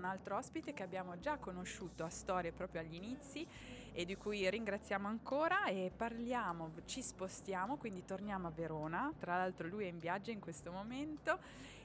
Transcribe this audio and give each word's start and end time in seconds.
Un 0.00 0.06
altro 0.06 0.38
ospite 0.38 0.72
che 0.72 0.82
abbiamo 0.82 1.18
già 1.18 1.36
conosciuto 1.36 2.04
a 2.04 2.08
storie 2.08 2.52
proprio 2.52 2.80
agli 2.80 2.94
inizi 2.94 3.46
e 3.92 4.06
di 4.06 4.16
cui 4.16 4.48
ringraziamo 4.48 5.06
ancora 5.06 5.66
e 5.66 5.92
parliamo, 5.94 6.70
ci 6.86 7.02
spostiamo, 7.02 7.76
quindi 7.76 8.06
torniamo 8.06 8.46
a 8.46 8.50
Verona, 8.50 9.12
tra 9.18 9.36
l'altro 9.36 9.68
lui 9.68 9.84
è 9.84 9.88
in 9.88 9.98
viaggio 9.98 10.30
in 10.30 10.40
questo 10.40 10.72
momento 10.72 11.38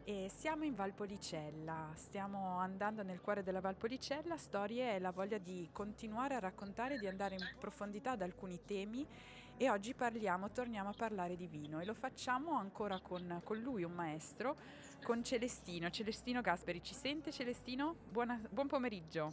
e 0.05 0.31
siamo 0.33 0.63
in 0.63 0.75
Valpolicella, 0.75 1.91
stiamo 1.95 2.57
andando 2.57 3.03
nel 3.03 3.19
cuore 3.19 3.43
della 3.43 3.59
Valpolicella, 3.59 4.37
storie 4.37 4.95
e 4.95 4.99
la 4.99 5.11
voglia 5.11 5.37
di 5.37 5.67
continuare 5.73 6.35
a 6.35 6.39
raccontare, 6.39 6.97
di 6.97 7.07
andare 7.07 7.35
in 7.35 7.45
profondità 7.59 8.11
ad 8.11 8.21
alcuni 8.21 8.61
temi 8.63 9.05
e 9.57 9.69
oggi 9.69 9.93
parliamo, 9.93 10.51
torniamo 10.51 10.89
a 10.89 10.93
parlare 10.95 11.35
di 11.35 11.47
vino 11.47 11.79
e 11.79 11.85
lo 11.85 11.93
facciamo 11.93 12.57
ancora 12.57 12.99
con, 12.99 13.41
con 13.43 13.57
lui, 13.57 13.83
un 13.83 13.93
maestro, 13.93 14.57
con 15.05 15.23
Celestino, 15.23 15.91
Celestino 15.91 16.41
Gasperi, 16.41 16.81
ci 16.81 16.95
sente 16.95 17.31
Celestino? 17.31 17.95
Buona, 18.09 18.41
buon 18.49 18.65
pomeriggio. 18.65 19.31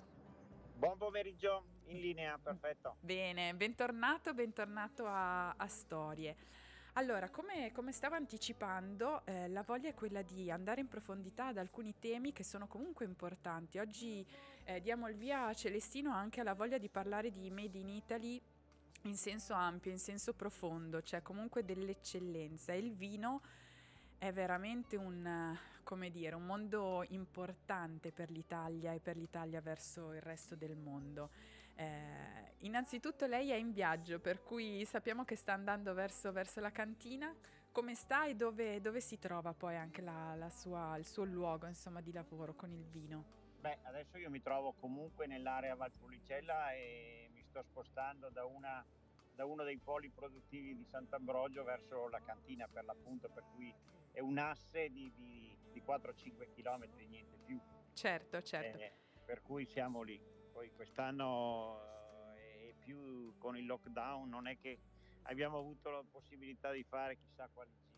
Buon 0.76 0.98
pomeriggio, 0.98 1.64
in 1.86 1.98
linea, 1.98 2.36
perfetto. 2.36 2.96
Bene, 3.00 3.54
bentornato, 3.54 4.34
bentornato 4.34 5.06
a, 5.06 5.52
a 5.52 5.66
Storie. 5.68 6.36
Allora, 6.92 7.30
come, 7.30 7.72
come 7.72 7.90
stavo 7.92 8.16
anticipando, 8.16 9.24
eh, 9.24 9.48
la 9.48 9.62
voglia 9.62 9.88
è 9.88 9.94
quella 9.94 10.20
di 10.20 10.50
andare 10.50 10.82
in 10.82 10.88
profondità 10.88 11.46
ad 11.46 11.56
alcuni 11.56 11.94
temi 11.98 12.34
che 12.34 12.44
sono 12.44 12.66
comunque 12.66 13.06
importanti. 13.06 13.78
Oggi 13.78 14.26
eh, 14.64 14.82
diamo 14.82 15.08
il 15.08 15.16
via 15.16 15.46
a 15.46 15.54
Celestino 15.54 16.12
anche 16.12 16.42
alla 16.42 16.52
voglia 16.52 16.76
di 16.76 16.90
parlare 16.90 17.30
di 17.30 17.50
Made 17.50 17.78
in 17.78 17.88
Italy 17.88 18.38
in 19.04 19.16
senso 19.16 19.54
ampio, 19.54 19.90
in 19.90 19.98
senso 19.98 20.34
profondo, 20.34 21.00
cioè 21.00 21.22
comunque 21.22 21.64
dell'eccellenza. 21.64 22.74
Il 22.74 22.92
vino 22.92 23.40
è 24.22 24.32
veramente 24.32 24.94
un, 24.94 25.58
dire, 26.12 26.36
un 26.36 26.46
mondo 26.46 27.04
importante 27.08 28.12
per 28.12 28.30
l'Italia 28.30 28.92
e 28.92 29.00
per 29.00 29.16
l'Italia 29.16 29.60
verso 29.60 30.12
il 30.12 30.20
resto 30.20 30.54
del 30.54 30.76
mondo. 30.76 31.30
Eh, 31.74 32.54
innanzitutto 32.58 33.26
lei 33.26 33.50
è 33.50 33.56
in 33.56 33.72
viaggio, 33.72 34.20
per 34.20 34.44
cui 34.44 34.84
sappiamo 34.84 35.24
che 35.24 35.34
sta 35.34 35.54
andando 35.54 35.92
verso, 35.92 36.30
verso 36.30 36.60
la 36.60 36.70
cantina. 36.70 37.34
Come 37.72 37.96
sta 37.96 38.26
e 38.26 38.36
dove, 38.36 38.80
dove 38.80 39.00
si 39.00 39.18
trova 39.18 39.54
poi 39.54 39.74
anche 39.74 40.02
la, 40.02 40.36
la 40.36 40.50
sua, 40.50 40.96
il 40.98 41.04
suo 41.04 41.24
luogo 41.24 41.66
insomma, 41.66 42.00
di 42.00 42.12
lavoro 42.12 42.54
con 42.54 42.70
il 42.70 42.84
vino? 42.84 43.24
Beh, 43.58 43.78
adesso 43.82 44.18
io 44.18 44.30
mi 44.30 44.40
trovo 44.40 44.74
comunque 44.78 45.26
nell'area 45.26 45.74
Valpolicella 45.74 46.70
e 46.74 47.28
mi 47.32 47.42
sto 47.42 47.60
spostando 47.64 48.30
da 48.30 48.44
una 48.44 48.84
da 49.34 49.46
uno 49.46 49.64
dei 49.64 49.78
poli 49.78 50.10
produttivi 50.10 50.76
di 50.76 50.84
Sant'Ambrogio 50.90 51.64
verso 51.64 52.06
la 52.08 52.20
cantina 52.22 52.68
per 52.70 52.84
l'appunto, 52.84 53.30
per 53.30 53.42
cui 53.54 53.74
è 54.12 54.20
un 54.20 54.38
asse 54.38 54.90
di, 54.90 55.12
di, 55.14 55.56
di 55.72 55.82
4-5 55.84 56.50
km, 56.54 56.86
niente 57.08 57.38
più. 57.44 57.60
Certo, 57.94 58.42
certo. 58.42 58.78
Eh, 58.78 58.92
per 59.24 59.42
cui 59.42 59.66
siamo 59.66 60.02
lì. 60.02 60.20
Poi 60.52 60.70
quest'anno 60.72 61.80
eh, 62.36 62.70
è 62.70 62.74
più 62.78 63.36
con 63.38 63.56
il 63.56 63.66
lockdown, 63.66 64.28
non 64.28 64.46
è 64.46 64.58
che 64.58 64.78
abbiamo 65.22 65.58
avuto 65.58 65.90
la 65.90 66.04
possibilità 66.08 66.70
di 66.70 66.84
fare 66.84 67.16
chissà 67.16 67.48
quali 67.52 67.70
giri. 67.80 67.90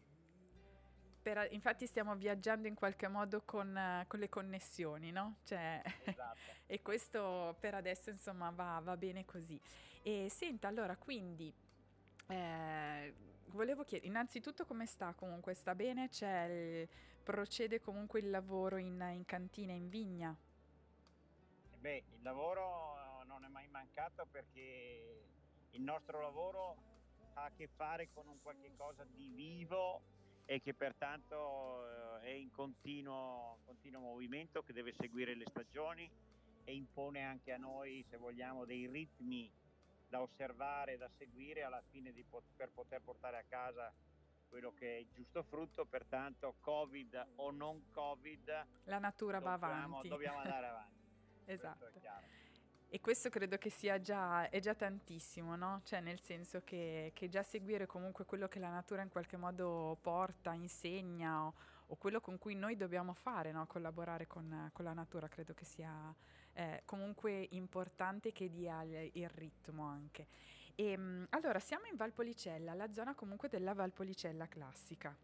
Per, 1.23 1.49
infatti 1.53 1.87
stiamo 1.87 2.15
viaggiando 2.15 2.69
in 2.69 2.75
qualche 2.75 3.09
modo 3.09 3.43
con, 3.43 3.75
uh, 3.75 4.07
con 4.07 4.21
le 4.21 4.29
connessioni, 4.29 5.11
no? 5.11 5.39
Cioè, 5.43 5.83
esatto. 6.05 6.39
e 6.67 6.83
questo 6.83 7.57
per 7.59 7.75
adesso 7.75 8.11
insomma 8.11 8.51
va, 8.51 8.81
va 8.83 8.97
bene 8.97 9.25
così. 9.25 9.59
E 10.03 10.29
senta, 10.29 10.69
allora 10.69 10.97
quindi 10.97 11.53
eh, 12.29 13.15
volevo 13.55 13.85
chiedere, 13.85 14.09
innanzitutto 14.09 14.67
come 14.67 14.87
sta 14.87 15.15
comunque? 15.15 15.55
Sta 15.55 15.75
bene? 15.75 16.11
Il, 16.21 16.89
procede 17.23 17.81
comunque 17.81 18.21
il 18.21 18.31
lavoro 18.31 18.77
in, 18.77 19.03
in 19.13 19.25
cantina, 19.25 19.73
in 19.73 19.89
vigna? 19.89 20.37
Eh 21.73 21.77
beh, 21.79 22.03
il 22.17 22.23
lavoro 22.23 23.23
non 23.27 23.45
è 23.45 23.49
mai 23.49 23.69
mancato 23.69 24.27
perché 24.31 25.25
il 25.71 25.83
nostro 25.83 26.21
lavoro 26.21 26.77
ha 27.35 27.45
a 27.45 27.51
che 27.57 27.69
fare 27.75 28.11
con 28.13 28.29
un 28.29 28.41
qualche 28.43 28.71
cosa 28.77 29.05
di 29.05 29.29
vivo 29.35 30.03
e 30.47 30.61
che 30.61 30.75
pertanto 30.75 32.21
eh, 32.21 32.27
è 32.27 32.31
in 32.31 32.51
continuo, 32.51 33.59
continuo 33.65 34.01
movimento, 34.01 34.63
che 34.63 34.73
deve 34.73 34.93
seguire 34.93 35.35
le 35.35 35.47
stagioni 35.49 36.09
e 36.65 36.75
impone 36.75 37.23
anche 37.25 37.53
a 37.53 37.57
noi, 37.57 38.05
se 38.09 38.17
vogliamo, 38.19 38.65
dei 38.65 38.87
ritmi 38.87 39.51
da 40.15 40.21
osservare, 40.21 40.97
da 40.97 41.09
seguire 41.09 41.65
alla 41.65 41.83
fine 41.91 42.13
di, 42.13 42.25
per 42.55 42.71
poter 42.71 43.03
portare 43.03 43.37
a 43.37 43.43
casa 43.49 43.93
quello 44.49 44.73
che 44.73 44.95
è 44.95 45.01
il 45.01 45.09
giusto 45.13 45.43
frutto, 45.43 45.87
pertanto 45.87 46.55
Covid 46.61 47.33
o 47.37 47.51
non 47.51 47.91
Covid, 47.91 48.67
la 48.85 49.01
natura 49.01 49.41
dobbiamo, 49.41 49.59
va 49.59 49.67
avanti. 49.67 50.09
Dobbiamo 50.09 50.39
andare 50.39 50.67
avanti. 50.69 51.01
esatto. 51.51 51.91
E 52.89 53.01
questo 53.01 53.29
credo 53.29 53.59
che 53.59 53.71
sia 53.71 54.01
già, 54.01 54.49
è 54.49 54.61
già 54.61 54.77
tantissimo, 54.77 55.57
no? 55.57 55.81
Cioè 55.83 55.99
nel 56.01 56.21
senso 56.21 56.63
che, 56.63 57.11
che, 57.13 57.29
già 57.29 57.43
seguire 57.43 57.87
comunque 57.87 58.25
quello 58.25 58.47
che 58.47 58.61
la 58.61 58.71
natura 58.71 59.03
in 59.03 59.09
qualche 59.09 59.37
modo 59.37 59.99
porta, 60.01 60.53
insegna 60.53 61.45
o, 61.45 61.55
o 61.87 61.97
quello 61.97 62.21
con 62.21 62.39
cui 62.39 62.55
noi 62.55 62.77
dobbiamo 62.77 63.15
fare, 63.15 63.51
no? 63.51 63.67
collaborare 63.67 64.29
con, 64.29 64.71
con, 64.73 64.85
la 64.85 64.93
natura, 64.93 65.27
credo 65.27 65.55
che 65.55 65.65
sia 65.65 66.15
eh, 66.55 66.83
comunque 66.85 67.49
importante 67.51 68.33
che 68.33 68.51
dia 68.51 68.83
il, 68.83 69.11
il 69.15 69.29
ritmo 69.29 69.85
anche. 69.85 70.27
E, 70.75 70.91
ehm, 70.91 71.27
allora, 71.31 71.59
siamo 71.59 71.87
in 71.87 71.97
Valpolicella, 71.97 72.75
la 72.75 72.93
zona 72.93 73.15
comunque 73.15 73.49
della 73.49 73.75
Valpolicella 73.75 74.47
classica. 74.47 75.17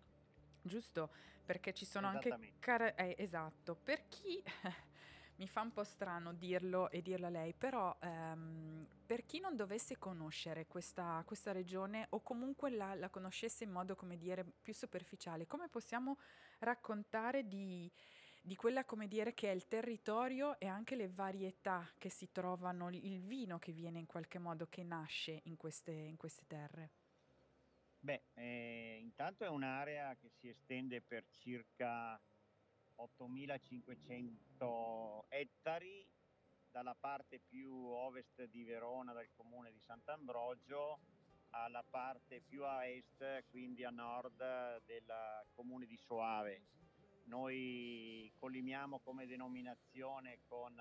Giusto? 0.63 1.11
Perché 1.45 1.73
ci 1.73 1.85
sono 1.85 2.07
anche... 2.07 2.55
Car- 2.59 2.95
eh, 2.97 3.15
esatto, 3.19 3.75
per 3.75 4.07
chi 4.09 4.43
mi 5.37 5.49
fa 5.49 5.63
un 5.63 5.73
po' 5.73 5.85
strano 5.85 6.33
dirlo 6.33 6.91
e 6.91 7.01
dirlo 7.01 7.27
a 7.27 7.31
lei, 7.31 7.55
però 7.55 7.97
ehm, 7.99 8.87
per 9.07 9.25
chi 9.25 9.41
non 9.41 9.57
dovesse 9.57 9.99
conoscere 9.99 10.67
questa, 10.67 11.23
questa 11.27 11.51
regione 11.51 12.07
o 12.11 12.21
comunque 12.21 12.71
la, 12.71 12.95
la, 12.95 13.09
conoscesse 13.09 13.65
in 13.65 13.71
modo, 13.71 13.97
come 13.97 14.19
dire, 14.19 14.45
più 14.63 14.75
superficiale, 14.75 15.47
come 15.47 15.69
possiamo 15.69 16.19
raccontare 16.59 17.49
di, 17.49 17.91
di 18.43 18.57
quella, 18.57 18.85
come 18.85 19.07
dire, 19.07 19.35
che 19.35 19.51
è 19.51 19.55
il 19.55 19.69
territorio 19.69 20.59
e 20.59 20.67
anche 20.67 20.97
le 20.97 21.09
varietà 21.09 21.89
che 21.99 22.09
si 22.09 22.33
trovano, 22.33 22.89
il 22.91 23.21
vino 23.21 23.59
che 23.59 23.73
viene 23.73 23.99
in 23.99 24.07
qualche 24.07 24.39
modo, 24.39 24.67
che 24.69 24.83
nasce 24.83 25.43
in 25.45 25.57
queste, 25.57 25.93
in 25.93 26.17
queste 26.17 26.45
terre? 26.47 26.91
Beh, 28.01 28.23
eh, 28.35 28.99
intanto 29.01 29.45
è 29.45 29.49
un'area 29.49 30.17
che 30.17 30.31
si 30.31 30.49
estende 30.49 31.03
per 31.03 31.27
circa 31.39 32.19
8.500 32.97 35.25
ettari 35.29 36.07
dalla 36.71 36.95
parte 36.95 37.41
più 37.41 37.75
ovest 37.75 38.45
di 38.45 38.65
Verona, 38.65 39.13
dal 39.13 39.29
comune 39.37 39.71
di 39.71 39.81
Sant'Ambrogio, 39.81 40.99
alla 41.51 41.83
parte 41.83 42.41
più 42.41 42.65
a 42.65 42.87
est, 42.87 43.45
quindi 43.51 43.85
a 43.85 43.91
nord 43.91 44.83
del 44.87 45.13
comune 45.53 45.85
di 45.87 45.99
Soave. 45.99 46.63
Noi 47.31 48.29
collimiamo 48.41 48.99
come 48.99 49.25
denominazione 49.25 50.41
con 50.49 50.77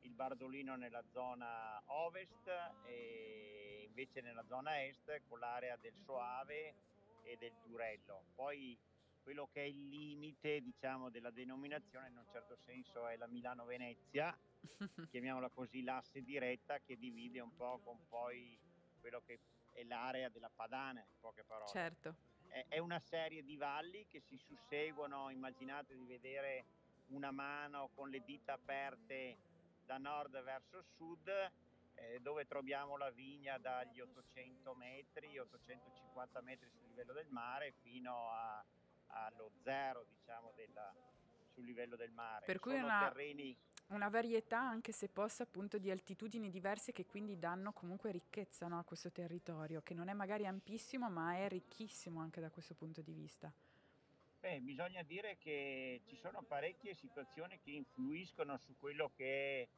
il 0.00 0.12
Bardolino 0.12 0.76
nella 0.76 1.02
zona 1.12 1.82
ovest 1.86 2.46
e 2.84 3.84
invece 3.86 4.20
nella 4.20 4.44
zona 4.46 4.84
est 4.84 5.22
con 5.26 5.38
l'area 5.38 5.76
del 5.76 5.94
Soave 6.04 6.74
e 7.22 7.38
del 7.38 7.54
Turello. 7.62 8.24
Poi 8.34 8.78
quello 9.22 9.48
che 9.50 9.62
è 9.62 9.64
il 9.64 9.88
limite 9.88 10.60
diciamo, 10.60 11.08
della 11.08 11.30
denominazione 11.30 12.08
in 12.08 12.18
un 12.18 12.26
certo 12.30 12.58
senso 12.66 13.06
è 13.06 13.16
la 13.16 13.26
Milano-Venezia, 13.26 14.38
chiamiamola 15.08 15.48
così 15.48 15.82
l'asse 15.82 16.22
diretta 16.22 16.80
che 16.80 16.98
divide 16.98 17.40
un 17.40 17.56
po' 17.56 17.80
con 17.82 17.96
poi 18.08 18.58
quello 19.00 19.22
che 19.24 19.40
è 19.72 19.84
l'area 19.84 20.28
della 20.28 20.50
Padana, 20.54 21.00
in 21.00 21.18
poche 21.18 21.44
parole. 21.44 21.70
Certo. 21.70 22.37
È, 22.66 22.78
una 22.78 22.98
serie 22.98 23.44
di 23.44 23.56
valli 23.56 24.06
che 24.08 24.20
si 24.20 24.36
susseguono, 24.36 25.30
immaginate 25.30 25.94
di 25.94 26.04
vedere 26.04 26.64
una 27.08 27.30
mano 27.30 27.90
con 27.94 28.08
le 28.10 28.22
dita 28.24 28.54
aperte 28.54 29.36
da 29.84 29.98
nord 29.98 30.42
verso 30.42 30.82
sud, 30.96 31.28
eh, 31.94 32.18
dove 32.20 32.46
troviamo 32.46 32.96
la 32.96 33.10
vigna 33.10 33.58
dagli 33.58 34.00
800 34.00 34.74
metri, 34.74 35.38
850 35.38 36.40
metri 36.40 36.68
sul 36.70 36.86
livello 36.88 37.12
del 37.12 37.28
mare 37.28 37.72
fino 37.82 38.30
a 38.30 38.64
allo 39.10 39.50
zero 39.62 40.04
diciamo, 40.08 40.52
della, 40.54 40.92
sul 41.52 41.64
livello 41.64 41.96
del 41.96 42.10
mare. 42.10 42.44
Per 42.44 42.58
cui 42.58 42.74
una, 42.74 43.08
terreni... 43.08 43.56
una 43.88 44.08
varietà 44.08 44.60
anche 44.60 44.92
se 44.92 45.08
possa 45.08 45.44
appunto 45.44 45.78
di 45.78 45.90
altitudini 45.90 46.50
diverse 46.50 46.92
che 46.92 47.06
quindi 47.06 47.38
danno 47.38 47.72
comunque 47.72 48.10
ricchezza 48.10 48.66
no, 48.66 48.78
a 48.78 48.84
questo 48.84 49.10
territorio, 49.10 49.80
che 49.82 49.94
non 49.94 50.08
è 50.08 50.12
magari 50.12 50.46
ampissimo 50.46 51.08
ma 51.08 51.36
è 51.36 51.48
ricchissimo 51.48 52.20
anche 52.20 52.40
da 52.40 52.50
questo 52.50 52.74
punto 52.74 53.00
di 53.00 53.12
vista. 53.12 53.52
Beh, 54.40 54.60
bisogna 54.60 55.02
dire 55.02 55.36
che 55.38 56.02
ci 56.06 56.16
sono 56.16 56.42
parecchie 56.42 56.94
situazioni 56.94 57.58
che 57.60 57.70
influiscono 57.72 58.56
su 58.58 58.74
quello 58.78 59.10
che 59.16 59.68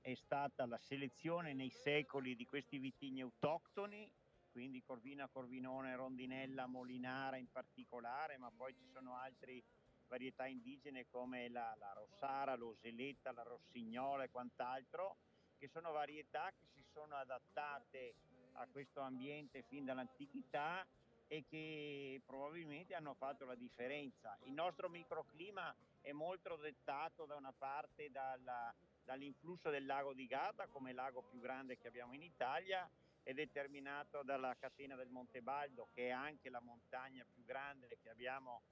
è 0.00 0.14
stata 0.14 0.64
la 0.66 0.78
selezione 0.78 1.52
nei 1.52 1.70
secoli 1.70 2.34
di 2.34 2.46
questi 2.46 2.78
vitigni 2.78 3.20
autoctoni 3.20 4.10
quindi 4.56 4.82
Corvina, 4.82 5.28
Corvinone, 5.28 5.94
Rondinella, 5.96 6.64
Molinara 6.64 7.36
in 7.36 7.50
particolare, 7.52 8.38
ma 8.38 8.50
poi 8.50 8.72
ci 8.72 8.86
sono 8.90 9.14
altri 9.14 9.62
varietà 10.08 10.46
indigene 10.46 11.06
come 11.08 11.48
la, 11.48 11.74
la 11.78 11.92
Rossara, 11.92 12.54
l'Oseletta, 12.54 13.32
la 13.32 13.42
Rossignola 13.42 14.24
e 14.24 14.30
quant'altro, 14.30 15.16
che 15.58 15.68
sono 15.68 15.92
varietà 15.92 16.50
che 16.50 16.66
si 16.74 16.84
sono 16.92 17.16
adattate 17.16 18.14
a 18.54 18.66
questo 18.66 19.00
ambiente 19.00 19.62
fin 19.62 19.84
dall'antichità 19.84 20.86
e 21.28 21.44
che 21.48 22.20
probabilmente 22.24 22.94
hanno 22.94 23.14
fatto 23.14 23.44
la 23.44 23.54
differenza. 23.54 24.36
Il 24.44 24.52
nostro 24.52 24.88
microclima 24.88 25.74
è 26.00 26.12
molto 26.12 26.56
dettato 26.56 27.26
da 27.26 27.34
una 27.34 27.52
parte 27.52 28.10
dalla, 28.10 28.72
dall'influsso 29.04 29.70
del 29.70 29.86
lago 29.86 30.12
di 30.12 30.26
Garda 30.26 30.66
come 30.68 30.92
lago 30.92 31.22
più 31.22 31.40
grande 31.40 31.78
che 31.78 31.88
abbiamo 31.88 32.12
in 32.12 32.22
Italia 32.22 32.88
è 33.22 33.32
determinato 33.34 34.22
dalla 34.22 34.54
catena 34.56 34.94
del 34.94 35.08
Monte 35.08 35.42
Baldo 35.42 35.88
che 35.92 36.08
è 36.08 36.10
anche 36.10 36.48
la 36.48 36.60
montagna 36.60 37.24
più 37.24 37.44
grande 37.44 37.98
che 38.00 38.08
abbiamo 38.08 38.62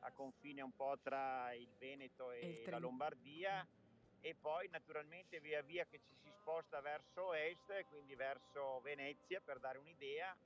a 0.00 0.12
confine 0.12 0.62
un 0.62 0.74
po' 0.74 0.98
tra 1.02 1.52
il 1.52 1.68
Veneto 1.78 2.30
e, 2.30 2.64
la 2.68 2.78
Lombardia 2.78 3.66
e 4.20 4.34
poi 4.34 4.68
naturalmente 4.68 5.40
via 5.40 5.62
via 5.62 5.84
che 5.86 6.00
ci 6.06 6.14
si 6.22 6.30
sposta 6.40 6.80
verso 6.80 7.32
est, 7.32 7.86
quindi 7.88 8.14
verso 8.14 8.80
Venezia 8.80 9.40
per 9.40 9.58
dare 9.58 9.78
un'idea, 9.78 10.36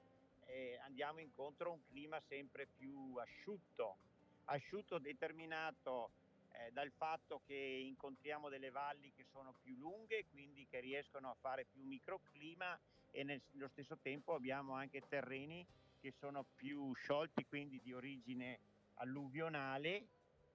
eh, 0.46 0.78
andiamo 0.84 1.20
incontro 1.20 1.70
a 1.70 1.72
un 1.72 1.84
clima 1.90 2.20
sempre 2.28 2.66
più 2.66 3.16
asciutto, 3.16 3.96
asciutto 4.44 4.98
determinato 4.98 6.10
eh, 6.52 6.70
dal 6.72 6.90
fatto 6.92 7.40
che 7.46 7.54
incontriamo 7.54 8.48
delle 8.48 8.70
valli 8.70 9.12
che 9.14 9.24
sono 9.32 9.54
più 9.62 9.76
lunghe, 9.76 10.26
quindi 10.30 10.66
che 10.68 10.80
riescono 10.80 11.30
a 11.30 11.36
fare 11.40 11.64
più 11.64 11.82
microclima 11.84 12.78
e 13.10 13.22
nello 13.22 13.68
stesso 13.68 13.98
tempo 14.02 14.34
abbiamo 14.34 14.74
anche 14.74 15.02
terreni 15.08 15.66
che 16.00 16.12
sono 16.18 16.44
più 16.56 16.92
sciolti, 16.94 17.46
quindi 17.46 17.80
di 17.80 17.92
origine 17.92 18.58
alluvionale, 18.94 20.08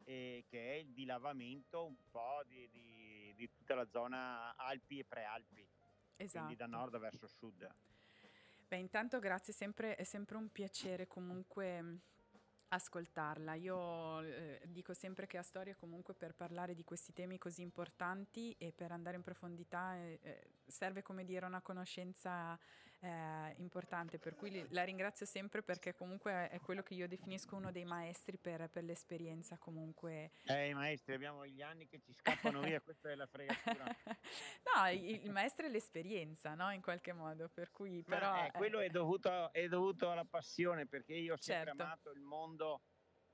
eh, 0.04 0.46
che 0.48 0.74
è 0.74 0.76
il 0.76 0.94
dilavamento 0.94 1.86
un 1.86 1.96
po' 2.10 2.42
di, 2.46 2.70
di, 2.70 3.34
di 3.36 3.50
tutta 3.52 3.76
la 3.76 3.88
zona 3.90 4.56
Alpi 4.56 5.00
e 5.00 5.06
Prealpi, 5.06 5.68
esatto. 6.16 6.46
quindi 6.46 6.56
da 6.56 6.66
esatto. 6.66 6.80
nord 6.80 6.98
verso 7.00 7.28
sud. 7.28 7.70
Beh, 8.68 8.78
intanto 8.78 9.20
grazie, 9.20 9.52
sempre, 9.52 9.96
è 9.96 10.04
sempre 10.04 10.38
un 10.38 10.52
piacere 10.52 11.08
comunque 11.08 12.02
ascoltarla. 12.70 13.56
Io 13.56 14.22
eh, 14.22 14.62
dico 14.68 14.94
sempre 14.94 15.28
che 15.28 15.38
a 15.38 15.42
storia 15.42 15.76
comunque 15.76 16.14
per 16.14 16.36
parlare 16.36 16.76
di 16.76 16.84
questi 16.84 17.14
temi 17.14 17.38
così 17.38 17.62
importanti 17.62 18.56
e 18.58 18.72
per 18.72 18.92
andare 18.92 19.18
in 19.18 19.24
profondità 19.24 19.96
eh, 19.96 20.20
eh 20.22 20.50
serve 20.68 21.02
come 21.02 21.26
dire 21.26 21.48
una 21.48 21.62
conoscenza 21.62 22.58
eh, 23.02 23.54
importante, 23.58 24.20
per 24.20 24.36
cui 24.36 24.66
la 24.70 24.84
ringrazio 24.84 25.26
sempre 25.26 25.64
perché 25.64 25.94
comunque 25.94 26.50
è 26.50 26.60
quello 26.60 26.84
che 26.84 26.94
io 26.94 27.08
definisco 27.08 27.56
uno 27.56 27.72
dei 27.72 27.86
maestri 27.86 28.38
per, 28.38 28.70
per 28.70 28.84
l'esperienza 28.84 29.58
comunque. 29.58 30.32
Eh, 30.44 30.70
i 30.70 30.74
maestri, 30.74 31.14
abbiamo 31.14 31.46
gli 31.46 31.62
anni 31.62 31.88
che 31.88 32.00
ci 32.00 32.14
scappano 32.14 32.60
via, 32.62 32.82
questa 32.82 33.10
è 33.10 33.16
la 33.16 33.28
fregatura. 33.28 33.86
no, 34.76 34.90
il, 34.92 35.24
il, 35.24 35.32
maestro 35.32 35.66
è 35.66 35.70
l'esperienza, 35.70 36.56
no? 36.56 36.72
In 36.72 36.82
qualche 36.82 37.14
modo, 37.14 37.50
per 37.50 37.72
cui 37.72 38.04
però... 38.04 38.46
Eh, 38.46 38.52
quello 38.52 38.80
è 38.80 38.90
dovuto, 38.90 39.52
è 39.54 39.68
dovuto, 39.68 40.12
alla 40.12 40.26
passione, 40.26 40.86
perché 40.86 41.14
io 41.14 41.34
ho 41.34 41.42
sempre 41.42 41.68
certo. 41.68 41.84
amato 41.84 42.12
il 42.12 42.22
mondo 42.22 42.82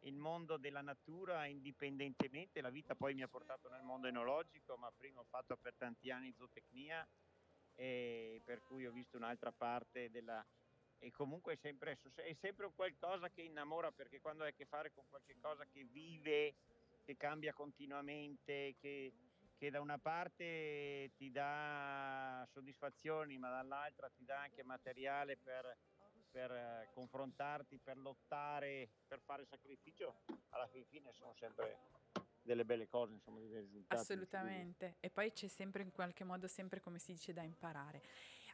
il 0.06 0.18
mondo 0.18 0.58
della 0.58 0.82
natura 0.82 1.48
indipendentemente, 1.48 2.62
la 2.62 2.70
vita 2.70 2.94
poi 2.94 3.16
mi 3.16 3.24
ha 3.24 3.28
portato 3.28 3.70
nel 3.70 3.82
mondo 3.82 4.08
enologico, 4.08 4.78
ma 4.78 4.92
prima 4.96 5.22
ho 5.22 5.26
fatto 5.28 5.58
per 5.58 5.74
tanti 5.76 6.12
anni 6.12 6.32
zootecnia 6.32 7.08
e 7.76 8.42
per 8.44 8.62
cui 8.62 8.86
ho 8.86 8.92
visto 8.92 9.18
un'altra 9.18 9.52
parte 9.52 10.10
della... 10.10 10.46
E 10.98 11.12
comunque 11.12 11.54
è 11.54 11.58
sempre, 11.58 12.00
è 12.16 12.34
sempre 12.40 12.72
qualcosa 12.74 13.30
che 13.30 13.42
innamora 13.42 13.92
perché 13.92 14.20
quando 14.22 14.44
hai 14.44 14.50
a 14.50 14.54
che 14.54 14.66
fare 14.66 14.92
con 14.92 15.04
qualcosa 15.10 15.66
che 15.68 15.84
vive, 15.84 16.56
che 17.04 17.16
cambia 17.18 17.54
continuamente, 17.54 18.76
che, 18.80 19.14
che 19.56 19.70
da 19.70 19.82
una 19.82 20.00
parte 20.00 21.12
ti 21.16 21.32
dà 21.32 22.48
soddisfazioni 22.50 23.38
ma 23.38 23.50
dall'altra 23.50 24.10
ti 24.10 24.24
dà 24.24 24.40
anche 24.40 24.64
materiale 24.64 25.38
per, 25.38 25.78
per 26.32 26.90
confrontarti, 26.92 27.78
per 27.78 27.98
lottare, 27.98 28.90
per 29.06 29.20
fare 29.20 29.46
sacrificio, 29.46 30.24
alla 30.50 30.68
fine 30.68 31.12
sono 31.14 31.34
sempre 31.36 31.78
delle 32.46 32.64
belle 32.64 32.88
cose, 32.88 33.14
insomma, 33.14 33.40
dei 33.40 33.60
risultati. 33.60 34.02
Assolutamente. 34.02 34.96
E 35.00 35.10
poi 35.10 35.32
c'è 35.32 35.48
sempre 35.48 35.82
in 35.82 35.92
qualche 35.92 36.24
modo, 36.24 36.48
sempre 36.48 36.80
come 36.80 37.00
si 37.00 37.12
dice, 37.14 37.34
da 37.34 37.42
imparare. 37.42 38.02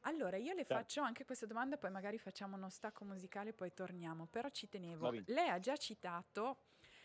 Allora, 0.04 0.38
io 0.38 0.54
le 0.54 0.66
certo. 0.66 0.74
faccio 0.74 1.02
anche 1.02 1.26
questa 1.26 1.46
domanda, 1.46 1.78
poi 1.78 1.92
magari 1.92 2.18
facciamo 2.18 2.56
uno 2.56 2.70
stacco 2.70 3.06
musicale 3.06 3.50
e 3.50 3.54
poi 3.54 3.74
torniamo. 3.74 4.26
Però 4.26 4.50
ci 4.50 4.68
tenevo. 4.68 5.12
Lei 5.26 5.50
ha 5.50 5.60
già 5.60 5.76
citato 5.76 6.58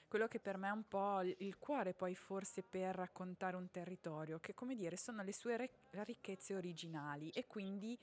quello 0.09 0.29
che 0.29 0.39
per 0.39 0.57
me 0.57 0.69
è 0.69 0.71
un 0.71 0.87
po' 0.87 1.21
il 1.23 1.59
cuore 1.59 1.93
poi 1.93 2.15
forse 2.15 2.63
per 2.63 2.95
raccontare 2.95 3.57
un 3.57 3.71
territorio, 3.71 4.39
che 4.39 4.55
come 4.55 4.77
dire 4.77 4.97
sono 4.97 5.23
le 5.23 5.33
sue 5.33 5.71
ricchezze 5.91 6.55
originali 6.55 7.31
e 7.31 7.47
quindi 7.47 7.99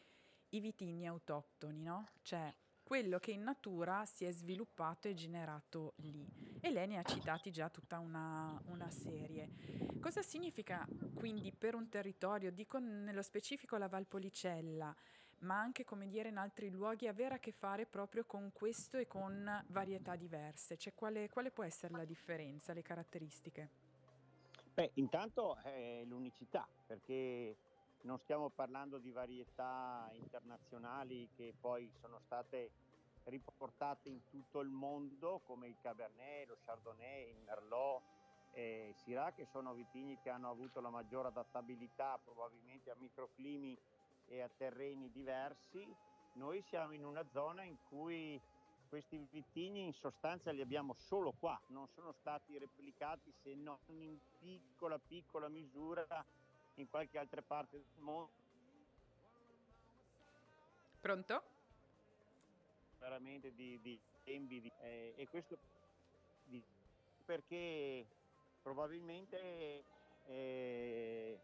i 0.50 0.60
vitigni 0.60 1.08
autoctoni, 1.08 1.82
no? 1.82 2.10
Cioè 2.22 2.54
quello 2.84 3.18
che 3.20 3.32
in 3.32 3.44
natura 3.44 4.06
si 4.06 4.26
è 4.26 4.32
sviluppato 4.32 5.08
e 5.08 5.14
generato 5.14 5.94
lì. 5.98 6.28
E 6.60 6.70
lei 6.70 6.88
ne 6.88 6.98
ha 6.98 7.04
citati 7.04 7.52
già 7.52 7.70
tutta 7.70 8.00
una, 8.00 8.62
una 8.66 8.90
serie. 8.90 9.50
Cosa 10.00 10.22
significa 10.22 10.86
quindi 11.16 11.52
per 11.52 11.76
un 11.76 11.90
territorio, 11.90 12.52
dico 12.52 12.80
nello 12.80 13.22
specifico 13.22 13.78
la 13.78 13.88
Valpolicella, 13.88 14.96
ma 15.40 15.60
anche 15.60 15.84
come 15.84 16.08
dire 16.08 16.30
in 16.30 16.38
altri 16.38 16.70
luoghi, 16.70 17.08
avere 17.08 17.36
a 17.36 17.40
che 17.40 17.52
fare 17.52 17.86
proprio 17.86 18.26
con 18.26 18.52
questo 18.54 18.98
e 18.98 19.08
con 19.08 19.64
varietà 19.68 20.16
diverse? 20.16 20.78
Cioè 20.78 20.94
quale, 20.94 21.30
quale 21.30 21.52
può 21.52 21.64
essere 21.64 21.94
la 21.96 22.06
differenza, 22.06 22.74
le 22.74 22.82
caratteristiche? 22.82 23.70
Beh, 24.74 24.92
intanto 24.96 25.58
è 25.58 26.04
l'unicità, 26.06 26.68
perché 26.88 27.56
non 28.04 28.20
stiamo 28.20 28.50
parlando 28.50 28.98
di 28.98 29.12
varietà 29.12 30.10
internazionali 30.14 31.30
che 31.36 31.54
poi 31.60 31.90
sono 32.02 32.20
state 32.26 32.72
riportate 33.26 34.10
in 34.10 34.28
tutto 34.30 34.60
il 34.60 34.70
mondo 34.70 35.42
come 35.46 35.68
il 35.68 35.78
Cabernet, 35.82 36.48
lo 36.50 36.58
Chardonnay, 36.66 37.30
il 37.30 37.40
Merlot 37.46 38.02
e 38.52 38.90
il 38.90 38.96
Syrah 38.96 39.32
che 39.32 39.46
sono 39.46 39.74
vitigni 39.74 40.20
che 40.22 40.30
hanno 40.30 40.50
avuto 40.50 40.82
la 40.82 40.90
maggiore 40.90 41.30
adattabilità 41.30 42.20
probabilmente 42.22 42.92
a 42.92 42.96
microclimi 43.00 43.78
e 44.28 44.42
a 44.42 44.50
terreni 44.50 45.10
diversi. 45.12 45.88
Noi 46.34 46.62
siamo 46.64 46.94
in 46.94 47.06
una 47.06 47.26
zona 47.32 47.64
in 47.64 47.78
cui 47.88 48.40
questi 48.90 49.26
vitigni 49.32 49.86
in 49.86 49.94
sostanza 49.94 50.52
li 50.52 50.62
abbiamo 50.62 50.94
solo 50.94 51.32
qua, 51.40 51.60
non 51.68 51.88
sono 51.88 52.12
stati 52.12 52.58
replicati 52.58 53.34
se 53.42 53.56
non 53.56 53.78
in 53.88 54.20
piccola 54.40 55.00
piccola 55.00 55.48
misura 55.48 56.06
in 56.76 56.90
qualche 56.90 57.18
altra 57.18 57.42
parte 57.42 57.78
del 57.78 58.02
mondo. 58.04 58.32
Pronto? 61.00 61.44
Veramente 63.00 63.54
di, 63.54 63.80
di 63.82 64.00
tempi 64.24 64.72
eh, 64.80 65.14
e 65.18 65.28
questo 65.28 65.58
di, 66.46 66.64
perché 67.26 68.06
probabilmente 68.62 69.84
eh, 70.26 71.40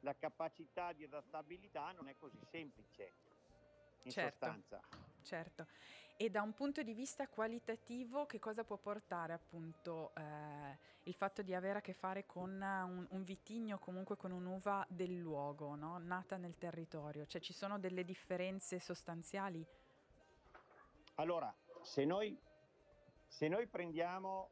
la 0.00 0.14
capacità 0.16 0.92
di 0.92 1.04
adattabilità 1.04 1.92
non 1.92 2.08
è 2.08 2.16
così 2.18 2.38
semplice 2.50 3.12
in 4.02 4.10
certo, 4.10 4.46
sostanza. 4.46 5.05
Certo. 5.26 5.66
E 6.16 6.30
da 6.30 6.40
un 6.40 6.52
punto 6.52 6.84
di 6.84 6.94
vista 6.94 7.26
qualitativo, 7.26 8.26
che 8.26 8.38
cosa 8.38 8.62
può 8.62 8.76
portare 8.76 9.32
appunto 9.32 10.12
eh, 10.14 10.78
il 11.02 11.14
fatto 11.14 11.42
di 11.42 11.52
avere 11.52 11.78
a 11.78 11.82
che 11.82 11.92
fare 11.92 12.26
con 12.26 12.52
un, 12.52 13.06
un 13.10 13.24
vitigno, 13.24 13.78
comunque 13.78 14.16
con 14.16 14.30
un'uva 14.30 14.86
del 14.88 15.18
luogo, 15.18 15.74
no? 15.74 15.98
nata 15.98 16.36
nel 16.36 16.56
territorio? 16.56 17.26
Cioè 17.26 17.40
ci 17.40 17.52
sono 17.52 17.80
delle 17.80 18.04
differenze 18.04 18.78
sostanziali? 18.78 19.66
Allora, 21.16 21.52
se 21.82 22.04
noi, 22.04 22.38
se 23.26 23.48
noi 23.48 23.66
prendiamo 23.66 24.50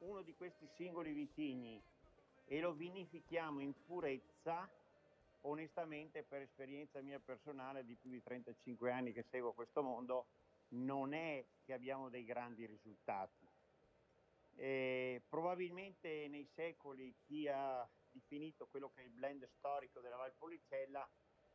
uno 0.00 0.20
di 0.20 0.34
questi 0.34 0.66
singoli 0.66 1.12
vitigni 1.12 1.82
e 2.44 2.60
lo 2.60 2.72
vinifichiamo 2.72 3.60
in 3.60 3.72
purezza, 3.86 4.68
onestamente 5.42 6.22
per 6.22 6.42
esperienza 6.42 7.00
mia 7.00 7.20
personale 7.20 7.84
di 7.84 7.96
più 7.96 8.10
di 8.10 8.22
35 8.22 8.90
anni 8.90 9.12
che 9.12 9.22
seguo 9.22 9.52
questo 9.52 9.82
mondo, 9.82 10.28
non 10.68 11.12
è 11.14 11.44
che 11.62 11.72
abbiamo 11.72 12.08
dei 12.08 12.24
grandi 12.24 12.66
risultati. 12.66 13.48
E 14.56 15.22
probabilmente 15.28 16.28
nei 16.28 16.46
secoli 16.46 17.14
chi 17.22 17.48
ha 17.48 17.88
definito 18.10 18.66
quello 18.66 18.90
che 18.90 19.02
è 19.02 19.04
il 19.04 19.10
blend 19.10 19.44
storico 19.56 20.00
della 20.00 20.16
Valpolicella 20.16 21.08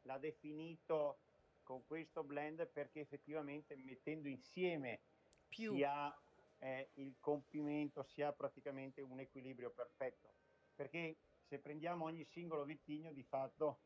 l'ha 0.03 0.17
definito 0.17 1.19
con 1.63 1.85
questo 1.85 2.23
blend 2.23 2.67
perché 2.67 3.01
effettivamente 3.01 3.75
mettendo 3.75 4.27
insieme 4.27 5.01
Più. 5.47 5.73
si 5.73 5.83
ha 5.83 6.15
eh, 6.59 6.89
il 6.95 7.15
compimento, 7.19 8.03
si 8.03 8.21
ha 8.21 8.31
praticamente 8.31 9.01
un 9.01 9.19
equilibrio 9.19 9.71
perfetto. 9.71 10.33
Perché 10.73 11.17
se 11.47 11.59
prendiamo 11.59 12.05
ogni 12.05 12.25
singolo 12.25 12.63
vitigno 12.63 13.11
di 13.13 13.23
fatto 13.23 13.81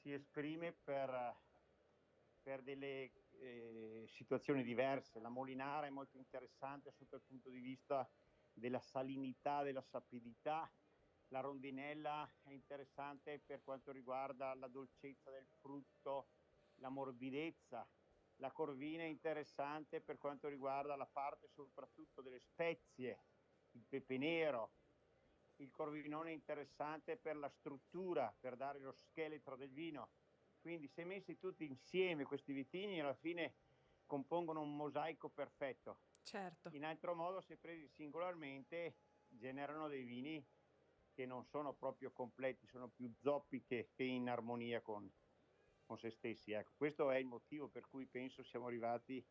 si 0.00 0.12
esprime 0.12 0.72
per, 0.72 1.36
per 2.40 2.62
delle 2.62 3.10
eh, 3.40 4.04
situazioni 4.08 4.62
diverse. 4.62 5.20
La 5.20 5.28
Molinara 5.28 5.86
è 5.86 5.90
molto 5.90 6.16
interessante 6.16 6.92
sotto 6.92 7.16
il 7.16 7.22
punto 7.22 7.50
di 7.50 7.60
vista 7.60 8.08
della 8.52 8.80
salinità, 8.80 9.62
della 9.62 9.82
sapidità. 9.82 10.70
La 11.28 11.40
rondinella 11.40 12.28
è 12.42 12.50
interessante 12.50 13.40
per 13.40 13.62
quanto 13.62 13.92
riguarda 13.92 14.54
la 14.54 14.68
dolcezza 14.68 15.30
del 15.30 15.46
frutto, 15.60 16.30
la 16.76 16.88
morbidezza. 16.88 17.86
La 18.36 18.50
corvina 18.52 19.02
è 19.02 19.06
interessante 19.06 20.00
per 20.00 20.16
quanto 20.18 20.48
riguarda 20.48 20.96
la 20.96 21.06
parte 21.06 21.48
soprattutto 21.48 22.22
delle 22.22 22.40
spezie, 22.40 23.24
il 23.72 23.84
pepe 23.86 24.16
nero. 24.16 24.72
Il 25.60 25.70
corvinone 25.70 26.30
è 26.30 26.32
interessante 26.32 27.18
per 27.18 27.36
la 27.36 27.50
struttura, 27.50 28.34
per 28.40 28.56
dare 28.56 28.78
lo 28.78 28.92
scheletro 28.92 29.56
del 29.56 29.70
vino. 29.70 30.08
Quindi 30.58 30.88
se 30.88 31.04
messi 31.04 31.38
tutti 31.38 31.66
insieme 31.66 32.24
questi 32.24 32.52
vitigni 32.52 33.00
alla 33.00 33.14
fine 33.14 33.54
compongono 34.06 34.62
un 34.62 34.74
mosaico 34.74 35.28
perfetto. 35.28 35.98
Certo. 36.22 36.70
In 36.72 36.84
altro 36.84 37.14
modo, 37.14 37.42
se 37.42 37.58
presi 37.58 37.86
singolarmente, 37.88 38.96
generano 39.28 39.88
dei 39.88 40.04
vini 40.04 40.42
che 41.12 41.26
non 41.26 41.44
sono 41.44 41.74
proprio 41.74 42.10
completi, 42.10 42.66
sono 42.66 42.88
più 42.88 43.12
zoppi 43.20 43.62
che, 43.62 43.90
che 43.92 44.04
in 44.04 44.30
armonia 44.30 44.80
con, 44.80 45.10
con 45.84 45.98
se 45.98 46.10
stessi. 46.10 46.52
Ecco, 46.52 46.72
questo 46.76 47.10
è 47.10 47.18
il 47.18 47.26
motivo 47.26 47.68
per 47.68 47.86
cui 47.86 48.06
penso 48.06 48.42
siamo 48.42 48.66
arrivati 48.66 49.22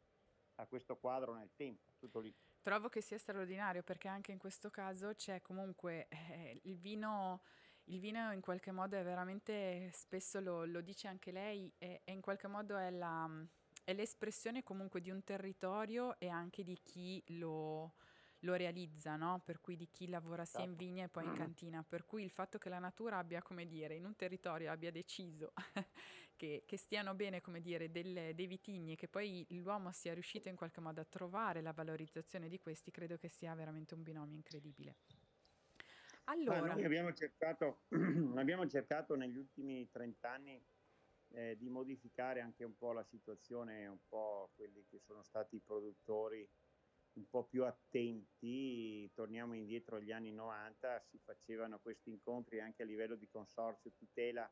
a 0.56 0.68
questo 0.68 0.96
quadro 0.98 1.34
nel 1.34 1.52
tempo, 1.56 1.92
tutto 1.98 2.20
lì. 2.20 2.36
Trovo 2.62 2.90
che 2.90 3.02
sia 3.02 3.18
straordinario 3.18 3.84
perché 3.84 4.08
anche 4.08 4.32
in 4.32 4.38
questo 4.38 4.70
caso 4.70 5.14
c'è 5.14 5.42
comunque 5.42 6.08
eh, 6.10 6.60
il 6.64 6.78
vino. 6.78 7.42
Il 7.90 8.00
vino 8.00 8.32
in 8.32 8.40
qualche 8.40 8.70
modo 8.70 8.98
è 8.98 9.04
veramente, 9.04 9.90
spesso 9.94 10.40
lo, 10.40 10.64
lo 10.64 10.80
dice 10.82 11.08
anche 11.08 11.32
lei, 11.32 11.74
è, 11.80 12.02
è 12.04 12.12
in 12.12 12.22
qualche 12.22 12.48
modo 12.48 12.78
è, 12.78 12.92
la, 12.92 13.28
è 13.84 13.94
l'espressione 13.94 14.62
comunque 14.62 15.02
di 15.02 15.10
un 15.10 15.24
territorio 15.24 16.20
e 16.20 16.28
anche 16.28 16.64
di 16.64 16.78
chi 16.84 17.20
lo, 17.30 17.96
lo 18.42 18.54
realizza, 18.54 19.16
no? 19.16 19.42
per 19.44 19.60
cui 19.60 19.76
di 19.76 19.90
chi 19.90 20.08
lavora 20.08 20.46
sia 20.46 20.60
in 20.60 20.70
esatto. 20.70 20.86
vigna 20.86 21.06
e 21.06 21.10
poi 21.10 21.26
in 21.26 21.34
cantina, 21.34 21.84
per 21.88 22.06
cui 22.06 22.24
il 22.24 22.30
fatto 22.30 22.58
che 22.58 22.70
la 22.70 22.80
natura 22.80 23.18
abbia, 23.18 23.42
come 23.42 23.66
dire, 23.66 23.96
in 23.96 24.06
un 24.06 24.16
territorio 24.16 24.72
abbia 24.72 24.92
deciso 24.92 25.54
che, 26.40 26.64
che, 26.66 26.78
stiano 26.78 27.14
bene, 27.16 27.42
come 27.42 27.60
dire, 27.60 27.92
delle, 27.92 28.34
dei 28.34 28.48
vitigni 28.48 28.94
e 28.94 28.96
che 28.96 29.10
poi 29.10 29.46
l'uomo 29.50 29.92
sia 29.92 30.14
riuscito 30.14 30.48
in 30.48 30.56
qualche 30.56 30.80
modo 30.80 31.02
a 31.02 31.04
trovare 31.06 31.62
la 31.62 31.74
valorizzazione 31.74 32.48
di 32.48 32.58
questi, 32.60 32.92
credo 32.92 33.18
che 33.18 33.28
sia 33.28 33.54
veramente 33.56 33.94
un 33.94 34.04
binomio 34.04 34.38
incredibile. 34.38 34.96
Allora, 36.24 36.62
noi 36.62 36.86
abbiamo 36.86 37.12
cercato, 37.12 37.82
abbiamo 38.38 38.66
cercato 38.70 39.16
negli 39.16 39.36
ultimi 39.36 39.90
30 39.92 40.30
anni 40.32 40.64
eh, 41.32 41.58
di 41.58 41.68
modificare 41.68 42.40
anche 42.40 42.64
un 42.64 42.78
po' 42.78 42.94
la 42.94 43.04
situazione, 43.04 43.88
un 43.88 44.00
po' 44.08 44.52
quelli 44.56 44.86
che 44.90 45.00
sono 45.00 45.24
stati 45.24 45.58
i 45.58 45.62
produttori 45.62 46.48
un 47.14 47.28
po' 47.30 47.44
più 47.44 47.66
attenti, 47.66 49.12
torniamo 49.14 49.54
indietro 49.56 49.98
agli 49.98 50.12
anni 50.14 50.32
90, 50.32 51.02
si 51.10 51.20
facevano 51.22 51.80
questi 51.80 52.12
incontri 52.12 52.62
anche 52.62 52.84
a 52.84 52.86
livello 52.86 53.16
di 53.16 53.28
consorzio 53.28 53.92
tutela 53.98 54.50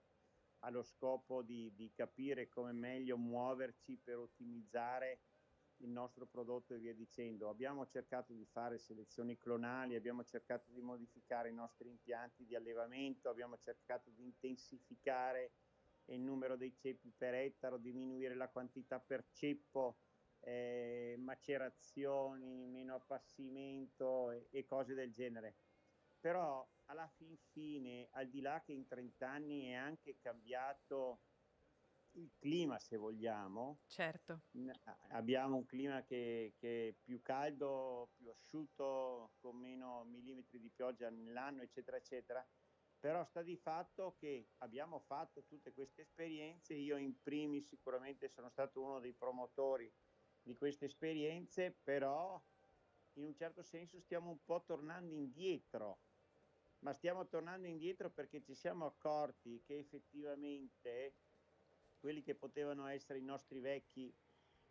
allo 0.60 0.84
scopo 0.84 1.42
di, 1.42 1.74
di 1.76 1.92
capire 1.94 2.48
come 2.50 2.72
meglio 2.72 3.18
muoverci 3.18 3.98
per 3.98 4.18
ottimizzare 4.18 5.22
il 5.82 5.90
nostro 5.90 6.26
prodotto 6.26 6.74
e 6.74 6.80
via 6.80 6.94
dicendo. 6.94 7.50
Abbiamo 7.50 7.86
cercato 7.86 8.34
di 8.34 8.46
fare 8.46 8.78
selezioni 8.78 9.38
clonali, 9.38 9.96
abbiamo 9.96 10.24
cercato 10.24 10.72
di 10.72 10.82
modificare 10.82 11.50
i 11.50 11.54
nostri 11.54 11.90
impianti 11.90 12.46
di 12.46 12.56
allevamento, 12.56 13.30
abbiamo 13.30 13.58
cercato 13.58 14.10
di 14.10 14.24
intensificare 14.24 15.52
il 16.06 16.22
numero 16.22 16.56
dei 16.56 16.74
ceppi 16.76 17.12
per 17.16 17.34
ettaro, 17.34 17.78
diminuire 17.78 18.34
la 18.36 18.50
quantità 18.50 19.00
per 19.00 19.26
ceppo 19.32 19.98
eh, 20.40 21.16
macerazioni, 21.18 22.66
meno 22.68 22.96
appassimento 22.96 24.32
e, 24.32 24.48
e, 24.52 24.66
cose 24.66 24.94
del 24.94 25.12
genere. 25.12 25.56
Però 26.20 26.68
alla 26.86 27.08
fin 27.16 27.38
fine, 27.52 28.08
al 28.12 28.28
di 28.30 28.42
là 28.42 28.62
che 28.62 28.74
in 28.74 28.88
30 28.88 29.30
anni 29.30 29.66
è 29.66 29.74
anche 29.74 30.18
cambiato 30.20 31.22
il 32.18 32.34
clima, 32.38 32.80
se 32.80 32.98
vogliamo, 32.98 33.82
certo. 33.88 34.42
abbiamo 35.10 35.58
un 35.58 35.66
clima 35.66 36.04
che, 36.04 36.56
che, 36.58 36.90
è 36.90 36.94
più 36.94 37.22
caldo, 37.22 38.10
più 38.16 38.30
asciutto, 38.30 39.34
con 39.40 39.58
meno 39.58 40.04
millimetri 40.06 40.60
di 40.60 40.70
pioggia 40.70 41.10
nell'anno, 41.10 41.62
eccetera, 41.62 41.98
eccetera. 41.98 42.48
Però 43.00 43.24
sta 43.24 43.44
di 43.44 43.56
fatto 43.56 44.16
che 44.18 44.50
abbiamo 44.58 45.00
fatto 45.00 45.44
tutte 45.46 45.72
queste 45.74 46.02
esperienze, 46.02 46.74
io 46.74 46.98
in 46.98 47.22
primis 47.22 47.68
sicuramente 47.68 48.28
sono 48.28 48.50
stato 48.50 48.82
uno 48.82 49.00
dei 49.00 49.14
promotori 49.14 49.92
di 50.42 50.56
queste 50.56 50.86
esperienze, 50.86 51.78
però 51.84 52.42
in 53.14 53.26
un 53.26 53.36
certo 53.36 53.62
senso 53.62 54.00
stiamo 54.00 54.32
un 54.32 54.44
po' 54.44 54.64
tornando 54.64 55.14
indietro, 55.14 56.00
ma 56.80 56.94
stiamo 56.94 57.28
tornando 57.28 57.68
indietro 57.68 58.10
perché 58.10 58.42
ci 58.42 58.54
siamo 58.54 58.86
accorti 58.86 59.62
che 59.66 59.78
effettivamente 59.78 61.16
quelli 62.00 62.22
che 62.22 62.36
potevano 62.36 62.88
essere 62.88 63.20
i 63.20 63.24
nostri 63.24 63.60
vecchi 63.60 64.16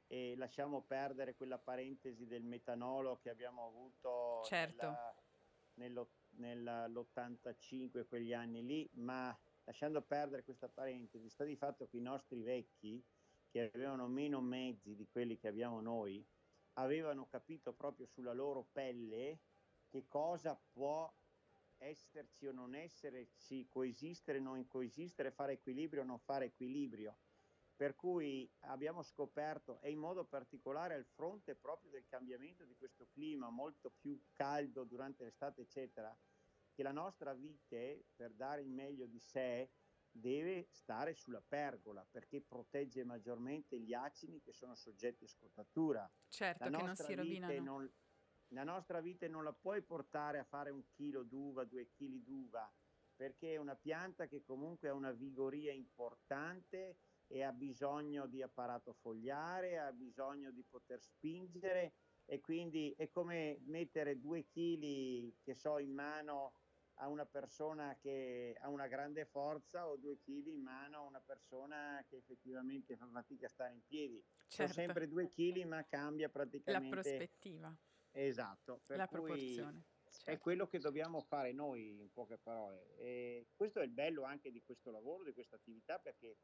e 0.09 0.35
lasciamo 0.37 0.83
perdere 0.83 1.35
quella 1.35 1.59
parentesi 1.59 2.27
del 2.27 2.45
metanolo 2.45 3.19
che 3.19 3.31
abbiamo 3.31 3.67
avuto 3.67 4.43
certo. 4.45 4.95
nella, 5.75 6.07
nell'85 6.37 8.07
quegli 8.07 8.33
anni 8.33 8.65
lì, 8.65 8.89
ma 8.95 9.37
lasciando 9.65 10.03
perdere 10.03 10.45
questa 10.45 10.69
parentesi, 10.69 11.29
sta 11.29 11.45
di 11.45 11.57
fatto 11.57 11.89
che 11.89 11.97
i 11.97 12.03
nostri 12.03 12.43
vecchi 12.43 13.05
che 13.49 13.71
avevano 13.73 14.07
meno 14.07 14.41
mezzi 14.41 14.95
di 14.95 15.09
quelli 15.09 15.37
che 15.39 15.49
abbiamo 15.49 15.81
noi, 15.81 16.25
avevano 16.75 17.27
capito 17.27 17.73
proprio 17.73 18.07
sulla 18.07 18.33
loro 18.33 18.69
pelle 18.71 19.41
che 19.89 20.07
cosa 20.07 20.61
può 20.73 21.13
esserci 21.79 22.47
o 22.47 22.53
non 22.53 22.75
esserci, 22.75 23.67
coesistere 23.69 24.39
o 24.39 24.43
non 24.43 24.67
coesistere, 24.67 25.31
fare 25.31 25.53
equilibrio 25.53 26.03
o 26.03 26.05
non 26.05 26.19
fare 26.19 26.47
equilibrio. 26.47 27.19
Per 27.77 27.95
cui 27.95 28.51
abbiamo 28.61 29.03
scoperto, 29.03 29.81
e 29.81 29.91
in 29.91 29.99
modo 29.99 30.25
particolare 30.25 30.95
al 30.95 31.05
fronte 31.05 31.55
proprio 31.55 31.91
del 31.91 32.07
cambiamento 32.07 32.65
di 32.65 32.75
questo 32.75 33.07
clima 33.13 33.51
molto 33.51 33.91
più 33.91 34.19
caldo 34.33 34.85
durante 34.85 35.25
l'estate, 35.25 35.63
eccetera, 35.63 36.17
che 36.73 36.83
la 36.83 36.93
nostra 36.93 37.35
vite, 37.35 38.07
per 38.15 38.33
dare 38.33 38.63
il 38.63 38.71
meglio 38.71 39.07
di 39.07 39.19
sé, 39.19 39.71
deve 40.11 40.69
stare 40.71 41.15
sulla 41.15 41.43
pergola 41.47 42.07
perché 42.11 42.41
protegge 42.41 43.05
maggiormente 43.05 43.79
gli 43.79 43.93
acini 43.93 44.41
che 44.41 44.53
sono 44.53 44.75
soggetti 44.75 45.25
a 45.25 45.29
scottatura. 45.29 46.11
Certo, 46.29 46.65
la 46.69 46.79
che 46.79 46.85
non 46.85 46.97
si 46.97 47.15
rovinano. 47.15 47.63
Non, 47.63 47.93
la 48.49 48.65
nostra 48.65 49.01
vite 49.01 49.29
non 49.29 49.45
la 49.45 49.53
puoi 49.53 49.83
portare 49.83 50.39
a 50.39 50.45
fare 50.45 50.71
un 50.71 50.85
chilo 50.95 51.23
d'uva, 51.23 51.65
due 51.65 51.89
chili 51.91 52.23
d'uva, 52.23 52.71
perché 53.15 53.55
è 53.55 53.57
una 53.57 53.75
pianta 53.75 54.27
che 54.27 54.43
comunque 54.43 54.89
ha 54.89 54.95
una 54.95 55.13
vigoria 55.13 55.73
importante 55.73 56.99
e 57.27 57.43
ha 57.43 57.53
bisogno 57.53 58.27
di 58.27 58.43
apparato 58.43 58.93
fogliare, 58.93 59.79
ha 59.79 59.93
bisogno 59.93 60.51
di 60.53 60.63
poter 60.63 61.03
spingere 61.03 61.95
e 62.25 62.41
quindi 62.41 62.95
è 62.97 63.09
come 63.09 63.59
mettere 63.65 64.21
due 64.21 64.47
chili 64.47 65.35
che 65.43 65.55
so 65.55 65.79
in 65.79 65.93
mano 65.93 66.61
a 66.99 67.09
una 67.09 67.27
persona 67.27 67.97
che 68.01 68.57
ha 68.61 68.69
una 68.69 68.87
grande 68.87 69.27
forza 69.27 69.87
o 69.87 69.97
due 69.97 70.19
chili 70.19 70.55
in 70.55 70.63
mano 70.63 70.99
a 70.99 71.03
una 71.03 71.21
persona 71.21 72.05
che 72.09 72.17
effettivamente 72.17 72.97
fa 72.97 73.07
fatica 73.07 73.47
a 73.47 73.51
stare 73.51 73.75
in 73.75 73.83
piedi. 73.85 74.23
Certo. 74.47 74.73
Sono 74.73 74.87
sempre 74.87 75.09
due 75.09 75.31
chili 75.31 75.65
ma 75.65 75.85
cambia 75.85 76.29
praticamente... 76.29 76.95
La 76.95 77.03
prospettiva. 77.03 77.77
Esatto. 78.17 78.81
La 78.89 79.07
proporzione. 79.07 79.85
Certo. 80.09 80.31
È 80.31 80.39
quello 80.39 80.67
che 80.67 80.79
dobbiamo 80.79 81.21
fare 81.21 81.53
noi 81.53 82.01
in 82.01 82.11
poche 82.13 82.39
parole. 82.39 82.97
E 82.97 83.49
questo 83.55 83.81
è 83.81 83.85
il 83.85 83.91
bello 83.91 84.23
anche 84.23 84.51
di 84.51 84.63
questo 84.63 84.91
lavoro, 84.91 85.25
di 85.25 85.33
questa 85.33 85.57
attività, 85.57 85.99
perché 85.99 86.39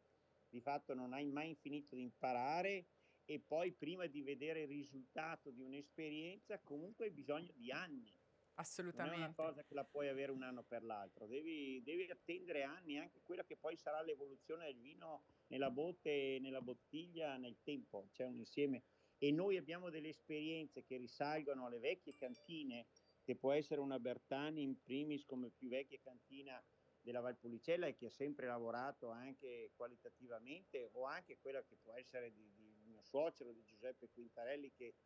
di 0.48 0.60
fatto 0.60 0.94
non 0.94 1.12
hai 1.12 1.30
mai 1.30 1.54
finito 1.54 1.94
di 1.94 2.02
imparare 2.02 2.86
e 3.24 3.40
poi 3.40 3.72
prima 3.72 4.06
di 4.06 4.20
vedere 4.20 4.62
il 4.62 4.68
risultato 4.68 5.50
di 5.50 5.62
un'esperienza 5.62 6.58
comunque 6.58 7.06
hai 7.06 7.12
bisogno 7.12 7.52
di 7.54 7.70
anni 7.70 8.12
Assolutamente. 8.54 9.16
Non 9.16 9.24
è 9.24 9.32
una 9.32 9.34
cosa 9.34 9.64
che 9.64 9.74
la 9.74 9.84
puoi 9.84 10.08
avere 10.08 10.30
un 10.30 10.42
anno 10.42 10.62
per 10.62 10.82
l'altro, 10.82 11.26
devi, 11.26 11.82
devi 11.82 12.10
attendere 12.10 12.64
anni 12.64 12.98
anche 12.98 13.22
quella 13.22 13.44
che 13.44 13.56
poi 13.56 13.76
sarà 13.76 14.02
l'evoluzione 14.02 14.66
del 14.66 14.78
vino 14.78 15.24
nella 15.46 15.70
botte, 15.70 16.38
nella 16.40 16.60
bottiglia, 16.60 17.36
nel 17.36 17.58
tempo, 17.62 18.08
c'è 18.12 18.24
un 18.24 18.38
insieme. 18.38 18.82
E 19.22 19.30
noi 19.30 19.56
abbiamo 19.56 19.88
delle 19.88 20.08
esperienze 20.08 20.82
che 20.82 20.96
risalgono 20.96 21.66
alle 21.66 21.78
vecchie 21.78 22.16
cantine, 22.16 22.88
che 23.22 23.36
può 23.36 23.52
essere 23.52 23.80
una 23.80 24.00
Bertani 24.00 24.62
in 24.62 24.82
primis 24.82 25.24
come 25.24 25.50
più 25.50 25.68
vecchia 25.68 26.00
cantina 26.02 26.60
della 27.00 27.20
Valpolicella 27.20 27.86
e 27.86 27.94
che 27.94 28.06
ha 28.06 28.10
sempre 28.10 28.46
lavorato 28.46 29.10
anche 29.10 29.70
qualitativamente, 29.76 30.88
o 30.94 31.04
anche 31.04 31.38
quella 31.40 31.62
che 31.62 31.76
può 31.80 31.94
essere 31.94 32.32
di, 32.32 32.50
di 32.52 32.82
mio 32.84 33.00
suocero, 33.00 33.52
di 33.52 33.62
Giuseppe 33.62 34.08
Quintarelli, 34.12 34.72
che 34.72 34.96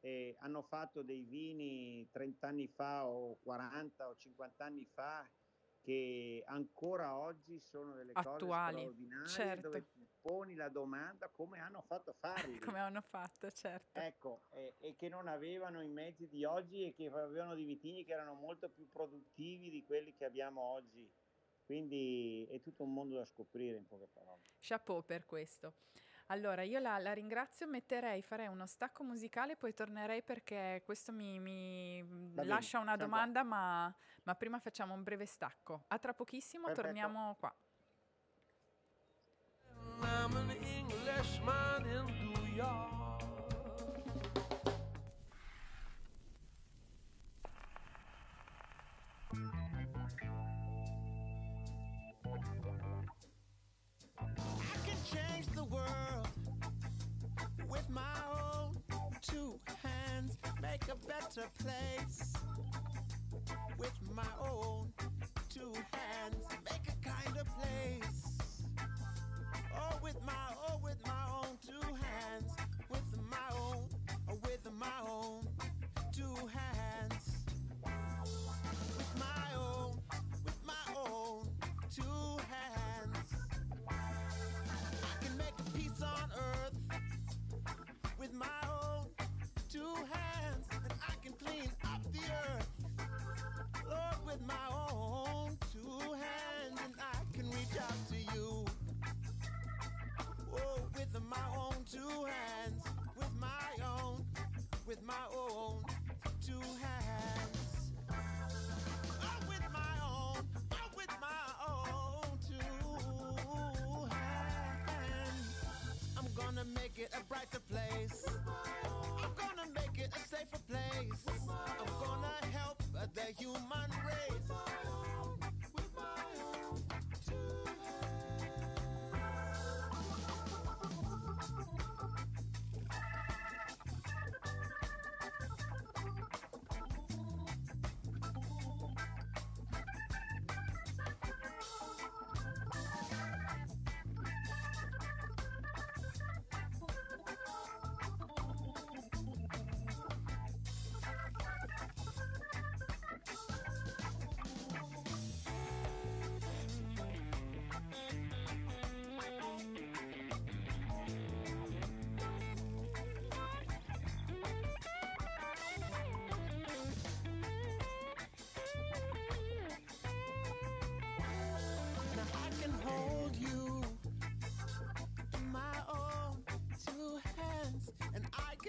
eh, 0.00 0.34
hanno 0.38 0.62
fatto 0.62 1.02
dei 1.02 1.24
vini 1.24 2.08
30 2.10 2.46
anni 2.48 2.66
fa 2.66 3.06
o 3.06 3.36
40 3.42 4.08
o 4.08 4.16
50 4.16 4.64
anni 4.64 4.86
fa 4.86 5.30
che 5.82 6.42
ancora 6.46 7.14
oggi 7.14 7.60
sono 7.60 7.92
delle 7.92 8.12
Attuali, 8.14 8.84
cose 8.84 8.94
straordinarie 8.94 9.28
certo. 9.28 9.60
dove 9.68 9.86
poni 10.20 10.54
la 10.54 10.68
domanda 10.68 11.28
come 11.28 11.58
hanno 11.58 11.82
fatto 11.82 12.10
a 12.10 12.14
farli. 12.14 12.58
Come 12.76 12.78
hanno 12.78 13.00
fatto, 13.00 13.50
certo. 13.50 13.98
Ecco, 13.98 14.42
e, 14.50 14.76
e 14.78 14.94
che 14.94 15.08
non 15.08 15.26
avevano 15.28 15.80
i 15.80 15.88
mezzi 15.88 16.28
di 16.28 16.44
oggi 16.44 16.84
e 16.84 16.92
che 16.92 17.06
avevano 17.06 17.54
dei 17.54 17.64
vitigni 17.64 18.04
che 18.04 18.12
erano 18.12 18.34
molto 18.34 18.68
più 18.68 18.90
produttivi 18.90 19.70
di 19.70 19.84
quelli 19.84 20.14
che 20.14 20.24
abbiamo 20.24 20.60
oggi. 20.60 21.10
Quindi 21.64 22.46
è 22.50 22.60
tutto 22.60 22.82
un 22.82 22.92
mondo 22.92 23.16
da 23.16 23.24
scoprire 23.24 23.76
in 23.76 23.86
poche 23.86 24.08
parole. 24.12 24.42
Chapeau 24.58 25.04
per 25.04 25.24
questo. 25.24 25.74
Allora, 26.26 26.62
io 26.62 26.78
la, 26.78 26.98
la 26.98 27.12
ringrazio, 27.12 27.66
metterei, 27.66 28.22
farei 28.22 28.46
uno 28.46 28.66
stacco 28.66 29.02
musicale, 29.02 29.56
poi 29.56 29.74
tornerei 29.74 30.22
perché 30.22 30.80
questo 30.84 31.12
mi, 31.12 31.40
mi 31.40 32.04
lascia 32.44 32.78
una 32.78 32.96
domanda, 32.96 33.42
ma, 33.42 33.92
ma 34.22 34.34
prima 34.36 34.60
facciamo 34.60 34.94
un 34.94 35.02
breve 35.02 35.26
stacco. 35.26 35.84
A 35.88 35.98
tra 35.98 36.14
pochissimo 36.14 36.66
Perfetto. 36.66 36.86
torniamo 36.86 37.36
qua. 37.38 37.52
I'm 40.30 40.36
an 40.36 40.56
Englishman 40.78 41.84
in 41.90 42.06
New 42.06 42.56
York. 42.56 43.22
I 54.16 54.76
can 54.86 54.98
change 55.04 55.46
the 55.56 55.64
world 55.64 56.28
with 57.68 57.88
my 57.90 58.00
own 58.30 58.80
two 59.22 59.58
hands, 59.82 60.38
make 60.62 60.84
a 60.84 60.96
better 61.08 61.48
place. 61.58 62.34
With 63.78 63.92
my 64.14 64.22
own 64.40 64.92
two 65.48 65.72
hands, 65.92 66.36
make 66.64 66.86
a 66.88 67.08
kinder 67.08 67.44
place. 67.44 68.29
Oh, 69.80 69.98
with 70.02 70.16
my, 70.26 70.32
oh, 70.68 70.78
with 70.82 70.98
my 71.06 71.24
own 71.36 71.58
two 71.66 71.86
hands, 71.94 72.44
with 72.90 73.02
my 73.30 73.36
own, 73.58 73.88
oh, 74.28 74.38
with 74.44 74.72
my 74.78 74.86
own 75.08 75.46
two 76.12 76.46
hands. 76.52 76.69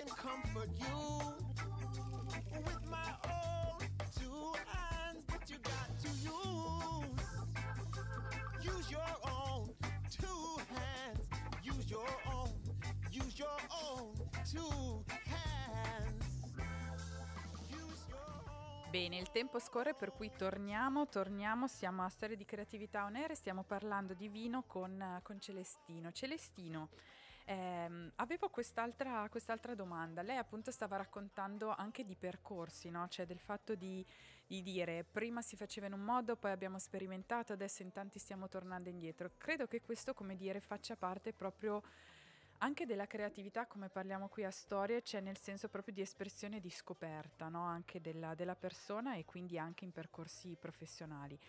Can 0.02 0.16
comfort 0.16 0.70
you 0.80 1.22
with 2.66 2.82
my 2.90 3.14
own 3.26 3.78
two 4.18 4.54
hands. 4.66 5.24
But 5.28 5.50
you 5.50 5.58
got 5.62 6.00
to 6.00 6.10
use, 6.10 7.22
use 8.62 8.90
your 8.90 9.14
own 9.30 9.74
two 10.10 10.58
hands. 10.74 11.28
Use 11.64 11.90
your 11.90 12.08
own, 12.26 12.54
use 13.12 13.38
your 13.38 13.58
own 13.70 14.14
two 14.52 15.04
hands. 15.26 16.26
Use 17.70 18.06
your 18.10 18.44
own. 18.48 18.90
Bene, 18.90 19.18
il 19.18 19.30
tempo 19.32 19.60
scorre 19.60 19.94
per 19.94 20.14
cui 20.14 20.32
torniamo, 20.36 21.08
torniamo, 21.10 21.68
siamo 21.68 22.04
a 22.04 22.10
Storia 22.10 22.36
di 22.36 22.46
Creatività 22.46 23.06
On 23.06 23.16
Air 23.16 23.32
e 23.32 23.36
stiamo 23.36 23.64
parlando 23.64 24.14
di 24.14 24.30
vino 24.30 24.64
con, 24.66 25.00
eh, 25.00 25.20
con 25.22 25.40
Celestino. 25.40 26.12
Celestino, 26.12 26.90
ehm, 27.46 28.12
avevo 28.16 28.50
quest'altra, 28.50 29.28
quest'altra 29.30 29.76
domanda. 29.76 30.22
Lei 30.22 30.38
appunto 30.38 30.72
stava 30.72 30.98
raccontando 30.98 31.74
anche 31.76 32.06
di 32.06 32.16
percorsi, 32.16 32.90
no? 32.90 33.08
Cioè 33.08 33.26
del 33.26 33.40
fatto 33.40 33.76
di, 33.76 34.06
di 34.46 34.62
dire 34.62 35.04
prima 35.04 35.42
si 35.42 35.56
faceva 35.56 35.88
in 35.88 35.94
un 35.94 36.02
modo, 36.02 36.36
poi 36.36 36.52
abbiamo 36.52 36.80
sperimentato, 36.80 37.54
adesso 37.54 37.82
in 37.82 37.92
tanti 37.92 38.20
stiamo 38.20 38.48
tornando 38.48 38.90
indietro. 38.90 39.32
Credo 39.38 39.68
che 39.68 39.82
questo, 39.82 40.14
come 40.14 40.36
dire, 40.36 40.60
faccia 40.60 40.96
parte 40.96 41.34
proprio 41.34 41.82
anche 42.60 42.86
della 42.86 43.08
creatività, 43.08 43.66
come 43.66 43.90
parliamo 43.90 44.28
qui 44.28 44.44
a 44.44 44.52
Storie, 44.52 45.02
c'è 45.02 45.20
nel 45.20 45.38
senso 45.38 45.68
proprio 45.68 45.94
di 45.94 46.02
espressione 46.02 46.58
e 46.58 46.62
di 46.62 46.70
scoperta, 46.70 47.50
no? 47.50 47.64
Anche 47.64 48.00
della, 48.02 48.36
della 48.36 48.56
persona 48.56 49.16
e 49.16 49.26
quindi 49.26 49.58
anche 49.58 49.84
in 49.84 49.92
percorsi 49.92 50.56
professionali. 50.60 51.40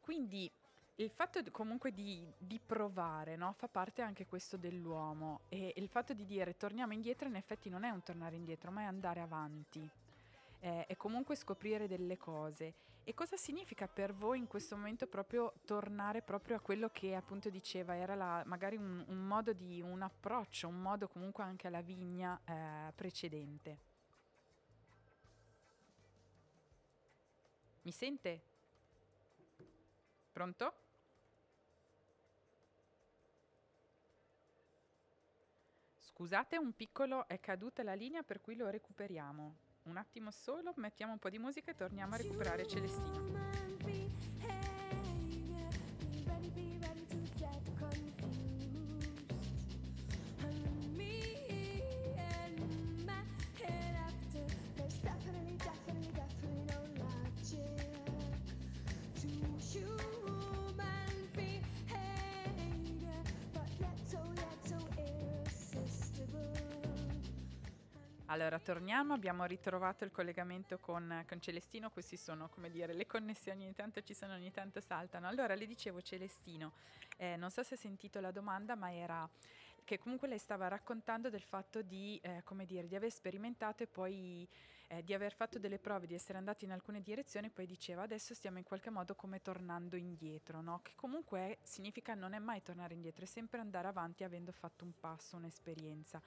Quindi 0.00 0.50
il 0.96 1.10
fatto 1.10 1.40
comunque 1.50 1.92
di, 1.92 2.30
di 2.36 2.60
provare, 2.64 3.36
no? 3.36 3.52
Fa 3.54 3.68
parte 3.68 4.02
anche 4.02 4.26
questo 4.26 4.56
dell'uomo 4.56 5.40
e 5.48 5.72
il 5.76 5.88
fatto 5.88 6.12
di 6.12 6.26
dire 6.26 6.56
torniamo 6.56 6.92
indietro 6.92 7.28
in 7.28 7.36
effetti 7.36 7.70
non 7.70 7.84
è 7.84 7.90
un 7.90 8.02
tornare 8.02 8.36
indietro, 8.36 8.70
ma 8.70 8.82
è 8.82 8.84
andare 8.84 9.20
avanti. 9.20 9.88
Eh, 10.60 10.84
e 10.86 10.96
comunque 10.96 11.34
scoprire 11.34 11.88
delle 11.88 12.16
cose. 12.18 12.74
E 13.04 13.14
cosa 13.14 13.36
significa 13.36 13.88
per 13.88 14.14
voi 14.14 14.38
in 14.38 14.46
questo 14.46 14.76
momento 14.76 15.08
proprio 15.08 15.54
tornare 15.64 16.22
proprio 16.22 16.56
a 16.56 16.60
quello 16.60 16.88
che 16.90 17.16
appunto 17.16 17.50
diceva, 17.50 17.96
era 17.96 18.14
la- 18.14 18.44
magari 18.46 18.76
un, 18.76 19.04
un 19.08 19.26
modo 19.26 19.52
di, 19.52 19.80
un 19.82 20.02
approccio, 20.02 20.68
un 20.68 20.80
modo 20.80 21.08
comunque 21.08 21.42
anche 21.42 21.66
alla 21.66 21.80
vigna 21.80 22.40
eh, 22.44 22.92
precedente? 22.94 23.78
Mi 27.82 27.90
sente? 27.90 28.51
Pronto? 30.32 30.74
Scusate, 35.98 36.56
un 36.56 36.72
piccolo 36.74 37.28
è 37.28 37.38
caduta 37.38 37.82
la 37.82 37.94
linea 37.94 38.22
per 38.22 38.40
cui 38.40 38.56
lo 38.56 38.68
recuperiamo. 38.68 39.56
Un 39.84 39.96
attimo 39.96 40.30
solo, 40.30 40.72
mettiamo 40.76 41.12
un 41.12 41.18
po' 41.18 41.30
di 41.30 41.38
musica 41.38 41.72
e 41.72 41.74
torniamo 41.74 42.14
a 42.14 42.18
recuperare 42.18 42.66
Celestino. 42.66 43.71
Allora, 68.32 68.58
torniamo, 68.58 69.12
abbiamo 69.12 69.44
ritrovato 69.44 70.04
il 70.04 70.10
collegamento 70.10 70.78
con, 70.78 71.22
con, 71.28 71.38
Celestino, 71.38 71.90
questi 71.90 72.16
sono, 72.16 72.48
come 72.48 72.70
dire, 72.70 72.94
le 72.94 73.06
connessioni 73.06 73.64
ogni 73.64 73.74
tanto 73.74 74.00
ci 74.00 74.14
sono, 74.14 74.32
ogni 74.32 74.50
tanto 74.50 74.80
saltano. 74.80 75.28
Allora, 75.28 75.54
le 75.54 75.66
dicevo 75.66 76.00
Celestino, 76.00 76.72
eh, 77.18 77.36
non 77.36 77.50
so 77.50 77.62
se 77.62 77.74
hai 77.74 77.80
sentito 77.80 78.20
la 78.20 78.30
domanda, 78.30 78.74
ma 78.74 78.90
era 78.90 79.28
che 79.84 79.98
comunque 79.98 80.28
lei 80.28 80.38
stava 80.38 80.66
raccontando 80.68 81.28
del 81.28 81.42
fatto 81.42 81.82
di, 81.82 82.18
eh, 82.22 82.40
come 82.42 82.64
dire, 82.64 82.88
di 82.88 82.96
aver 82.96 83.10
sperimentato 83.10 83.82
e 83.82 83.86
poi 83.86 84.48
eh, 84.92 85.02
di 85.04 85.12
aver 85.12 85.34
fatto 85.34 85.58
delle 85.58 85.78
prove, 85.78 86.06
di 86.06 86.14
essere 86.14 86.38
andati 86.38 86.64
in 86.64 86.72
alcune 86.72 87.02
direzioni, 87.02 87.50
poi 87.50 87.66
diceva 87.66 88.02
adesso 88.02 88.32
stiamo 88.32 88.56
in 88.56 88.64
qualche 88.64 88.88
modo 88.88 89.14
come 89.14 89.42
tornando 89.42 89.96
indietro, 89.96 90.62
no? 90.62 90.80
che 90.82 90.92
comunque 90.94 91.58
significa 91.62 92.14
non 92.14 92.32
è 92.32 92.38
mai 92.38 92.62
tornare 92.62 92.94
indietro, 92.94 93.24
è 93.24 93.26
sempre 93.26 93.60
andare 93.60 93.88
avanti 93.88 94.24
avendo 94.24 94.52
fatto 94.52 94.84
un 94.84 94.92
passo, 94.98 95.36
un'esperienza. 95.36 96.20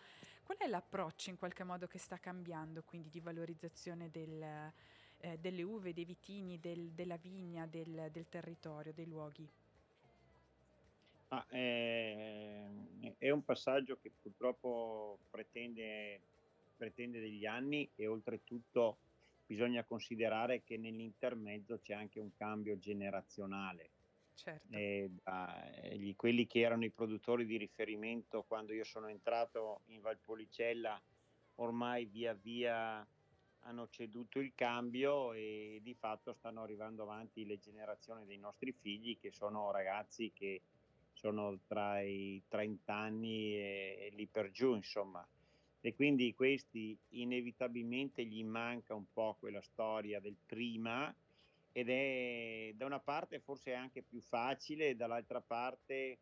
Qual 0.46 0.60
è 0.60 0.68
l'approccio 0.68 1.32
in 1.32 1.38
qualche 1.38 1.64
modo 1.64 1.88
che 1.88 1.98
sta 1.98 2.20
cambiando 2.20 2.84
quindi 2.84 3.10
di 3.10 3.20
valorizzazione 3.20 4.12
del, 4.12 4.72
eh, 5.18 5.40
delle 5.40 5.64
uve, 5.64 5.92
dei 5.92 6.06
vitini, 6.06 6.60
del, 6.60 6.92
della 6.92 7.18
vigna, 7.18 7.66
del, 7.66 8.10
del 8.12 8.30
territorio, 8.30 8.94
dei 8.94 9.08
luoghi? 9.08 9.50
Ah, 11.30 11.48
è, 11.48 12.64
è, 13.18 13.30
un 13.32 13.44
passaggio 13.44 13.98
che 14.00 14.12
purtroppo 14.22 15.18
pretende 15.32 16.22
pretende 16.76 17.20
degli 17.20 17.46
anni 17.46 17.90
e 17.96 18.06
oltretutto 18.06 18.98
bisogna 19.46 19.84
considerare 19.84 20.64
che 20.64 20.78
nell'intermezzo 20.78 21.80
c'è 21.80 21.94
anche 21.94 22.20
un 22.20 22.34
cambio 22.38 22.78
generazionale. 22.78 23.90
Certo. 24.36 24.68
Eh, 24.76 25.10
gli, 25.96 26.16
quelli 26.16 26.46
che 26.46 26.60
erano 26.60 26.84
i 26.84 26.92
produttori 26.92 27.46
di 27.46 27.58
riferimento 27.58 28.44
quando 28.44 28.74
io 28.74 28.84
sono 28.84 29.08
entrato 29.08 29.82
in 29.86 30.02
Valpolicella 30.02 31.02
ormai 31.56 32.06
via 32.06 32.34
via 32.34 33.08
hanno 33.60 33.88
ceduto 33.90 34.40
il 34.40 34.54
cambio 34.54 35.34
e 35.34 35.80
di 35.82 35.96
fatto 35.96 36.34
stanno 36.34 36.62
arrivando 36.62 37.04
avanti 37.04 37.46
le 37.46 37.58
generazioni 37.58 38.26
dei 38.26 38.38
nostri 38.38 38.74
figli 38.74 39.18
che 39.18 39.32
sono 39.32 39.72
ragazzi 39.72 40.32
che 40.34 40.62
sono 41.14 41.62
tra 41.66 42.02
i 42.02 42.44
30 42.48 42.94
anni 42.94 43.56
e, 43.56 43.98
e 44.02 44.16
lì 44.16 44.28
per 44.28 44.52
giù 44.52 44.76
insomma 44.76 45.26
e 45.80 45.94
quindi 45.96 46.34
questi 46.34 46.98
inevitabilmente 47.10 48.26
gli 48.26 48.44
manca 48.44 48.94
un 48.94 49.06
po' 49.12 49.38
quella 49.40 49.62
storia 49.62 50.20
del 50.20 50.36
prima 50.46 51.16
ed 51.78 51.90
è 51.90 52.72
da 52.74 52.86
una 52.86 53.02
parte 53.02 53.42
forse 53.42 53.74
anche 53.74 54.02
più 54.02 54.22
facile, 54.22 54.96
dall'altra 54.96 55.42
parte 55.42 56.20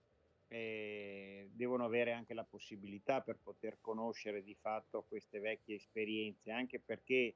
eh, 0.48 1.48
devono 1.52 1.86
avere 1.86 2.12
anche 2.12 2.34
la 2.34 2.44
possibilità 2.44 3.22
per 3.22 3.38
poter 3.38 3.78
conoscere 3.80 4.42
di 4.42 4.56
fatto 4.56 5.04
queste 5.04 5.38
vecchie 5.38 5.76
esperienze, 5.76 6.50
anche 6.50 6.80
perché 6.80 7.36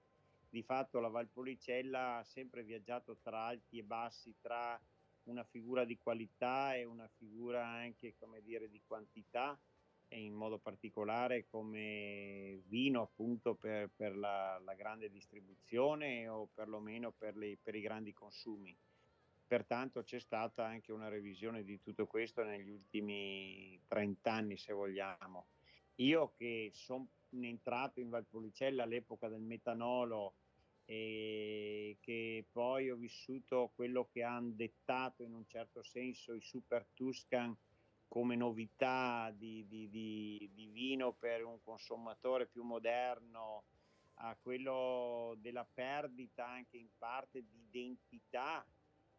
di 0.49 0.63
fatto 0.63 0.99
la 0.99 1.09
Valpolicella 1.09 2.17
ha 2.17 2.23
sempre 2.23 2.63
viaggiato 2.63 3.17
tra 3.21 3.45
alti 3.45 3.77
e 3.77 3.83
bassi, 3.83 4.33
tra 4.41 4.81
una 5.25 5.43
figura 5.43 5.85
di 5.85 5.99
qualità 5.99 6.73
e 6.73 6.85
una 6.85 7.07
figura 7.17 7.67
anche, 7.67 8.15
come 8.17 8.41
dire, 8.41 8.67
di 8.67 8.81
quantità 8.87 9.55
e 10.09 10.19
in 10.19 10.33
modo 10.33 10.57
particolare 10.57 11.45
come 11.45 12.61
vino 12.67 13.01
appunto 13.01 13.55
per, 13.55 13.89
per 13.95 14.15
la, 14.15 14.59
la, 14.63 14.73
grande 14.73 15.09
distribuzione 15.09 16.27
o 16.27 16.47
perlomeno 16.53 17.11
per, 17.11 17.35
le, 17.35 17.57
per 17.61 17.75
i 17.75 17.81
grandi 17.81 18.13
consumi. 18.13 18.75
Pertanto 19.45 20.03
c'è 20.03 20.19
stata 20.19 20.65
anche 20.65 20.91
una 20.91 21.07
revisione 21.07 21.63
di 21.63 21.79
tutto 21.81 22.05
questo 22.05 22.43
negli 22.43 22.69
ultimi 22.69 23.79
30 23.87 24.31
anni, 24.31 24.57
se 24.57 24.73
vogliamo. 24.73 25.47
Io 25.95 26.33
che 26.37 26.69
sono 26.73 27.07
entrato 27.31 27.99
in 27.99 28.09
Valpolicella 28.09 28.83
all'epoca 28.83 29.27
del 29.29 29.41
metanolo 29.41 30.35
e 30.85 31.97
che 31.99 32.45
poi 32.49 32.89
ho 32.89 32.95
vissuto 32.95 33.71
quello 33.75 34.07
che 34.11 34.23
hanno 34.23 34.51
dettato 34.53 35.23
in 35.23 35.33
un 35.33 35.45
certo 35.47 35.83
senso 35.83 36.33
i 36.33 36.41
super 36.41 36.85
Tuscan 36.93 37.55
come 38.07 38.35
novità 38.35 39.31
di, 39.35 39.65
di, 39.67 39.89
di, 39.89 40.49
di, 40.53 40.67
vino 40.67 41.13
per 41.13 41.43
un 41.43 41.61
consumatore 41.61 42.47
più 42.47 42.63
moderno 42.63 43.65
a 44.19 44.35
quello 44.41 45.35
della 45.39 45.65
perdita 45.71 46.47
anche 46.47 46.77
in 46.77 46.87
parte 46.97 47.43
di 47.43 47.63
identità 47.67 48.65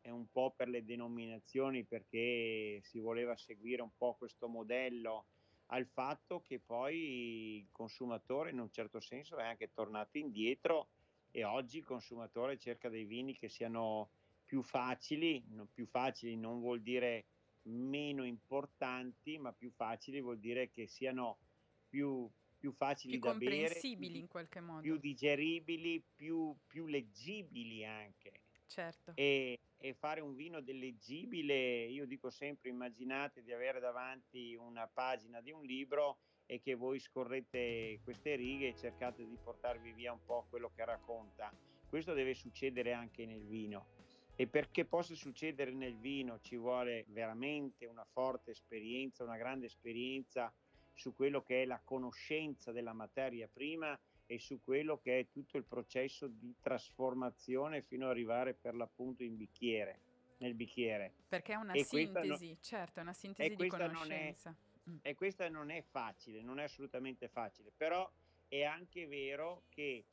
e 0.00 0.10
un 0.10 0.26
po' 0.30 0.52
per 0.56 0.68
le 0.68 0.84
denominazioni 0.84 1.84
perché 1.84 2.80
si 2.82 2.98
voleva 2.98 3.36
seguire 3.36 3.82
un 3.82 3.94
po' 3.96 4.14
questo 4.14 4.48
modello 4.48 5.26
al 5.66 5.86
fatto 5.86 6.40
che 6.40 6.58
poi 6.58 7.58
il 7.58 7.68
consumatore 7.70 8.50
in 8.50 8.58
un 8.58 8.70
certo 8.70 9.00
senso 9.00 9.36
è 9.36 9.44
anche 9.44 9.72
tornato 9.72 10.16
indietro 10.16 10.88
e 11.30 11.44
oggi 11.44 11.78
il 11.78 11.84
consumatore 11.84 12.58
cerca 12.58 12.88
dei 12.88 13.04
vini 13.04 13.34
che 13.34 13.48
siano 13.48 14.10
più 14.44 14.62
facili, 14.62 15.44
più 15.72 15.86
facili 15.86 16.36
non 16.36 16.60
vuol 16.60 16.80
dire 16.80 17.26
meno 17.68 18.24
importanti 18.24 19.38
ma 19.38 19.52
più 19.52 19.70
facili 19.70 20.20
vuol 20.20 20.38
dire 20.38 20.70
che 20.70 20.86
siano 20.86 21.38
più, 21.88 22.28
più 22.58 22.72
facili 22.72 23.18
più 23.18 23.28
da 23.28 23.34
bere, 23.34 23.56
comprensibili 23.56 24.18
in 24.18 24.28
qualche 24.28 24.60
modo, 24.60 24.80
più 24.80 24.98
digeribili, 24.98 26.02
più, 26.14 26.54
più 26.66 26.86
leggibili 26.86 27.84
anche. 27.84 28.32
Certo. 28.66 29.12
E, 29.14 29.60
e, 29.78 29.94
fare 29.94 30.20
un 30.20 30.34
vino 30.34 30.60
del 30.60 30.78
leggibile, 30.78 31.86
io 31.86 32.06
dico 32.06 32.28
sempre, 32.28 32.68
immaginate 32.68 33.42
di 33.42 33.52
avere 33.52 33.80
davanti 33.80 34.54
una 34.54 34.86
pagina 34.86 35.40
di 35.40 35.50
un 35.50 35.64
libro 35.64 36.18
e 36.44 36.60
che 36.60 36.74
voi 36.74 36.98
scorrete 36.98 38.00
queste 38.04 38.34
righe 38.36 38.68
e 38.68 38.76
cercate 38.76 39.26
di 39.26 39.38
portarvi 39.42 39.92
via 39.92 40.12
un 40.12 40.22
po' 40.24 40.46
quello 40.50 40.70
che 40.74 40.84
racconta. 40.84 41.50
Questo 41.88 42.12
deve 42.12 42.34
succedere 42.34 42.92
anche 42.92 43.24
nel 43.24 43.46
vino 43.46 43.97
e 44.40 44.46
perché 44.46 44.84
possa 44.84 45.16
succedere 45.16 45.72
nel 45.72 45.96
vino 45.96 46.38
ci 46.38 46.56
vuole 46.56 47.04
veramente 47.08 47.86
una 47.86 48.04
forte 48.04 48.52
esperienza, 48.52 49.24
una 49.24 49.36
grande 49.36 49.66
esperienza 49.66 50.54
su 50.92 51.12
quello 51.12 51.42
che 51.42 51.62
è 51.62 51.64
la 51.64 51.80
conoscenza 51.82 52.70
della 52.70 52.92
materia 52.92 53.48
prima 53.52 53.98
e 54.26 54.38
su 54.38 54.60
quello 54.62 55.00
che 55.00 55.18
è 55.18 55.26
tutto 55.28 55.56
il 55.56 55.64
processo 55.64 56.28
di 56.28 56.54
trasformazione 56.60 57.82
fino 57.82 58.04
ad 58.04 58.12
arrivare 58.12 58.54
per 58.54 58.76
l'appunto 58.76 59.24
in 59.24 59.36
bicchiere, 59.36 59.98
nel 60.36 60.54
bicchiere. 60.54 61.14
Perché 61.26 61.54
è 61.54 61.56
una 61.56 61.72
e 61.72 61.82
sintesi, 61.82 62.50
no, 62.50 62.58
certo, 62.60 63.00
è 63.00 63.02
una 63.02 63.12
sintesi 63.12 63.56
di 63.56 63.66
conoscenza. 63.66 64.50
È, 64.50 64.88
mm. 64.88 64.96
E 65.02 65.16
questa 65.16 65.48
non 65.48 65.70
è 65.70 65.82
facile, 65.82 66.42
non 66.42 66.60
è 66.60 66.62
assolutamente 66.62 67.26
facile, 67.26 67.72
però 67.76 68.08
è 68.46 68.62
anche 68.62 69.08
vero 69.08 69.64
che 69.68 70.04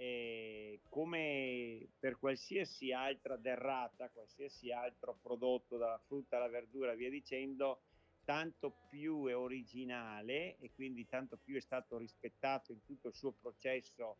eh, 0.00 0.80
come 0.88 1.88
per 1.98 2.18
qualsiasi 2.18 2.90
altra 2.90 3.36
derrata, 3.36 4.08
qualsiasi 4.08 4.72
altro 4.72 5.18
prodotto 5.20 5.76
dalla 5.76 6.00
frutta 6.06 6.38
alla 6.38 6.48
verdura, 6.48 6.94
via 6.94 7.10
dicendo, 7.10 7.82
tanto 8.24 8.72
più 8.88 9.26
è 9.26 9.36
originale 9.36 10.56
e 10.58 10.70
quindi 10.74 11.06
tanto 11.06 11.36
più 11.36 11.54
è 11.56 11.60
stato 11.60 11.98
rispettato 11.98 12.72
in 12.72 12.82
tutto 12.86 13.08
il 13.08 13.14
suo 13.14 13.32
processo 13.32 14.16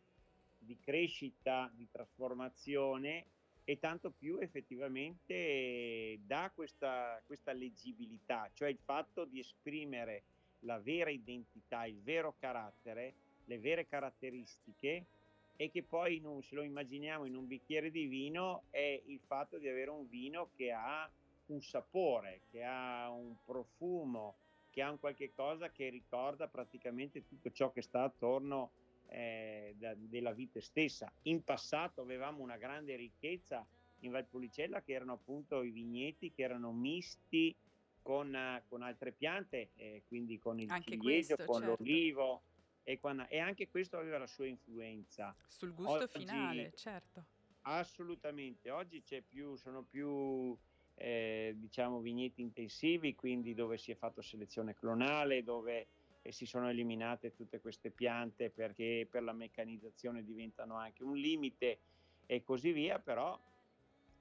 di 0.59 0.77
crescita, 0.79 1.71
di 1.73 1.87
trasformazione 1.89 3.25
e 3.63 3.79
tanto 3.79 4.11
più 4.11 4.37
effettivamente 4.37 6.19
dà 6.27 6.51
questa, 6.53 7.19
questa 7.25 7.53
leggibilità, 7.53 8.51
cioè 8.53 8.69
il 8.69 8.79
fatto 8.83 9.25
di 9.25 9.39
esprimere 9.39 10.25
la 10.59 10.79
vera 10.79 11.09
identità, 11.09 11.85
il 11.85 12.03
vero 12.03 12.35
carattere, 12.37 13.15
le 13.45 13.57
vere 13.57 13.87
caratteristiche 13.87 15.07
e 15.55 15.69
che 15.69 15.83
poi 15.83 16.19
non 16.19 16.41
se 16.41 16.55
lo 16.55 16.63
immaginiamo 16.63 17.25
in 17.25 17.35
un 17.35 17.47
bicchiere 17.47 17.91
di 17.91 18.05
vino 18.05 18.63
è 18.69 19.01
il 19.05 19.19
fatto 19.19 19.57
di 19.57 19.67
avere 19.67 19.91
un 19.91 20.07
vino 20.07 20.49
che 20.55 20.71
ha 20.71 21.09
un 21.47 21.61
sapore, 21.61 22.41
che 22.49 22.63
ha 22.63 23.09
un 23.09 23.35
profumo, 23.43 24.35
che 24.69 24.81
ha 24.81 24.89
un 24.89 24.99
qualche 24.99 25.33
cosa 25.33 25.69
che 25.69 25.89
ricorda 25.89 26.47
praticamente 26.47 27.25
tutto 27.27 27.51
ciò 27.51 27.71
che 27.71 27.81
sta 27.81 28.03
attorno 28.03 28.71
eh, 29.09 29.75
da, 29.77 29.93
della 29.95 30.31
vite 30.31 30.61
stessa. 30.61 31.11
In 31.23 31.43
passato 31.43 32.01
avevamo 32.01 32.41
una 32.41 32.57
grande 32.57 32.95
ricchezza 32.95 33.65
in 33.99 34.11
Valpolicella 34.11 34.81
che 34.81 34.93
erano 34.93 35.13
appunto 35.13 35.61
i 35.61 35.69
vigneti 35.69 36.31
che 36.31 36.41
erano 36.41 36.71
misti 36.71 37.55
con, 38.01 38.35
con 38.67 38.81
altre 38.81 39.11
piante, 39.11 39.69
eh, 39.75 40.03
quindi 40.07 40.39
con 40.39 40.59
il 40.59 40.71
Anche 40.71 40.91
ciliegio, 40.91 41.35
questo, 41.35 41.45
con 41.45 41.61
certo. 41.61 41.83
l'olivo 41.83 42.41
e, 42.83 42.99
quando, 42.99 43.27
e, 43.27 43.39
anche 43.39 43.67
questo 43.67 43.97
aveva 43.97 44.17
la 44.17 44.27
sua 44.27 44.47
influenza. 44.47 45.35
Sul 45.47 45.73
gusto 45.73 46.03
Oggi, 46.03 46.19
finale, 46.19 46.73
certo. 46.75 47.25
Assolutamente, 47.61 48.71
oggi 48.71 49.03
più, 49.27 49.55
sono 49.55 49.83
più 49.83 50.57
eh, 50.95 51.53
diciamo 51.55 51.99
vigneti 51.99 52.41
intensivi, 52.41 53.15
quindi 53.15 53.53
dove 53.53 53.77
si 53.77 53.91
è 53.91 53.95
fatto 53.95 54.21
selezione 54.21 54.73
clonale, 54.73 55.43
dove 55.43 55.87
eh, 56.21 56.31
si 56.31 56.45
sono 56.45 56.69
eliminate 56.69 57.33
tutte 57.33 57.59
queste 57.59 57.91
piante 57.91 58.49
perché 58.49 59.07
per 59.09 59.23
la 59.23 59.33
meccanizzazione 59.33 60.23
diventano 60.23 60.75
anche 60.75 61.03
un 61.03 61.15
limite 61.15 61.79
e 62.25 62.43
così 62.43 62.71
via, 62.71 62.99
però 62.99 63.39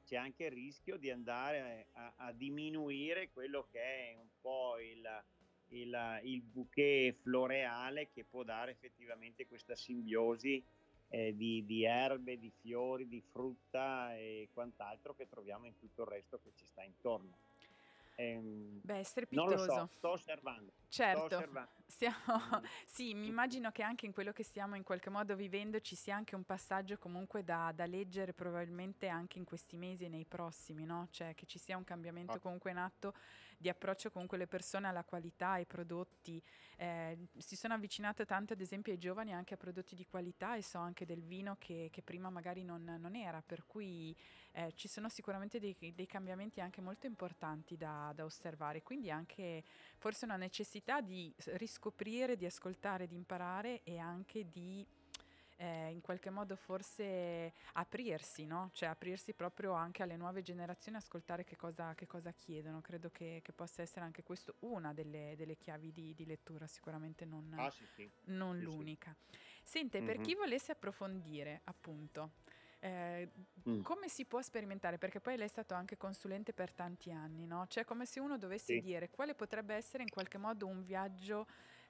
c'è 0.05 0.17
anche 0.17 0.45
il 0.45 0.53
rischio 0.53 0.97
di 0.97 1.11
andare 1.11 1.89
a, 1.93 2.15
a 2.17 2.33
diminuire 2.33 3.31
quello 3.31 3.67
che 3.71 3.81
è 3.81 4.17
un 4.17 4.29
po' 4.41 4.79
il, 4.79 5.07
il, 5.71 6.21
il 6.25 6.43
bouquet 6.43 7.15
floreale 7.23 8.11
che 8.13 8.25
può 8.25 8.43
dare 8.43 8.73
effettivamente 8.73 9.47
questa 9.47 9.75
simbiosi 9.75 10.63
eh, 11.09 11.35
di, 11.37 11.65
di, 11.67 11.85
erbe, 11.85 12.39
di 12.39 12.51
fiori, 12.61 13.09
di 13.09 13.21
frutta 13.21 14.17
e 14.17 14.49
quant'altro 14.53 15.15
che 15.15 15.29
troviamo 15.29 15.67
in 15.67 15.79
tutto 15.79 16.03
il 16.03 16.09
resto 16.09 16.41
che 16.43 16.53
ci 16.55 16.65
sta 16.67 16.83
intorno. 16.83 17.37
Ehm, 18.17 18.81
Beh, 18.83 19.03
strepitoso. 19.03 19.49
Non 19.49 19.67
lo 19.67 19.73
so, 19.73 19.89
sto 19.97 20.11
osservando. 20.11 20.73
Certo. 20.91 21.39
Siamo, 21.87 22.63
sì, 22.85 23.15
mi 23.15 23.27
immagino 23.27 23.73
che 23.73 23.83
anche 23.83 24.07
in 24.07 24.13
quello 24.13 24.33
che 24.33 24.45
stiamo 24.45 24.77
in 24.77 24.85
qualche 24.85 25.11
modo 25.11 25.35
vivendo 25.35 25.81
ci 25.81 25.97
sia 25.97 26.15
anche 26.15 26.37
un 26.37 26.45
passaggio 26.45 26.99
comunque 26.99 27.43
da, 27.43 27.73
da 27.75 27.85
leggere 27.85 28.33
probabilmente 28.33 29.09
anche 29.09 29.39
in 29.39 29.45
questi 29.45 29.77
mesi 29.77 30.05
e 30.05 30.09
nei 30.09 30.25
prossimi, 30.25 30.85
no? 30.85 31.09
Cioè 31.11 31.35
che 31.35 31.47
ci 31.47 31.59
sia 31.59 31.77
un 31.77 31.85
cambiamento 31.85 32.39
comunque 32.39 32.71
in 32.71 32.77
atto 32.77 33.15
di 33.61 33.69
approccio 33.69 34.11
comunque 34.11 34.39
le 34.39 34.47
persone 34.47 34.89
alla 34.89 35.05
qualità, 35.05 35.51
ai 35.51 35.67
prodotti. 35.67 36.43
Eh, 36.77 37.27
si 37.37 37.57
sono 37.57 37.75
avvicinate 37.75 38.25
tanto 38.25 38.55
ad 38.55 38.61
esempio 38.63 38.91
ai 38.91 38.99
giovani 38.99 39.35
anche 39.35 39.53
a 39.53 39.59
prodotti 39.59 39.95
di 39.95 40.07
qualità 40.07 40.57
e 40.57 40.63
so 40.63 40.79
anche 40.79 41.05
del 41.05 41.23
vino 41.23 41.57
che, 41.59 41.91
che 41.93 42.01
prima 42.01 42.31
magari 42.31 42.65
non, 42.65 42.83
non, 42.99 43.15
era, 43.15 43.43
per 43.45 43.67
cui 43.67 44.17
eh, 44.53 44.73
ci 44.77 44.89
sono 44.89 45.11
sicuramente 45.11 45.59
dei, 45.59 45.77
dei, 45.79 46.07
cambiamenti 46.07 46.63
anche 46.63 46.81
molto 46.81 47.07
importanti 47.07 47.77
da, 47.77 48.13
da 48.15 48.25
osservare, 48.25 48.83
quindi 48.83 49.11
anche 49.11 49.63
forse 49.99 50.25
una 50.25 50.37
necessità 50.37 50.80
di 51.03 51.33
riscoprire, 51.57 52.37
di 52.37 52.47
ascoltare, 52.47 53.07
di 53.07 53.17
imparare 53.17 53.83
e 53.85 53.99
anche 53.99 54.49
di 54.49 54.87
eh, 55.61 55.91
in 55.91 56.01
qualche 56.01 56.31
modo 56.31 56.57
forse 56.57 57.53
aprirsi, 57.75 58.47
no? 58.47 58.71
Cioè 58.73 58.89
aprirsi 58.89 59.35
proprio 59.35 59.73
anche 59.73 60.03
alle 60.03 60.17
nuove 60.17 60.41
generazioni, 60.41 60.97
ascoltare 60.97 61.45
che 61.45 61.57
cosa, 61.57 61.95
che 61.95 62.07
cosa 62.07 62.33
chiedono. 62.33 62.81
Credo 62.81 63.11
che, 63.11 63.41
che, 63.43 63.53
possa 63.53 63.83
essere 63.83 64.07
anche 64.07 64.23
questo 64.23 64.55
una 64.61 64.95
delle, 64.95 65.35
delle 65.37 65.57
chiavi 65.59 65.93
di, 65.93 66.15
di, 66.15 66.25
lettura, 66.25 66.67
sicuramente 66.67 67.27
non, 67.27 67.53
ah, 67.57 67.71
sì, 67.71 67.85
sì. 67.95 68.11
non 68.27 68.57
sì, 68.57 68.65
l'unica. 68.65 69.15
Sente, 69.63 69.99
mm-hmm. 69.99 70.07
per 70.07 70.21
chi 70.21 70.35
volesse 70.35 70.73
approfondire, 70.73 71.61
appunto, 71.65 72.33
eh, 72.81 73.29
mm. 73.69 73.83
come 73.83 74.09
si 74.09 74.25
può 74.25 74.41
sperimentare? 74.41 74.99
Perché 74.99 75.21
poi 75.21 75.37
lei 75.37 75.47
è 75.47 75.51
stato 75.51 75.75
anche 75.75 75.97
consulente 75.97 76.53
per 76.53 76.73
tanti 76.73 77.13
anni, 77.13 77.47
no? 77.47 77.67
Cioè 77.69 77.85
come 77.85 78.07
se 78.07 78.21
uno 78.21 78.39
dovesse 78.39 78.75
sì. 78.75 78.81
dire 78.81 79.11
quale 79.11 79.35
potrebbe 79.35 79.75
essere 79.75 80.03
in 80.03 80.09
qualche 80.09 80.39
modo 80.39 80.67
un 80.67 80.83
viaggio 80.83 81.47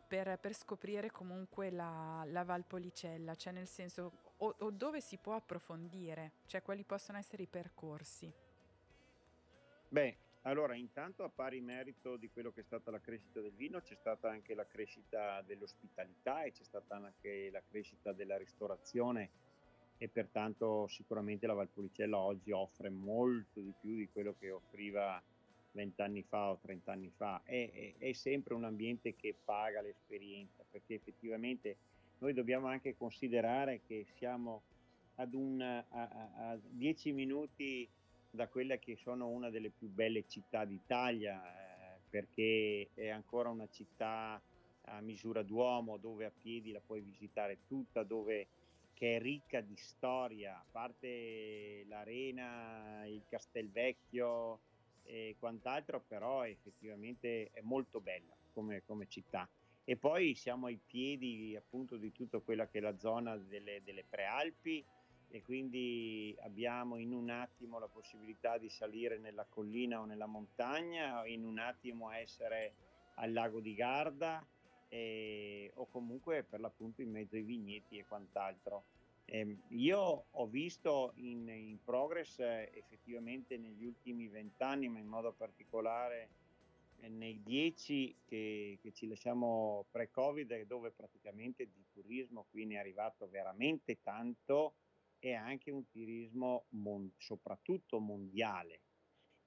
per, 0.08 0.38
per 0.40 0.54
scoprire 0.54 1.12
comunque 1.12 1.70
la, 1.70 2.24
la, 2.26 2.42
Valpolicella, 2.42 3.36
cioè 3.36 3.52
nel 3.52 3.68
senso 3.68 4.34
o, 4.38 4.54
o, 4.58 4.70
dove 4.70 5.00
si 5.00 5.18
può 5.18 5.34
approfondire, 5.34 6.32
cioè 6.46 6.62
quali 6.62 6.82
possono 6.82 7.18
essere 7.18 7.44
i 7.44 7.46
percorsi? 7.46 8.32
Beh, 9.88 10.16
allora 10.42 10.74
intanto 10.74 11.22
a 11.22 11.28
pari 11.28 11.60
merito 11.60 12.16
di 12.16 12.28
quello 12.28 12.50
che 12.50 12.62
è 12.62 12.64
stata 12.64 12.90
la 12.90 13.00
crescita 13.00 13.40
del 13.40 13.52
vino 13.52 13.80
c'è 13.80 13.94
stata 13.94 14.28
anche 14.28 14.54
la 14.54 14.66
crescita 14.66 15.42
dell'ospitalità 15.42 16.42
e 16.42 16.50
c'è 16.50 16.64
stata 16.64 16.96
anche 16.96 17.48
la 17.52 17.62
crescita 17.62 18.12
della 18.12 18.36
ristorazione 18.36 19.30
e 20.02 20.08
pertanto 20.08 20.86
sicuramente 20.88 21.46
la 21.46 21.52
Valpolicella 21.52 22.16
oggi 22.16 22.52
offre 22.52 22.88
molto 22.88 23.60
di 23.60 23.74
più 23.78 23.96
di 23.96 24.08
quello 24.10 24.34
che 24.38 24.50
offriva 24.50 25.22
vent'anni 25.72 26.22
fa 26.22 26.52
o 26.52 26.58
trent'anni 26.58 27.12
fa, 27.14 27.42
è, 27.44 27.70
è, 27.70 27.92
è, 27.98 28.12
sempre 28.12 28.54
un 28.54 28.64
ambiente 28.64 29.14
che 29.14 29.34
paga 29.44 29.82
l'esperienza, 29.82 30.64
perché 30.70 30.94
effettivamente 30.94 31.76
noi 32.20 32.32
dobbiamo 32.32 32.66
anche 32.66 32.96
considerare 32.96 33.82
che 33.86 34.06
siamo 34.16 34.62
ad 35.16 35.34
un, 35.34 35.60
a, 35.60 35.84
a, 35.90 36.50
a 36.50 36.58
dieci 36.62 37.12
minuti 37.12 37.86
da 38.30 38.48
quella 38.48 38.78
che 38.78 38.96
sono 38.96 39.28
una 39.28 39.50
delle 39.50 39.68
più 39.68 39.88
belle 39.88 40.24
città 40.26 40.64
d'Italia, 40.64 41.42
eh, 41.42 41.98
perché 42.08 42.88
è 42.94 43.10
ancora 43.10 43.50
una 43.50 43.68
città 43.70 44.40
a 44.84 45.00
misura 45.02 45.42
d'uomo 45.42 45.98
dove 45.98 46.24
a 46.24 46.32
piedi 46.34 46.72
la 46.72 46.80
puoi 46.80 47.02
visitare 47.02 47.58
tutta, 47.68 48.02
dove 48.02 48.46
che 49.00 49.16
è 49.16 49.18
ricca 49.18 49.62
di 49.62 49.76
storia, 49.76 50.58
a 50.58 50.64
parte 50.70 51.86
l'arena, 51.88 53.06
il 53.06 53.24
Castelvecchio, 53.26 54.60
e 55.04 55.36
quant'altro, 55.38 56.02
però 56.06 56.44
effettivamente 56.44 57.48
è 57.50 57.62
molto 57.62 58.02
bella 58.02 58.36
come, 58.52 58.82
come, 58.84 59.06
città. 59.08 59.48
E 59.84 59.96
poi 59.96 60.34
siamo 60.34 60.66
ai 60.66 60.78
piedi 60.84 61.56
appunto 61.56 61.96
di 61.96 62.12
tutta 62.12 62.40
quella 62.40 62.68
che 62.68 62.76
è 62.76 62.82
la 62.82 62.98
zona 62.98 63.38
delle, 63.38 63.80
delle 63.82 64.04
prealpi 64.06 64.84
e 65.30 65.42
quindi 65.42 66.36
abbiamo 66.42 66.98
in 66.98 67.14
un 67.14 67.30
attimo 67.30 67.78
la 67.78 67.88
possibilità 67.88 68.58
di 68.58 68.68
salire 68.68 69.16
nella 69.16 69.46
collina 69.48 70.00
o 70.00 70.04
nella 70.04 70.26
montagna, 70.26 71.26
in 71.26 71.46
un 71.46 71.58
attimo 71.58 72.10
essere 72.10 72.74
al 73.14 73.32
lago 73.32 73.60
di 73.60 73.72
Garda 73.72 74.46
eh, 74.90 75.70
o 75.76 75.86
comunque 75.86 76.42
per 76.42 76.60
l'appunto 76.60 77.00
in 77.00 77.10
mezzo 77.10 77.36
ai 77.36 77.42
vigneti 77.42 77.96
e 77.96 78.04
quant'altro. 78.04 78.84
Eh, 79.24 79.56
io 79.68 80.24
ho 80.28 80.46
visto 80.46 81.12
in, 81.16 81.48
in 81.48 81.78
progress 81.84 82.40
eh, 82.40 82.70
effettivamente 82.74 83.56
negli 83.56 83.84
ultimi 83.84 84.28
vent'anni, 84.28 84.88
ma 84.88 84.98
in 84.98 85.06
modo 85.06 85.32
particolare 85.32 86.28
eh, 86.98 87.08
nei 87.08 87.40
dieci 87.42 88.16
che, 88.24 88.78
che, 88.82 88.92
ci 88.92 89.06
lasciamo 89.06 89.86
pre-Covid, 89.90 90.66
dove 90.66 90.90
praticamente 90.90 91.66
di 91.66 91.84
turismo 91.92 92.46
qui 92.50 92.66
ne 92.66 92.74
è 92.74 92.78
arrivato 92.78 93.28
veramente 93.28 94.02
tanto 94.02 94.74
e 95.20 95.34
anche 95.34 95.70
un 95.70 95.86
turismo 95.88 96.64
mon- 96.70 97.12
soprattutto 97.16 98.00
mondiale 98.00 98.80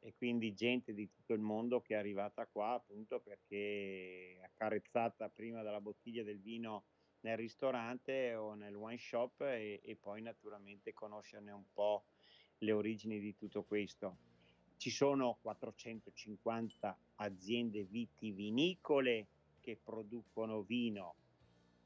e 0.03 0.13
quindi 0.15 0.53
gente 0.53 0.93
di 0.93 1.09
tutto 1.09 1.33
il 1.33 1.39
mondo 1.39 1.81
che 1.81 1.95
è 1.95 1.97
arrivata 1.97 2.45
qua 2.45 2.73
appunto 2.73 3.21
perché 3.21 4.37
accarezzata 4.43 5.29
prima 5.29 5.61
dalla 5.61 5.79
bottiglia 5.79 6.23
del 6.23 6.41
vino 6.41 6.83
nel 7.21 7.37
ristorante 7.37 8.35
o 8.35 8.53
nel 8.53 8.75
wine 8.75 8.97
shop 8.97 9.41
e, 9.41 9.79
e 9.81 9.95
poi 9.95 10.21
naturalmente 10.21 10.93
conoscerne 10.93 11.51
un 11.51 11.63
po' 11.71 12.03
le 12.59 12.71
origini 12.73 13.19
di 13.19 13.33
tutto 13.33 13.63
questo. 13.63 14.17
Ci 14.75 14.89
sono 14.89 15.37
450 15.41 16.97
aziende 17.15 17.83
vitivinicole 17.83 19.27
che 19.61 19.79
producono 19.81 20.63
vino, 20.63 21.15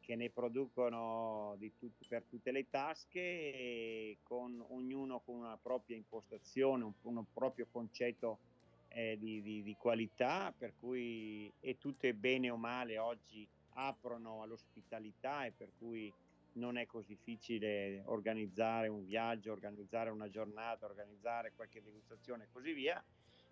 che 0.08 0.16
ne 0.16 0.30
producono 0.30 1.58
tut- 1.78 2.08
per 2.08 2.24
tutte 2.24 2.52
le 2.52 2.70
tasche, 2.70 4.18
con 4.24 4.64
ognuno 4.70 5.20
con 5.20 5.36
una 5.36 5.58
propria 5.62 5.98
impostazione, 5.98 6.86
un, 6.86 6.94
un 7.02 7.26
proprio 7.34 7.68
concetto 7.70 8.40
eh, 8.88 9.18
di, 9.20 9.42
di, 9.42 9.64
di, 9.64 9.76
qualità, 9.76 10.54
per 10.58 10.76
cui 10.80 11.52
è 11.60 11.78
tutto 11.78 12.12
bene 12.14 12.50
o 12.50 12.56
male 12.56 12.98
oggi 12.98 13.46
aprono 13.72 14.44
all'ospitalità 14.44 15.46
e 15.46 15.52
per 15.52 15.72
cui 15.78 16.12
non 16.54 16.78
è 16.78 16.86
così 16.86 17.10
difficile 17.10 18.02
organizzare 18.06 18.88
un 18.88 19.04
viaggio, 19.04 19.52
organizzare 19.52 20.10
una 20.10 20.30
giornata, 20.30 20.86
organizzare 20.86 21.52
qualche 21.54 21.84
degustazione 21.84 22.46
e 22.46 22.48
così 22.54 22.72
via, 22.72 23.04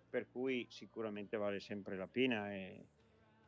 per 0.08 0.26
cui 0.32 0.66
sicuramente 0.70 1.36
vale 1.36 1.60
sempre 1.60 1.98
la 1.98 2.08
pena. 2.08 2.50
E, 2.50 2.86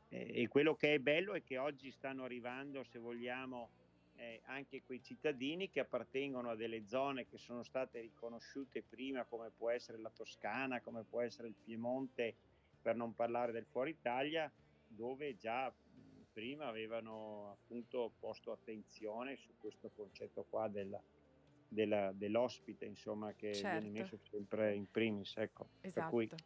e, 0.08 0.48
quello 0.48 0.74
che 0.74 0.94
è 0.94 0.98
bello 0.98 1.34
è 1.34 1.42
che 1.42 1.58
oggi 1.58 1.90
stanno 1.90 2.24
arrivando, 2.24 2.82
se 2.84 2.98
vogliamo, 2.98 3.70
eh, 4.16 4.40
anche 4.46 4.82
quei 4.82 5.02
cittadini 5.02 5.68
che 5.68 5.80
appartengono 5.80 6.50
a 6.50 6.56
delle 6.56 6.86
zone 6.86 7.26
che 7.26 7.38
sono 7.38 7.62
state 7.62 8.00
riconosciute 8.00 8.82
prima, 8.82 9.24
come 9.24 9.50
può 9.50 9.70
essere 9.70 9.98
la 9.98 10.10
Toscana, 10.10 10.80
come 10.80 11.04
può 11.04 11.20
essere 11.20 11.48
il 11.48 11.54
Piemonte, 11.54 12.34
per 12.80 12.96
non 12.96 13.14
parlare 13.14 13.52
del 13.52 13.66
fuori 13.66 13.90
Italia, 13.90 14.50
dove 14.86 15.36
già 15.36 15.72
prima 16.32 16.66
avevano 16.66 17.50
appunto 17.50 18.12
posto 18.18 18.52
attenzione 18.52 19.36
su 19.36 19.52
questo 19.58 19.90
concetto 19.94 20.46
qua 20.48 20.68
della, 20.68 21.02
della, 21.68 22.12
dell'ospite, 22.12 22.86
insomma, 22.86 23.32
che 23.34 23.54
certo. 23.54 23.80
viene 23.80 24.00
messo 24.00 24.18
sempre 24.30 24.74
in 24.74 24.90
primis. 24.90 25.36
Ecco. 25.36 25.68
Esatto. 25.80 26.36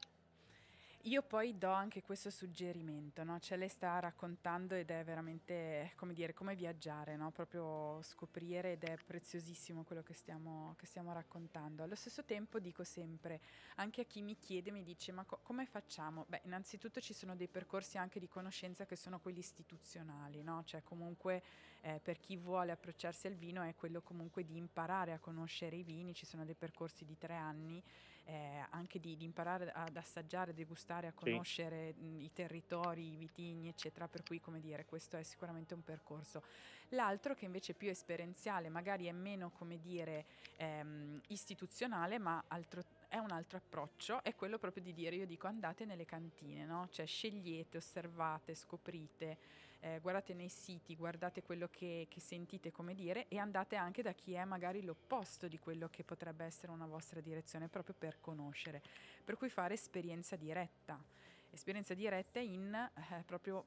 Io 1.07 1.23
poi 1.23 1.59
do 1.59 1.73
anche 1.73 2.01
questo 2.01 2.31
suggerimento, 2.31 3.25
no? 3.25 3.41
cioè 3.41 3.59
lei 3.59 3.69
sta 3.69 3.99
raccontando 3.99 4.77
ed 4.77 4.89
è 4.89 5.03
veramente 5.03 5.91
come 5.97 6.13
dire, 6.13 6.33
come 6.33 6.55
viaggiare, 6.55 7.17
no? 7.17 7.33
proprio 7.33 8.01
scoprire 8.03 8.75
ed 8.75 8.85
è 8.85 8.97
preziosissimo 9.05 9.83
quello 9.83 10.05
che 10.05 10.15
stiamo, 10.15 10.77
che 10.79 10.87
stiamo, 10.87 11.13
raccontando. 11.13 11.83
Allo 11.83 11.97
stesso 11.97 12.23
tempo 12.25 12.61
dico 12.61 12.85
sempre, 12.85 13.41
anche 13.77 14.03
a 14.03 14.05
chi 14.05 14.23
mi 14.23 14.37
chiede, 14.37 14.71
mi 14.71 14.85
dice 14.85 15.11
ma 15.11 15.25
co- 15.25 15.41
come 15.43 15.67
facciamo? 15.67 16.25
Beh, 16.29 16.43
innanzitutto 16.45 17.01
ci 17.01 17.15
sono 17.15 17.35
dei 17.35 17.49
percorsi 17.49 17.99
anche 17.99 18.21
di 18.21 18.29
conoscenza 18.29 18.87
che 18.87 18.95
sono 18.95 19.19
quelli 19.19 19.41
istituzionali, 19.41 20.45
no? 20.45 20.63
cioè 20.65 20.85
comunque 20.85 21.43
eh, 21.81 21.99
per 22.01 22.21
chi 22.21 22.37
vuole 22.37 22.71
approcciarsi 22.71 23.27
al 23.27 23.35
vino 23.35 23.63
è 23.63 23.75
quello 23.75 24.03
comunque 24.03 24.45
di 24.45 24.57
imparare 24.57 25.13
a 25.13 25.19
conoscere 25.19 25.75
i 25.75 25.83
vini, 25.83 26.15
ci 26.15 26.27
sono 26.27 26.45
dei 26.45 26.55
percorsi 26.55 27.05
di 27.05 27.19
tre 27.19 27.35
anni 27.35 27.83
eh, 28.25 28.67
anche 28.71 29.01
di, 29.01 29.17
di, 29.17 29.25
imparare 29.25 29.71
ad 29.73 29.97
assaggiare, 29.97 30.51
a 30.51 30.55
degustare, 30.55 31.09
a 31.09 31.13
conoscere 31.13 31.95
sì. 31.95 32.05
mh, 32.05 32.21
i 32.21 32.31
territori, 32.33 33.13
i 33.13 33.17
vitigni, 33.17 33.69
eccetera. 33.69 34.09
Per 34.09 34.23
cui, 34.23 34.41
come 34.41 34.61
dire, 34.61 34.85
questo 34.85 35.17
è 35.17 35.23
sicuramente 35.23 35.75
un 35.75 35.83
percorso. 35.83 36.43
L'altro 36.91 37.35
che 37.35 37.47
invece 37.47 37.73
è 37.73 37.75
più 37.75 37.89
esperienziale, 37.89 38.69
magari 38.69 39.07
è 39.07 39.13
meno, 39.13 39.51
come 39.51 39.81
dire, 39.81 40.27
ehm, 40.57 41.21
istituzionale, 41.29 42.19
ma 42.19 42.45
altro, 42.49 42.83
è 43.09 43.19
un 43.19 43.31
altro 43.31 43.59
approccio, 43.59 44.23
è 44.23 44.35
quello 44.35 44.59
proprio 44.59 44.83
di 44.83 44.93
dire, 44.93 45.17
io 45.17 45.27
dico 45.27 45.47
andate 45.47 45.85
nelle 45.85 46.05
cantine, 46.05 46.65
no? 46.65 46.89
Cioè 46.91 47.07
scegliete, 47.07 47.79
osservate, 47.79 48.55
scoprite, 48.55 49.39
eh, 49.83 49.99
guardate 50.01 50.33
nei 50.33 50.49
siti, 50.49 50.95
guardate 50.95 51.43
quello 51.43 51.69
che, 51.69 52.07
che, 52.09 52.21
sentite 52.21 52.71
come 52.71 52.95
dire 52.95 53.27
e 53.27 53.39
andate 53.39 53.75
anche 53.75 54.01
da 54.01 54.13
chi 54.13 54.33
è 54.35 54.45
magari 54.45 54.83
l'opposto 54.85 55.49
di 55.49 55.59
quello 55.59 55.89
che 55.89 56.05
potrebbe 56.05 56.45
essere 56.45 56.71
una 56.71 56.87
vostra 56.87 57.21
direzione, 57.21 57.69
proprio 57.69 57.95
per 57.99 58.21
conoscere. 58.21 58.81
Per 59.25 59.37
cui 59.37 59.49
fare 59.49 59.75
esperienza 59.75 60.37
diretta, 60.37 61.03
esperienza 61.51 61.95
diretta 61.95 62.39
in, 62.39 62.73
eh, 62.73 63.23
proprio 63.27 63.65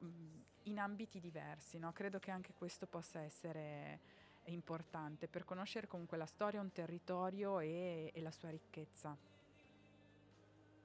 in 0.62 0.78
ambiti 0.78 1.20
diversi. 1.20 1.78
No? 1.78 1.92
Credo 1.92 2.18
che 2.18 2.30
anche 2.30 2.54
questo 2.54 2.86
possa 2.86 3.20
essere 3.20 4.00
importante 4.44 5.28
per 5.28 5.44
conoscere 5.44 5.86
comunque 5.86 6.16
la 6.16 6.24
storia, 6.24 6.62
un 6.62 6.72
territorio 6.72 7.60
e, 7.60 8.10
e 8.14 8.22
la 8.22 8.30
sua 8.30 8.48
ricchezza. 8.48 9.14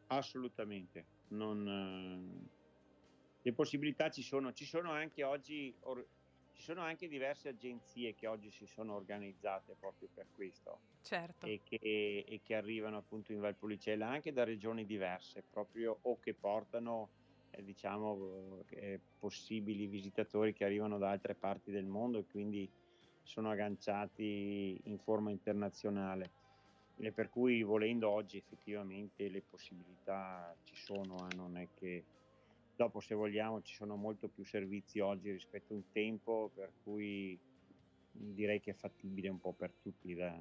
Assolutamente. 0.08 1.06
Non, 1.30 2.50
eh 2.50 2.60
le 3.42 3.54
possibilità 3.54 4.10
ci 4.10 4.22
sono, 4.22 4.54
ci 4.54 4.66
sono 4.66 4.92
anche 4.92 5.24
oggi, 5.24 5.74
or, 5.82 6.06
ci 6.54 6.62
sono 6.62 6.82
anche 6.82 7.08
diverse 7.08 7.50
agenzie 7.50 8.14
che 8.14 8.28
oggi 8.28 8.52
si 8.52 8.66
sono 8.66 8.94
organizzate 8.94 9.76
proprio 9.80 10.10
per 10.14 10.28
questo. 10.36 10.80
Certo. 11.02 11.46
E 11.48 11.62
che, 11.64 12.24
e 12.28 12.42
che 12.44 12.56
arrivano 12.56 12.98
appunto 12.98 13.32
in 13.32 13.40
Valpolicella 13.40 14.08
anche 14.08 14.32
da 14.32 14.44
regioni 14.44 14.86
diverse, 14.86 15.44
proprio 15.50 15.98
o 16.04 16.20
che 16.20 16.34
portano 16.34 17.10
eh, 17.52 17.64
diciamo 17.64 18.64
eh, 18.70 19.00
possibili 19.20 19.88
visitatori 19.88 20.54
che 20.54 20.64
arrivano 20.64 20.98
da 20.98 21.10
altre 21.10 21.34
parti 21.34 21.72
del 21.72 21.86
mondo 21.86 22.20
e 22.20 22.26
quindi 22.30 22.70
sono 23.24 23.50
agganciati 23.50 24.80
in 24.84 25.00
forma 25.00 25.32
internazionale. 25.32 26.40
E 26.98 27.12
per 27.12 27.30
cui 27.30 27.64
volendo 27.64 28.10
oggi 28.10 28.38
effettivamente 28.38 29.28
le 29.30 29.42
possibilità 29.42 30.56
ci 30.64 30.76
sono, 30.76 31.28
eh, 31.28 31.36
non 31.36 31.58
è 31.58 31.68
che 31.74 32.04
Dopo, 32.76 33.00
se 33.00 33.14
vogliamo, 33.14 33.62
ci 33.62 33.76
sono 33.76 33.96
molto 33.96 34.28
più 34.28 34.44
servizi 34.44 35.00
oggi 35.00 35.32
rispetto 35.32 35.74
a 35.74 35.76
un 35.76 35.92
tempo, 35.92 36.52
per 36.54 36.72
cui 36.84 37.40
direi 38.12 38.60
che 38.60 38.72
è 38.72 38.74
fattibile 38.74 39.30
un 39.30 39.40
po' 39.40 39.54
per 39.54 39.72
tutti, 39.82 40.14
da, 40.14 40.36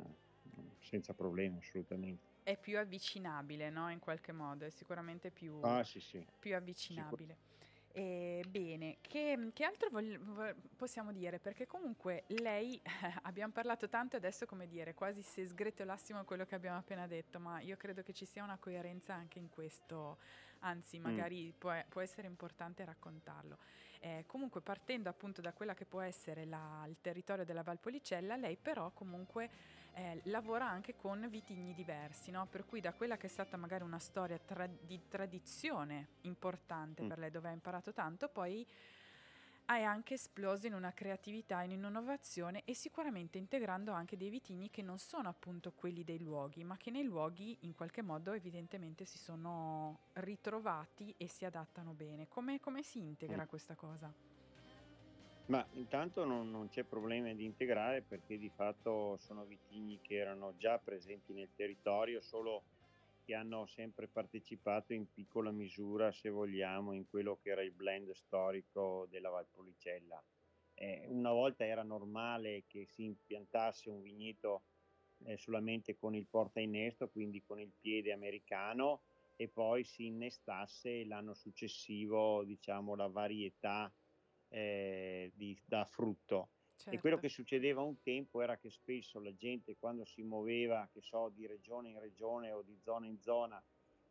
senza 0.78 1.12
problemi 1.14 1.58
assolutamente. 1.58 2.28
È 2.42 2.56
più 2.56 2.78
avvicinabile, 2.78 3.70
no? 3.70 3.90
In 3.90 3.98
qualche 3.98 4.32
modo, 4.32 4.64
è 4.64 4.70
sicuramente 4.70 5.30
più, 5.30 5.58
ah, 5.62 5.84
sì, 5.84 6.00
sì. 6.00 6.24
più 6.38 6.54
avvicinabile. 6.54 7.36
Sicur- 7.36 7.48
eh, 7.92 8.44
bene, 8.48 8.98
che, 9.00 9.50
che 9.52 9.64
altro 9.64 9.90
vogli- 9.90 10.16
possiamo 10.76 11.12
dire? 11.12 11.40
Perché 11.40 11.66
comunque 11.66 12.24
lei, 12.28 12.80
abbiamo 13.22 13.52
parlato 13.52 13.88
tanto 13.88 14.16
adesso 14.16 14.46
come 14.46 14.68
dire, 14.68 14.94
quasi 14.94 15.22
se 15.22 15.44
sgretolassimo 15.44 16.24
quello 16.24 16.44
che 16.44 16.54
abbiamo 16.54 16.78
appena 16.78 17.06
detto, 17.08 17.40
ma 17.40 17.60
io 17.60 17.76
credo 17.76 18.02
che 18.02 18.12
ci 18.12 18.26
sia 18.26 18.44
una 18.44 18.58
coerenza 18.58 19.14
anche 19.14 19.38
in 19.40 19.48
questo 19.48 20.18
anzi 20.60 20.98
mm. 20.98 21.02
magari 21.02 21.46
mm. 21.48 21.58
può, 21.58 21.72
può, 21.88 22.00
essere 22.00 22.26
importante 22.26 22.84
raccontarlo. 22.84 23.58
Eh, 24.00 24.24
comunque 24.26 24.60
partendo 24.60 25.08
appunto 25.08 25.40
da 25.40 25.52
quella 25.52 25.74
che 25.74 25.84
può 25.84 26.00
essere 26.00 26.46
la, 26.46 26.84
il 26.88 26.96
territorio 27.00 27.44
della 27.44 27.62
Valpolicella, 27.62 28.36
lei 28.36 28.56
però 28.56 28.90
comunque 28.92 29.50
eh, 29.94 30.20
lavora 30.24 30.68
anche 30.68 30.96
con 30.96 31.26
vitigni 31.28 31.74
diversi, 31.74 32.30
no? 32.30 32.46
per 32.46 32.64
cui 32.64 32.80
da 32.80 32.92
quella 32.92 33.16
che 33.16 33.26
è 33.26 33.30
stata 33.30 33.56
magari 33.56 33.84
una 33.84 33.98
storia 33.98 34.38
tra- 34.38 34.66
di 34.66 35.00
tradizione 35.08 36.08
importante 36.22 37.02
mm. 37.02 37.08
per 37.08 37.18
lei 37.18 37.30
dove 37.30 37.48
ha 37.48 37.52
imparato 37.52 37.92
tanto, 37.92 38.28
poi 38.28 38.66
hai 39.70 39.84
anche 39.84 40.14
esploso 40.14 40.66
in 40.66 40.74
una 40.74 40.92
creatività, 40.92 41.62
in 41.62 41.70
un'innovazione 41.70 42.62
e 42.64 42.74
sicuramente 42.74 43.38
integrando 43.38 43.92
anche 43.92 44.16
dei 44.16 44.28
vitigni 44.28 44.68
che 44.68 44.82
non 44.82 44.98
sono 44.98 45.28
appunto 45.28 45.70
quelli 45.70 46.02
dei 46.02 46.20
luoghi, 46.20 46.64
ma 46.64 46.76
che 46.76 46.90
nei 46.90 47.04
luoghi 47.04 47.56
in 47.60 47.74
qualche 47.76 48.02
modo 48.02 48.32
evidentemente 48.32 49.04
si 49.04 49.16
sono 49.16 50.08
ritrovati 50.14 51.14
e 51.16 51.28
si 51.28 51.44
adattano 51.44 51.92
bene. 51.92 52.26
Come, 52.26 52.58
come 52.58 52.82
si 52.82 52.98
integra 52.98 53.44
mm. 53.44 53.46
questa 53.46 53.76
cosa? 53.76 54.12
Ma 55.46 55.64
intanto 55.74 56.24
non, 56.24 56.50
non, 56.50 56.68
c'è 56.68 56.82
problema 56.82 57.32
di 57.32 57.44
integrare 57.44 58.02
perché 58.02 58.38
di 58.38 58.50
fatto 58.52 59.16
sono 59.18 59.44
vitigni 59.44 60.00
che 60.02 60.16
erano 60.16 60.54
già 60.58 60.78
presenti 60.78 61.32
nel 61.32 61.48
territorio, 61.54 62.20
solo 62.20 62.62
che 63.30 63.36
hanno 63.36 63.64
sempre 63.66 64.08
partecipato 64.08 64.92
in 64.92 65.08
piccola 65.12 65.52
misura, 65.52 66.10
se 66.10 66.30
vogliamo, 66.30 66.94
in 66.94 67.08
quello 67.08 67.38
che 67.40 67.50
era 67.50 67.62
il 67.62 67.70
blend 67.70 68.10
storico 68.10 69.06
della 69.08 69.28
Valpolicella. 69.30 70.20
Eh, 70.74 71.04
una 71.06 71.30
volta 71.30 71.64
era 71.64 71.84
normale 71.84 72.64
che 72.66 72.86
si 72.86 73.04
impiantasse 73.04 73.88
un 73.88 74.02
vigneto 74.02 74.64
eh, 75.26 75.36
solamente 75.36 75.96
con 75.96 76.16
il 76.16 76.26
porta 76.26 76.58
innesto, 76.58 77.08
quindi 77.08 77.40
con 77.40 77.60
il 77.60 77.70
piede 77.78 78.10
americano, 78.10 79.02
e 79.36 79.46
poi 79.46 79.84
si 79.84 80.06
innestasse 80.06 81.04
l'anno 81.04 81.34
successivo, 81.34 82.42
diciamo, 82.42 82.96
la 82.96 83.06
varietà 83.06 83.94
eh, 84.48 85.30
di, 85.36 85.56
da 85.64 85.84
frutto. 85.84 86.48
Certo. 86.80 86.96
E 86.96 86.98
quello 86.98 87.18
che 87.18 87.28
succedeva 87.28 87.82
un 87.82 88.00
tempo 88.00 88.40
era 88.40 88.56
che 88.56 88.70
spesso 88.70 89.20
la 89.20 89.34
gente 89.34 89.76
quando 89.76 90.06
si 90.06 90.22
muoveva, 90.22 90.88
che 90.90 91.02
so, 91.02 91.28
di 91.28 91.46
regione 91.46 91.90
in 91.90 92.00
regione 92.00 92.52
o 92.52 92.62
di 92.62 92.74
zona 92.80 93.04
in 93.04 93.20
zona, 93.20 93.62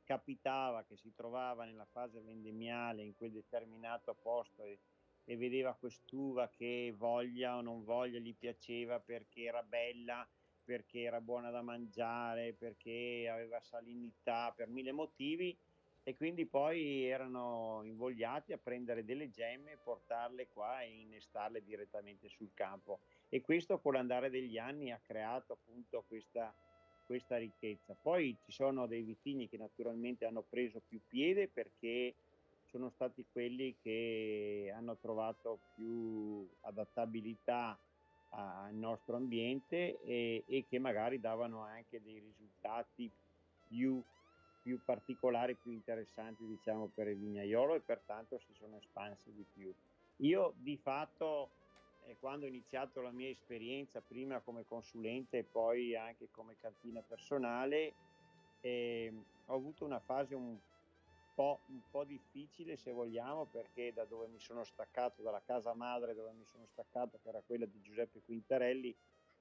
capitava 0.03 0.83
che 0.83 0.95
si 0.95 1.11
trovava 1.15 1.65
nella 1.65 1.85
fase 1.85 2.21
vendemmiale 2.21 3.01
in 3.01 3.15
quel 3.15 3.31
determinato 3.31 4.13
posto 4.13 4.63
e, 4.65 4.79
e 5.23 5.35
vedeva 5.35 5.73
quest'uva 5.73 6.49
che 6.49 6.93
voglia 6.95 7.57
o 7.57 7.61
non 7.61 7.83
voglia 7.83 8.19
gli 8.19 8.35
piaceva 8.35 8.99
perché 8.99 9.45
era 9.45 9.63
bella, 9.63 10.29
perché 10.63 11.01
era 11.01 11.21
buona 11.21 11.49
da 11.49 11.63
mangiare, 11.63 12.53
perché 12.53 13.27
aveva 13.31 13.59
salinità, 13.61 14.53
per 14.55 14.67
mille 14.67 14.91
motivi 14.91 15.57
e 16.03 16.15
quindi 16.15 16.45
poi 16.45 17.05
erano 17.05 17.81
invogliati 17.83 18.53
a 18.53 18.57
prendere 18.57 19.05
delle 19.05 19.29
gemme, 19.29 19.77
portarle 19.77 20.47
qua 20.47 20.81
e 20.81 21.01
innestarle 21.01 21.63
direttamente 21.63 22.27
sul 22.29 22.51
campo. 22.53 22.99
E 23.29 23.41
questo 23.41 23.79
con 23.79 23.93
l'andare 23.93 24.29
degli 24.29 24.57
anni 24.57 24.91
ha 24.91 24.99
creato 25.05 25.53
appunto 25.53 26.03
questa, 26.07 26.53
questa 27.05 27.37
ricchezza. 27.37 27.95
Poi 28.01 28.35
ci 28.43 28.51
sono 28.51 28.87
dei 28.87 29.03
vitigni 29.03 29.47
che 29.49 29.57
naturalmente 29.57 30.25
hanno 30.25 30.41
preso 30.41 30.81
più 30.87 30.99
piede 31.07 31.47
perché 31.47 32.15
sono 32.69 32.89
stati 32.89 33.25
quelli 33.31 33.75
che 33.81 34.71
hanno 34.75 34.97
trovato 34.97 35.59
più 35.75 36.47
adattabilità 36.61 37.77
al 38.29 38.75
nostro 38.75 39.15
ambiente 39.15 39.99
e, 40.03 40.43
e 40.45 40.65
che 40.69 40.77
magari 40.77 41.19
davano 41.19 41.61
anche 41.61 42.01
dei 42.01 42.19
risultati 42.19 43.09
più 43.67 44.01
più 44.69 44.79
particolari, 44.85 45.55
più 45.55 45.71
interessanti 45.71 46.45
diciamo 46.45 46.91
per 46.93 47.07
il 47.07 47.17
vignaiolo 47.17 47.73
e 47.73 47.79
pertanto 47.79 48.37
si 48.37 48.53
sono 48.53 48.77
espansi 48.77 49.33
di 49.33 49.43
più. 49.51 49.73
Io 50.17 50.53
di 50.57 50.77
fatto 50.77 51.49
eh, 52.05 52.15
quando 52.19 52.45
ho 52.45 52.49
iniziato 52.49 53.01
la 53.01 53.09
mia 53.09 53.29
esperienza 53.29 53.99
prima 53.99 54.41
come 54.41 54.65
consulente 54.67 55.39
e 55.39 55.43
poi 55.43 55.95
anche 55.95 56.27
come 56.29 56.55
cantina 56.61 57.01
personale 57.01 57.93
eh, 58.61 59.11
ho 59.47 59.55
avuto 59.55 59.85
una 59.85 59.99
fase 59.99 60.35
un 60.35 60.55
po', 61.33 61.61
un 61.69 61.81
po' 61.89 62.03
difficile 62.03 62.77
se 62.77 62.91
vogliamo 62.91 63.45
perché 63.45 63.91
da 63.91 64.05
dove 64.05 64.27
mi 64.27 64.39
sono 64.39 64.63
staccato 64.63 65.23
dalla 65.23 65.41
casa 65.43 65.73
madre 65.73 66.13
dove 66.13 66.31
mi 66.33 66.45
sono 66.45 66.67
staccato 66.67 67.17
che 67.23 67.29
era 67.29 67.41
quella 67.43 67.65
di 67.65 67.81
Giuseppe 67.81 68.21
Quintarelli 68.23 68.95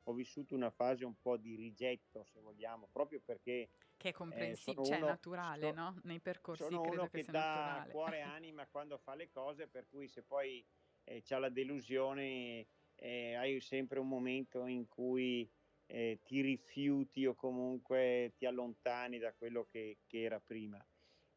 ho 0.04 0.12
vissuto 0.12 0.54
una 0.54 0.70
fase 0.70 1.04
un 1.04 1.18
po' 1.20 1.36
di 1.36 1.54
rigetto, 1.54 2.24
se 2.24 2.40
vogliamo, 2.40 2.88
proprio 2.92 3.20
perché... 3.24 3.70
Che 3.96 4.08
è 4.08 4.12
comprensibile, 4.12 4.82
eh, 4.82 4.90
cioè 4.90 5.00
naturale, 5.00 5.68
sono, 5.68 5.82
no? 5.82 6.00
Nei 6.04 6.20
percorsi 6.20 6.62
sono 6.62 6.82
credo 6.82 6.96
uno 6.96 7.08
che, 7.08 7.24
che 7.24 7.32
dà 7.32 7.40
naturale. 7.40 7.90
cuore 7.90 8.18
e 8.18 8.20
anima 8.22 8.66
quando 8.66 8.98
fa 8.98 9.14
le 9.14 9.28
cose, 9.28 9.66
per 9.66 9.86
cui 9.88 10.08
se 10.08 10.22
poi 10.22 10.64
eh, 11.04 11.22
c'è 11.22 11.38
la 11.38 11.48
delusione 11.48 12.66
eh, 12.94 13.34
hai 13.34 13.60
sempre 13.60 13.98
un 13.98 14.08
momento 14.08 14.66
in 14.66 14.86
cui 14.88 15.50
eh, 15.86 16.20
ti 16.22 16.40
rifiuti 16.40 17.26
o 17.26 17.34
comunque 17.34 18.32
ti 18.36 18.46
allontani 18.46 19.18
da 19.18 19.32
quello 19.32 19.66
che, 19.70 19.98
che 20.06 20.22
era 20.22 20.40
prima. 20.40 20.84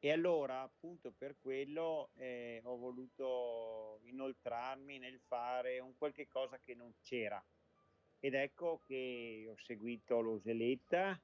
E 0.03 0.11
allora, 0.11 0.61
appunto 0.61 1.11
per 1.11 1.37
quello, 1.37 2.09
eh, 2.15 2.59
ho 2.63 2.75
voluto 2.77 3.99
inoltrarmi 4.01 4.97
nel 4.97 5.19
fare 5.19 5.79
un 5.79 5.95
qualche 5.95 6.27
cosa 6.27 6.59
che 6.59 6.73
non 6.73 6.91
c'era 7.01 7.43
ed 8.23 8.35
ecco 8.35 8.81
che 8.85 9.47
ho 9.49 9.57
seguito 9.57 10.21
l'Oseletta, 10.21 11.19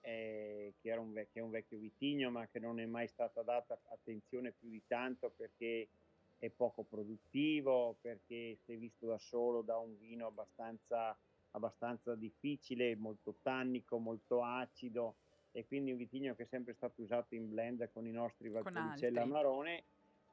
eh, 0.00 0.74
che, 0.80 0.88
era 0.88 1.00
un 1.00 1.12
vec- 1.12 1.32
che 1.32 1.38
è 1.38 1.42
un 1.42 1.50
vecchio 1.50 1.78
vitigno, 1.78 2.28
ma 2.30 2.48
che 2.48 2.58
non 2.58 2.80
è 2.80 2.86
mai 2.86 3.06
stata 3.06 3.42
data 3.42 3.80
attenzione 3.88 4.50
più 4.50 4.68
di 4.68 4.82
tanto 4.88 5.30
perché 5.30 5.88
è 6.36 6.50
poco 6.50 6.82
produttivo, 6.82 7.96
perché 8.00 8.58
se 8.64 8.74
visto 8.74 9.06
da 9.06 9.16
solo 9.18 9.62
da 9.62 9.76
un 9.76 9.96
vino 9.96 10.26
abbastanza, 10.26 11.16
abbastanza 11.52 12.16
difficile, 12.16 12.96
molto 12.96 13.36
tannico, 13.40 13.98
molto 13.98 14.42
acido, 14.42 15.14
e 15.52 15.64
quindi 15.66 15.92
un 15.92 15.98
vitigno 15.98 16.34
che 16.34 16.42
è 16.42 16.46
sempre 16.46 16.74
stato 16.74 17.00
usato 17.00 17.36
in 17.36 17.48
blend 17.48 17.88
con 17.92 18.06
i 18.06 18.10
nostri 18.10 18.48
Valpolicella 18.48 19.22
Amarone, 19.22 19.84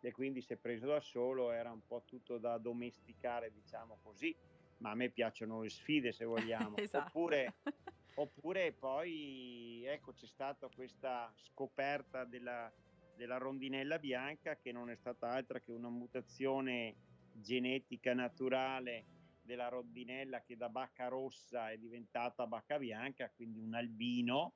e 0.01 0.11
quindi 0.11 0.41
se 0.41 0.57
preso 0.57 0.87
da 0.87 0.99
solo 0.99 1.51
era 1.51 1.71
un 1.71 1.85
po' 1.85 2.01
tutto 2.05 2.39
da 2.39 2.57
domesticare, 2.57 3.51
diciamo 3.53 3.99
così 4.01 4.35
ma 4.81 4.91
a 4.91 4.95
me 4.95 5.09
piacciono 5.09 5.61
le 5.61 5.69
sfide 5.69 6.11
se 6.11 6.25
vogliamo. 6.25 6.75
esatto. 6.77 7.07
Oppure 7.07 7.55
Oppure 8.15 8.73
poi 8.73 9.83
ecco 9.85 10.13
c'è 10.13 10.27
stata 10.27 10.67
questa 10.67 11.31
scoperta 11.35 12.25
della, 12.25 12.71
della 13.15 13.37
rondinella 13.37 13.99
bianca 13.99 14.57
che 14.57 14.71
non 14.71 14.89
è 14.89 14.95
stata 14.95 15.29
altro 15.29 15.59
che 15.59 15.71
una 15.71 15.89
mutazione 15.89 16.95
genetica 17.31 18.13
naturale 18.13 19.05
della 19.41 19.69
rondinella 19.69 20.41
che 20.41 20.57
da 20.57 20.67
bacca 20.67 21.07
rossa 21.07 21.71
è 21.71 21.77
diventata 21.77 22.45
bacca 22.45 22.77
bianca, 22.77 23.31
quindi 23.31 23.59
un 23.59 23.73
albino. 23.73 24.55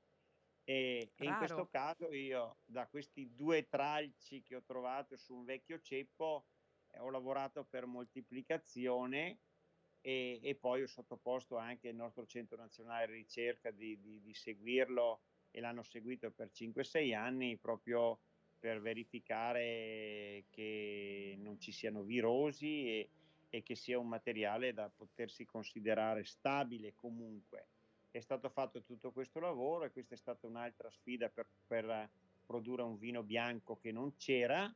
E, 0.64 1.12
e 1.16 1.26
in 1.26 1.36
questo 1.38 1.68
caso 1.68 2.12
io 2.12 2.58
da 2.66 2.88
questi 2.88 3.34
due 3.36 3.68
tralci 3.68 4.42
che 4.42 4.56
ho 4.56 4.64
trovato 4.64 5.16
su 5.16 5.36
un 5.36 5.46
vecchio 5.46 5.80
ceppo 5.80 6.48
eh, 6.88 7.00
ho 7.00 7.10
lavorato 7.10 7.64
per 7.64 7.86
moltiplicazione 7.86 9.40
e, 10.06 10.40
e, 10.44 10.54
poi 10.54 10.84
ho 10.84 10.88
sottoposto 10.88 11.58
anche 11.58 11.88
il 11.88 11.96
nostro 11.96 12.28
centro 12.28 12.56
nazionale 12.58 13.08
ricerca 13.08 13.72
di, 13.72 14.00
di, 14.00 14.22
di 14.22 14.34
seguirlo 14.36 15.20
e 15.50 15.60
l'hanno 15.60 15.82
seguito 15.82 16.30
per 16.30 16.52
5-6 16.54 17.16
anni 17.16 17.58
proprio 17.58 18.20
per 18.60 18.82
verificare 18.82 20.44
che 20.52 21.36
non 21.40 21.60
ci 21.60 21.72
siano 21.72 22.04
virosi 22.04 22.86
e, 22.88 23.10
e 23.50 23.64
che 23.64 23.74
sia 23.74 23.98
un 23.98 24.08
materiale 24.08 24.74
da 24.74 24.92
potersi 24.96 25.44
considerare 25.44 26.24
stabile 26.24 26.94
comunque. 26.94 27.66
È 28.12 28.20
stato 28.20 28.48
fatto 28.50 28.84
tutto 28.84 29.12
questo 29.12 29.40
lavoro 29.40 29.86
e 29.86 29.92
questa 29.92 30.14
è 30.14 30.18
stata 30.18 30.46
un'altra 30.46 30.92
sfida 30.92 31.30
per, 31.30 31.48
per 31.66 32.10
produrre 32.46 32.84
un 32.84 33.00
vino 33.00 33.24
bianco 33.24 33.80
che 33.80 33.92
non 33.92 34.16
c'era 34.18 34.72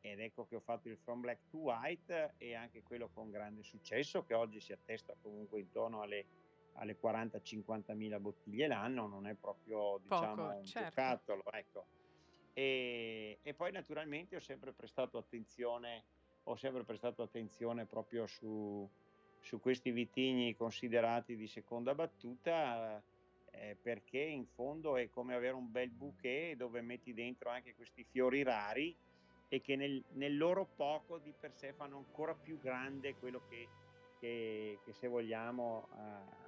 ed 0.00 0.20
ecco 0.20 0.46
che 0.46 0.56
ho 0.56 0.60
fatto 0.60 0.88
il 0.88 0.96
From 0.96 1.20
Black 1.20 1.48
to 1.50 1.58
White 1.58 2.34
e 2.38 2.54
anche 2.54 2.82
quello 2.82 3.10
con 3.12 3.30
grande 3.30 3.62
successo 3.62 4.24
che 4.24 4.34
oggi 4.34 4.60
si 4.60 4.72
attesta 4.72 5.14
comunque 5.20 5.60
intorno 5.60 6.00
alle, 6.00 6.24
alle 6.74 6.96
40-50 7.00 7.94
mila 7.94 8.18
bottiglie 8.18 8.66
l'anno, 8.66 9.06
non 9.06 9.26
è 9.26 9.34
proprio 9.34 9.98
diciamo 10.02 10.34
Poco, 10.34 10.56
un 10.56 10.64
certo. 10.64 10.88
giocattolo. 10.88 11.42
Ecco. 11.52 11.84
E, 12.52 13.38
e, 13.42 13.54
poi 13.54 13.72
naturalmente 13.72 14.36
ho 14.36 14.40
sempre 14.40 14.72
prestato 14.72 15.18
attenzione, 15.18 16.02
ho 16.44 16.56
sempre 16.56 16.82
prestato 16.84 17.22
attenzione 17.22 17.84
proprio 17.84 18.26
su, 18.26 18.88
su 19.38 19.60
questi 19.60 19.90
vitigni 19.90 20.56
considerati 20.56 21.36
di 21.36 21.46
seconda 21.46 21.94
battuta 21.94 23.02
eh, 23.52 23.76
perché 23.80 24.18
in 24.18 24.46
fondo 24.46 24.96
è 24.96 25.10
come 25.10 25.34
avere 25.34 25.54
un 25.54 25.70
bel 25.70 25.90
bouquet 25.90 26.56
dove 26.56 26.80
metti 26.80 27.12
dentro 27.12 27.50
anche 27.50 27.74
questi 27.74 28.04
fiori 28.04 28.42
rari 28.42 28.96
e 29.52 29.60
che 29.60 29.74
nel, 29.74 30.02
nel, 30.12 30.36
loro 30.36 30.64
poco 30.76 31.18
di 31.18 31.34
per 31.38 31.52
sé 31.52 31.72
fanno 31.72 31.96
ancora 31.96 32.34
più 32.34 32.60
grande 32.60 33.16
quello 33.16 33.42
che, 33.48 33.66
che, 34.20 34.78
che 34.84 34.92
se 34.92 35.08
vogliamo 35.08 35.88
uh, 35.90 35.96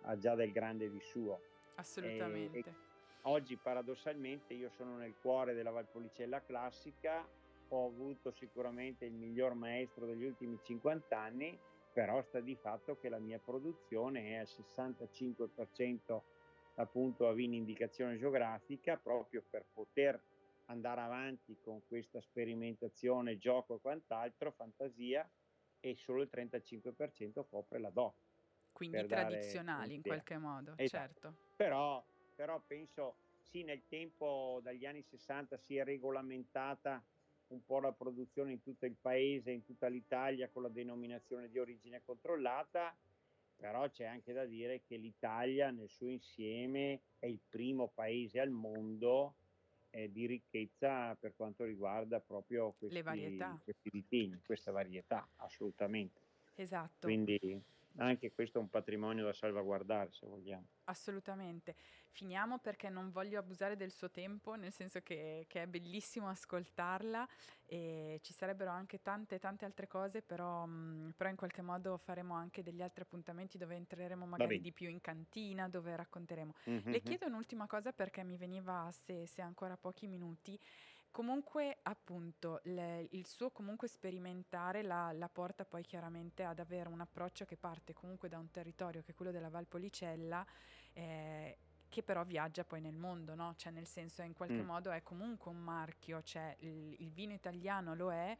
ha 0.03 0.17
già 0.17 0.37
del 0.37 0.53
grande 0.53 0.89
di 0.89 1.01
suo. 1.01 1.41
Assolutamente. 1.75 2.59
E, 2.59 2.65
e 2.65 2.75
oggi 3.23 3.57
paradossalmente 3.57 4.55
io 4.55 4.71
sono 4.71 4.97
nel 4.97 5.17
cuore 5.21 5.53
della 5.53 5.73
Valpolicella 5.73 6.45
classica, 6.45 7.29
ho 7.69 7.87
avuto 7.87 8.31
sicuramente 8.31 9.05
il 9.05 9.15
miglior 9.15 9.55
maestro 9.55 10.07
degli 10.07 10.25
ultimi 10.25 10.57
50 10.63 11.19
anni, 11.19 11.59
però 11.93 12.23
sta 12.23 12.39
di 12.39 12.55
fatto 12.55 12.97
che 13.01 13.09
la 13.09 13.19
mia 13.19 13.41
produzione 13.41 14.31
è 14.31 14.37
al 14.37 14.47
65% 14.47 16.21
appunto 16.77 17.27
a 17.27 17.33
vini 17.33 17.57
indicazione 17.57 18.17
geografica 18.17 18.97
proprio 18.97 19.43
per 19.51 19.65
poter 19.75 20.21
andare 20.67 21.01
avanti 21.01 21.59
con 21.61 21.85
questa 21.87 22.21
sperimentazione, 22.21 23.39
gioco 23.39 23.77
e 23.77 23.81
quant'altro, 23.81 24.53
fantasia, 24.53 25.29
e 25.81 25.97
solo 25.97 26.23
il 26.23 26.31
35% 26.33 27.47
copre 27.49 27.79
la 27.81 27.91
DOC. 27.91 28.15
Quindi 28.73 29.07
tradizionali 29.07 29.95
in 29.95 30.03
qualche 30.03 30.39
modo, 30.39 30.75
esatto. 30.77 31.13
certo. 31.13 31.37
Però, 31.57 32.05
però 32.35 32.61
penso, 32.67 33.17
sì, 33.43 33.65
nel 33.65 33.87
tempo, 33.87 34.61
dagli 34.63 34.87
anni 34.87 35.03
60 35.03 35.59
si 35.59 35.77
è 35.77 35.85
regolamentata 35.85 37.05
un 37.49 37.65
po' 37.65 37.81
la 37.81 37.93
produzione 37.93 38.53
in 38.53 38.63
tutto 38.63 38.87
il 38.87 38.97
paese, 38.99 39.51
in 39.51 39.63
tutta 39.63 39.89
l'Italia 39.89 40.49
con 40.49 40.63
la 40.63 40.69
denominazione 40.69 41.51
di 41.51 41.59
origine 41.59 42.03
controllata, 42.03 42.97
però 43.57 43.89
c'è 43.91 44.07
anche 44.07 44.33
da 44.33 44.47
dire 44.47 44.83
che 44.83 44.97
l'Italia 44.97 45.71
nel 45.71 45.91
suo 45.91 46.09
insieme 46.09 47.03
è 47.19 47.27
il 47.27 47.41
primo 47.49 47.89
paese 47.89 48.41
al 48.41 48.51
mondo 48.51 49.35
eh, 49.93 50.11
di 50.11 50.27
ricchezza 50.27 51.15
per 51.15 51.35
quanto 51.37 51.65
riguarda 51.65 52.19
proprio 52.21 52.73
questi, 52.79 53.03
questi 53.03 53.91
vitigni, 53.91 54.41
questa 54.45 54.73
varietà, 54.73 55.29
assolutamente. 55.37 56.21
Esatto. 56.55 57.07
Quindi 57.07 57.39
anche 57.97 58.33
questo 58.33 58.59
è 58.59 58.61
un 58.61 58.69
patrimonio 58.69 59.25
da 59.25 59.33
salvaguardare 59.33 60.11
se 60.13 60.27
vogliamo. 60.27 60.67
Assolutamente. 60.85 61.75
Finiamo 62.11 62.59
perché 62.59 62.91
non 62.91 63.11
voglio 63.11 63.39
abusare 63.39 63.77
del 63.77 63.91
suo 63.91 64.11
tempo, 64.11 64.55
nel 64.55 64.73
senso 64.73 65.01
che, 65.01 65.47
che, 65.49 65.63
è 65.63 65.67
bellissimo 65.67 66.29
ascoltarla 66.29 67.27
e 67.65 68.19
ci 68.23 68.33
sarebbero 68.33 68.71
anche 68.71 69.01
tante 69.01 69.39
tante 69.39 69.65
altre 69.65 69.87
cose, 69.87 70.21
però, 70.21 70.67
mh, 70.67 71.15
però 71.17 71.31
in 71.31 71.37
qualche 71.37 71.63
modo 71.63 71.97
faremo 71.97 72.35
anche 72.35 72.63
degli 72.63 72.83
altri 72.83 73.03
appuntamenti 73.03 73.57
dove 73.57 73.77
entreremo 73.77 74.27
magari 74.27 74.61
di 74.61 74.73
più 74.73 74.89
in 74.89 75.01
cantina, 75.01 75.69
dove 75.69 75.97
racconteremo. 75.97 76.55
Mm-hmm. 76.69 76.91
Le 76.91 77.01
chiedo 77.01 77.27
un'ultima 77.27 77.67
cosa 77.67 77.93
perché 77.93 78.23
mi 78.25 78.37
veniva, 78.37 78.91
se, 78.93 79.27
se 79.27 79.41
ancora 79.41 79.77
pochi 79.77 80.07
minuti, 80.07 80.59
Comunque, 81.13 81.77
appunto, 81.83 82.61
le, 82.65 83.07
il 83.11 83.27
suo 83.27 83.51
comunque 83.51 83.87
sperimentare 83.87 84.83
la, 84.83 85.13
la, 85.13 85.29
porta 85.29 85.67
poi 85.67 85.83
chiaramente 85.83 86.43
ad 86.43 86.59
avere 86.59 86.89
un 86.89 87.01
approccio 87.01 87.45
che 87.45 87.59
parte 87.59 87.93
comunque 87.93 88.31
da 88.31 88.39
un 88.39 88.51
territorio 88.51 89.03
che 89.03 89.13
è 89.13 89.15
quello 89.15 89.31
della 89.31 89.51
Valpolicella, 89.51 90.45
eh, 90.95 91.59
che 91.91 92.03
però 92.03 92.25
viaggia 92.25 92.65
poi 92.65 92.81
nel 92.81 92.97
mondo, 92.97 93.35
no? 93.35 93.53
Cioè 93.59 93.71
nel 93.73 93.87
senso 93.87 94.23
in 94.23 94.33
qualche 94.33 94.63
mm. 94.63 94.67
modo 94.67 94.91
è 94.91 95.03
comunque 95.03 95.51
un 95.51 95.59
marchio, 95.59 96.23
cioè 96.23 96.57
il, 96.61 96.97
il 97.01 97.11
vino 97.13 97.35
italiano 97.35 97.95
lo 97.95 98.11
è, 98.11 98.35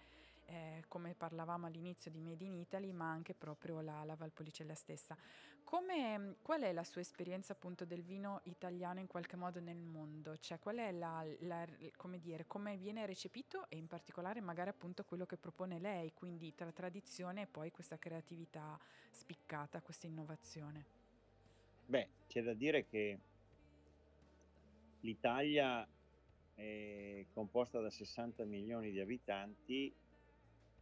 eh, 0.53 0.85
come 0.87 1.15
parlavamo 1.15 1.67
all'inizio 1.67 2.11
di 2.11 2.21
Made 2.21 2.45
in 2.45 2.55
Italy, 2.55 2.93
ma 2.93 3.11
anche 3.11 3.35
proprio 3.35 3.81
la, 3.81 4.05
la 4.05 4.15
Valpolicella 4.15 4.75
stessa. 4.75 5.17
Come, 5.65 6.37
qual 6.43 6.61
è 6.63 6.73
la 6.73 6.85
sua 6.85 7.01
esperienza 7.01 7.55
appunto 7.55 7.87
del 7.87 8.03
vino 8.03 8.41
italiano 8.45 9.01
in 9.01 9.07
qualche 9.07 9.37
modo 9.37 9.61
nel 9.61 9.79
mondo? 9.79 10.37
Cioè 10.37 10.59
qual 10.59 10.77
è 10.77 10.93
la, 10.93 11.25
la, 11.41 11.67
come 11.97 12.21
dire, 12.21 12.47
come 12.47 12.77
viene 12.77 13.07
recepito 13.07 13.67
e 13.71 13.77
in 13.77 13.87
particolare 13.87 14.41
magari 14.41 14.69
appunto 14.69 15.05
quello 15.05 15.25
che 15.25 15.39
propone 15.39 15.79
lei, 15.79 16.13
quindi 16.13 16.55
tra 16.55 16.71
tradizione 16.71 17.43
e 17.43 17.47
poi 17.47 17.71
questa 17.71 17.99
creatività 17.99 18.79
spiccata, 19.11 19.81
questa 19.81 20.07
innovazione? 20.07 20.85
Beh, 21.87 22.09
c'è 22.27 22.43
da 22.43 22.53
dire 22.53 22.87
che 22.87 23.19
l'Italia 25.01 25.89
è 26.55 27.25
composta 27.33 27.81
da 27.81 27.91
60 27.91 28.45
milioni 28.45 28.91
di 28.91 29.01
abitanti 29.01 29.93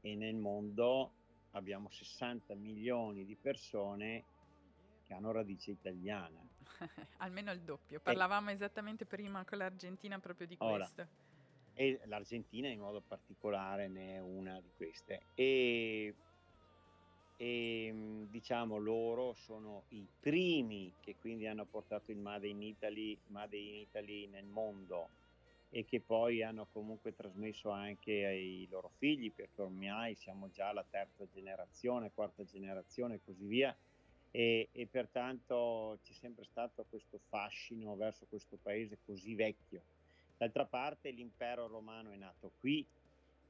e 0.00 0.14
nel 0.14 0.36
mondo 0.36 1.12
abbiamo 1.52 1.88
60 1.90 2.54
milioni 2.54 3.24
di 3.24 3.36
persone 3.36 4.24
che 5.04 5.14
hanno 5.14 5.32
radice 5.32 5.72
italiana. 5.72 6.40
Almeno 7.18 7.50
il 7.52 7.60
doppio. 7.60 8.00
Parlavamo 8.00 8.50
e... 8.50 8.52
esattamente 8.52 9.04
prima 9.04 9.44
con 9.44 9.58
l'Argentina 9.58 10.18
proprio 10.18 10.46
di 10.46 10.56
Ora, 10.58 10.84
questo. 10.84 11.06
E 11.74 12.00
l'Argentina 12.04 12.68
in 12.68 12.80
modo 12.80 13.00
particolare 13.00 13.88
ne 13.88 14.16
è 14.16 14.18
una 14.20 14.60
di 14.60 14.70
queste. 14.76 15.22
E, 15.34 16.14
e 17.36 18.26
diciamo 18.28 18.76
loro 18.76 19.34
sono 19.34 19.84
i 19.88 20.06
primi 20.20 20.92
che 21.00 21.16
quindi 21.16 21.46
hanno 21.46 21.64
portato 21.64 22.10
il 22.10 22.18
Made 22.18 22.46
in 22.46 22.62
Italy, 22.62 23.18
Made 23.28 23.56
in 23.56 23.74
Italy 23.74 24.26
nel 24.28 24.44
mondo 24.44 25.08
e 25.70 25.84
che 25.84 26.00
poi 26.00 26.42
hanno 26.42 26.66
comunque 26.72 27.14
trasmesso 27.14 27.70
anche 27.70 28.26
ai 28.26 28.66
loro 28.68 28.90
figli, 28.98 29.32
perché 29.32 29.62
ormai 29.62 30.16
siamo 30.16 30.50
già 30.50 30.68
alla 30.68 30.84
terza 30.88 31.26
generazione, 31.28 32.10
quarta 32.12 32.44
generazione 32.44 33.14
e 33.14 33.20
così 33.24 33.46
via, 33.46 33.74
e, 34.32 34.68
e 34.72 34.86
pertanto 34.86 35.98
c'è 36.02 36.12
sempre 36.12 36.44
stato 36.44 36.84
questo 36.88 37.18
fascino 37.28 37.94
verso 37.96 38.26
questo 38.28 38.58
paese 38.60 38.98
così 39.04 39.34
vecchio. 39.34 39.82
D'altra 40.36 40.64
parte 40.64 41.10
l'impero 41.10 41.68
romano 41.68 42.10
è 42.10 42.16
nato 42.16 42.52
qui, 42.58 42.84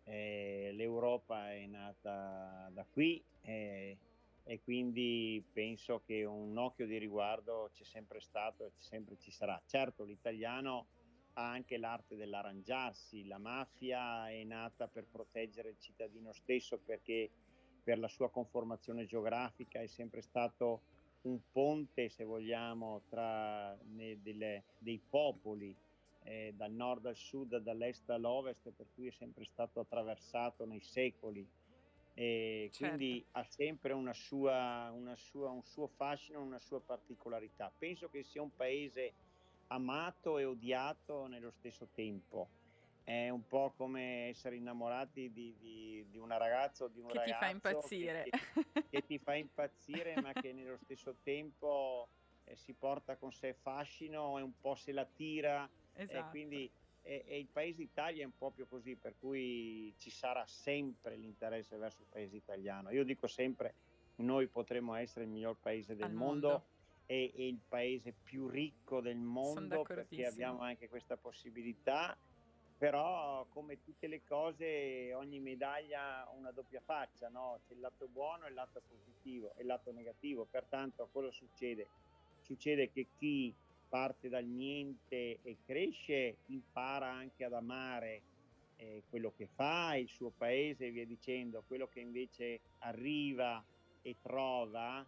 eh, 0.04 0.72
l'Europa 0.74 1.52
è 1.52 1.64
nata 1.66 2.68
da 2.72 2.84
qui 2.84 3.22
eh, 3.42 3.96
e 4.42 4.60
quindi 4.62 5.42
penso 5.52 6.02
che 6.04 6.24
un 6.24 6.56
occhio 6.58 6.86
di 6.86 6.98
riguardo 6.98 7.70
c'è 7.72 7.84
sempre 7.84 8.20
stato 8.20 8.66
e 8.66 8.70
sempre 8.76 9.16
ci 9.18 9.30
sarà. 9.30 9.60
Certo 9.66 10.04
l'italiano 10.04 10.86
ha 11.34 11.50
anche 11.50 11.76
l'arte 11.78 12.16
dell'arrangiarsi, 12.16 13.26
la 13.26 13.38
mafia 13.38 14.30
è 14.30 14.44
nata 14.44 14.88
per 14.88 15.08
proteggere 15.08 15.70
il 15.70 15.78
cittadino 15.78 16.32
stesso 16.32 16.82
perché 16.82 17.30
per 17.82 17.98
la 17.98 18.08
sua 18.08 18.30
conformazione 18.30 19.06
geografica 19.06 19.80
è 19.80 19.86
sempre 19.86 20.20
stato 20.22 20.84
un 21.22 21.40
ponte, 21.50 22.08
se 22.08 22.24
vogliamo, 22.24 23.04
tra 23.08 23.76
ne, 23.82 24.20
delle, 24.20 24.66
dei 24.78 25.00
popoli 25.08 25.78
eh, 26.22 26.52
dal 26.54 26.72
nord 26.72 27.06
al 27.06 27.16
sud, 27.16 27.56
dall'est 27.58 28.08
all'ovest, 28.10 28.72
per 28.72 28.90
cui 28.90 29.08
è 29.08 29.12
sempre 29.12 29.44
stato 29.44 29.80
attraversato 29.80 30.64
nei 30.66 30.80
secoli 30.80 31.50
E 32.12 32.72
Certo. 32.72 32.76
quindi 32.76 33.26
ha 33.32 33.44
sempre 33.44 33.92
una 33.92 34.12
sua, 34.12 34.90
una 34.92 35.16
sua- 35.16 35.50
un 35.50 35.62
suo 35.62 35.86
fascino, 35.88 36.42
una 36.42 36.58
sua 36.58 36.82
particolarità. 36.84 37.72
Penso 37.76 38.08
che 38.08 38.22
sia 38.24 38.42
un 38.42 38.54
paese 38.54 39.14
amato 39.72 40.38
e 40.38 40.44
odiato 40.44 41.26
nello 41.26 41.50
stesso 41.50 41.88
tempo. 41.94 42.48
È 43.04 43.28
un 43.28 43.46
po' 43.46 43.72
come 43.76 44.28
essere 44.28 44.56
innamorati 44.56 45.32
di, 45.32 45.56
di- 45.58 46.06
di 46.08 46.18
una 46.18 46.36
ragazza 46.36 46.84
o 46.84 46.88
di 46.88 47.00
un 47.00 47.08
Che 47.08 47.20
ti 47.24 47.30
fa 47.32 47.46
ragazzo 47.46 47.58
che 47.58 47.74
impazzire. 47.74 48.22
ti, 48.24 48.30
che 48.90 49.04
ti 49.06 49.18
fa 49.18 49.34
impazzire, 49.36 50.20
ma 50.20 50.32
che 50.32 50.52
nello 50.52 50.76
stesso 50.76 51.16
tempo 51.22 52.08
eh, 52.44 52.56
si 52.56 52.72
porta 52.74 53.16
con 53.16 53.32
sé 53.32 53.54
fascino 53.54 54.38
e 54.38 54.42
un 54.42 54.52
po' 54.60 54.74
se 54.74 54.92
la 54.92 55.04
tira. 55.06 55.68
E 55.92 56.02
Esatto. 56.02 56.30
quindi 56.30 56.70
e, 57.02 57.24
e 57.26 57.38
il 57.38 57.48
paese 57.48 57.82
Italia 57.82 58.22
è 58.22 58.26
un 58.26 58.36
proprio 58.36 58.66
così, 58.66 58.96
per 58.96 59.16
cui 59.18 59.94
ci 59.98 60.10
sarà 60.10 60.44
sempre 60.46 61.16
l'interesse 61.16 61.76
verso 61.76 62.02
il 62.02 62.08
paese 62.08 62.36
italiano. 62.36 62.90
Io 62.90 63.04
dico 63.04 63.26
sempre, 63.26 63.74
noi 64.16 64.48
potremo 64.48 64.94
essere 64.94 65.24
il 65.24 65.30
miglior 65.30 65.56
paese 65.58 65.94
del 65.96 66.12
mondo, 66.12 66.48
mondo. 66.48 66.64
E 67.11 67.32
il 67.34 67.58
paese 67.68 68.14
più 68.22 68.46
ricco 68.46 69.00
del 69.00 69.16
mondo 69.16 69.82
perché 69.82 70.26
abbiamo 70.26 70.61
anche 70.61 70.88
questa 70.88 71.16
possibilità. 71.16 72.16
Però, 72.78 73.44
come 73.50 73.82
tutte 73.82 74.06
le 74.06 74.22
cose, 74.24 75.12
ogni 75.12 75.40
medaglia 75.40 76.24
ha 76.24 76.30
una 76.30 76.52
doppia 76.52 76.80
faccia, 76.80 77.28
no? 77.28 77.58
C'è 77.66 77.74
il 77.74 77.80
lato 77.80 78.06
buono 78.06 78.46
e 78.46 78.50
il 78.50 78.54
lato 78.54 78.80
positivo 78.88 79.52
e 79.56 79.62
il 79.62 79.66
lato 79.66 79.90
negativo. 79.90 80.46
Pertanto, 80.48 81.08
cosa 81.11 81.32
succede? 81.32 81.88
Succede 82.42 82.90
che 82.92 83.08
chi 83.18 83.52
parte 83.88 84.28
dal 84.28 84.44
niente 84.46 85.40
e 85.42 85.56
cresce, 85.66 86.36
impara 86.46 87.11
anche 87.11 87.44
ad 87.44 87.54
amare 87.54 88.22
eh, 88.76 89.02
quello 89.11 89.32
che 89.36 89.48
fa, 89.52 89.96
il 89.96 90.08
suo 90.08 90.30
paese 90.30 90.86
e 90.86 90.90
via 90.90 91.04
dicendo. 91.04 91.64
Quello 91.66 91.88
che 91.88 91.98
invece 91.98 92.61
arriva 92.78 93.62
e 94.00 94.14
trova, 94.22 95.04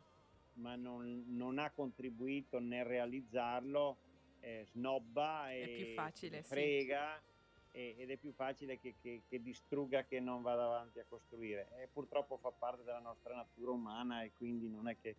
ma 0.55 0.77
non, 0.77 1.25
non 1.29 1.59
ha 1.59 1.71
contribuito 1.71 2.59
nel 2.59 2.85
realizzarlo, 2.85 3.97
eh, 4.41 4.67
snobba 4.73 5.53
e 5.53 5.93
facile, 5.95 6.39
se 6.39 6.43
sì. 6.43 6.49
frega 6.49 7.23
e- 7.73 7.95
ed 7.99 8.11
è 8.11 8.17
più 8.17 8.33
facile 8.33 8.79
che, 8.79 8.95
che- 9.01 9.23
che 9.29 9.41
distrugga 9.43 10.05
che 10.05 10.21
non 10.21 10.43
vada 10.43 10.65
avanti 10.65 10.99
a 10.99 11.05
costruire. 11.09 11.69
E 11.79 11.89
purtroppo 11.93 12.37
fa 12.37 12.51
parte 12.51 12.85
della 12.85 13.01
nostra 13.01 13.35
natura 13.35 13.71
umana 13.71 14.23
e 14.23 14.33
quindi 14.37 14.69
non 14.69 14.89
è 14.89 14.97
che, 15.01 15.17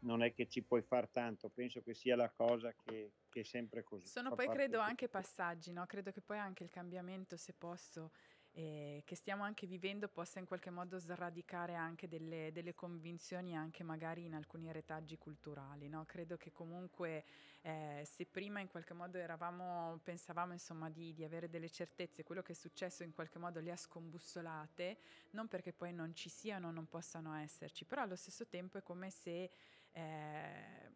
non 0.00 0.22
è 0.22 0.32
che 0.32 0.46
ci 0.48 0.62
puoi 0.62 0.82
far 0.82 1.08
tanto. 1.08 1.48
Penso 1.48 1.82
che 1.82 1.94
sia 1.94 2.14
la 2.14 2.30
cosa 2.30 2.72
che, 2.84 3.10
che 3.28 3.40
è 3.40 3.44
sempre 3.44 3.82
così. 3.82 4.06
Sono 4.06 4.34
poi 4.34 4.48
credo 4.48 4.78
anche 4.78 5.08
passaggi, 5.08 5.72
no? 5.72 5.84
Credo 5.86 6.12
che 6.12 6.20
poi 6.20 6.38
anche 6.38 6.62
il 6.62 6.70
cambiamento, 6.70 7.36
se 7.36 7.52
posso, 7.52 8.12
eh, 8.58 9.02
che 9.04 9.14
stiamo 9.14 9.44
anche 9.44 9.66
vivendo 9.66 10.08
possa 10.08 10.38
in 10.38 10.46
qualche 10.46 10.70
modo 10.70 10.98
sradicare 10.98 11.74
anche 11.74 12.08
delle, 12.08 12.50
delle 12.52 12.74
convinzioni 12.74 13.54
anche 13.54 13.84
magari 13.84 14.24
in 14.24 14.32
alcuni 14.32 14.72
retaggi 14.72 15.18
culturali, 15.18 15.90
no? 15.90 16.06
Credo 16.06 16.38
che 16.38 16.52
comunque 16.52 17.26
eh, 17.60 18.02
se 18.06 18.24
prima 18.24 18.60
in 18.60 18.68
qualche 18.68 18.94
modo 18.94 19.18
eravamo, 19.18 20.00
pensavamo 20.02 20.54
insomma 20.54 20.88
di, 20.88 21.12
di 21.12 21.22
avere 21.22 21.50
delle 21.50 21.68
certezze, 21.68 22.22
quello 22.22 22.40
che 22.40 22.52
è 22.52 22.54
successo 22.54 23.02
in 23.02 23.12
qualche 23.12 23.38
modo 23.38 23.60
le 23.60 23.72
ha 23.72 23.76
scombussolate, 23.76 24.98
non 25.32 25.48
perché 25.48 25.74
poi 25.74 25.92
non 25.92 26.14
ci 26.14 26.30
siano 26.30 26.70
non 26.70 26.88
possano 26.88 27.34
esserci, 27.34 27.84
però 27.84 28.00
allo 28.02 28.16
stesso 28.16 28.46
tempo 28.46 28.78
è 28.78 28.82
come 28.82 29.10
se 29.10 29.50
eh, 29.92 30.90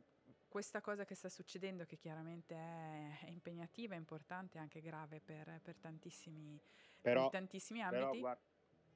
questa 0.49 0.81
cosa 0.81 1.05
che 1.05 1.15
sta 1.15 1.29
succedendo, 1.29 1.85
che 1.85 1.97
chiaramente 1.97 2.55
è, 2.55 3.29
impegnativa, 3.29 3.95
importante, 3.95 4.59
è 4.59 4.61
anche 4.61 4.81
grave 4.81 5.21
per, 5.21 5.61
per 5.63 5.77
tantissimi, 5.77 6.61
Però, 7.01 7.25
in 7.25 7.31
tantissimi 7.31 7.83
però 7.83 8.05
ambiti. 8.07 8.21
guar- 8.21 8.41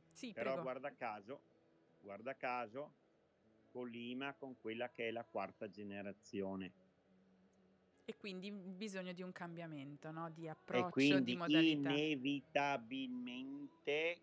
sì, 0.07 0.32
però 0.32 0.61
guarda 0.61 0.94
caso, 0.94 1.40
guarda 2.00 2.36
caso, 2.36 2.92
collima 3.72 4.34
con 4.34 4.57
quella 4.61 4.90
che 4.90 5.09
è 5.09 5.11
la 5.11 5.24
quarta 5.24 5.68
generazione. 5.68 6.72
E 8.07 8.16
quindi 8.16 8.50
bisogno 8.50 9.12
di 9.12 9.22
un 9.22 9.32
cambiamento, 9.32 10.11
no? 10.11 10.30
di 10.30 10.46
E 10.46 10.50
approccio, 10.50 11.20
di 11.20 11.30
quindi 11.32 11.36
modalità. 11.36 11.90
inevitabilmente 11.90 14.18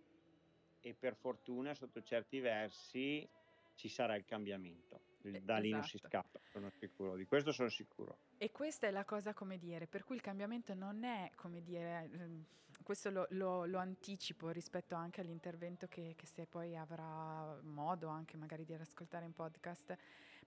e 0.81 0.93
per 0.93 1.15
fortuna 1.15 1.73
sotto 1.73 2.03
certi 2.03 2.39
versi 2.39 3.27
ci 3.75 3.89
sarà 3.89 4.15
il 4.15 4.25
cambiamento. 4.25 5.10
Il- 5.23 5.35
Eh, 5.35 5.41
Da 5.41 5.57
lì 5.57 5.71
non 5.71 5.83
si 5.83 5.97
esatto. 5.97 6.07
scappa, 6.09 6.39
sono 6.51 6.69
sicuro, 6.79 7.15
di 7.15 7.25
questo 7.25 7.51
sono 7.51 7.69
sicuro. 7.69 8.17
E 8.37 8.51
questa 8.51 8.87
è 8.87 8.91
la 8.91 9.05
cosa, 9.05 9.33
come 9.33 9.57
dire, 9.57 9.87
per 9.87 10.03
cui 10.03 10.15
il 10.15 10.21
cambiamento 10.21 10.73
non 10.73 11.03
è, 11.03 11.29
come 11.35 11.61
dire, 11.61 12.09
ehm, 12.11 12.45
questo 12.83 13.11
lo, 13.11 13.27
lo- 13.31 13.65
lo 13.65 13.77
anticipo 13.77 14.49
rispetto 14.49 14.95
anche 14.95 15.21
all'intervento 15.21 15.87
che, 15.87 16.13
che 16.17 16.25
se 16.25 16.47
poi 16.47 16.75
avrà 16.75 17.59
modo 17.61 18.07
anche 18.07 18.37
magari 18.37 18.65
di 18.65 18.73
ascoltare 18.73 19.25
in 19.25 19.33
podcast, 19.33 19.95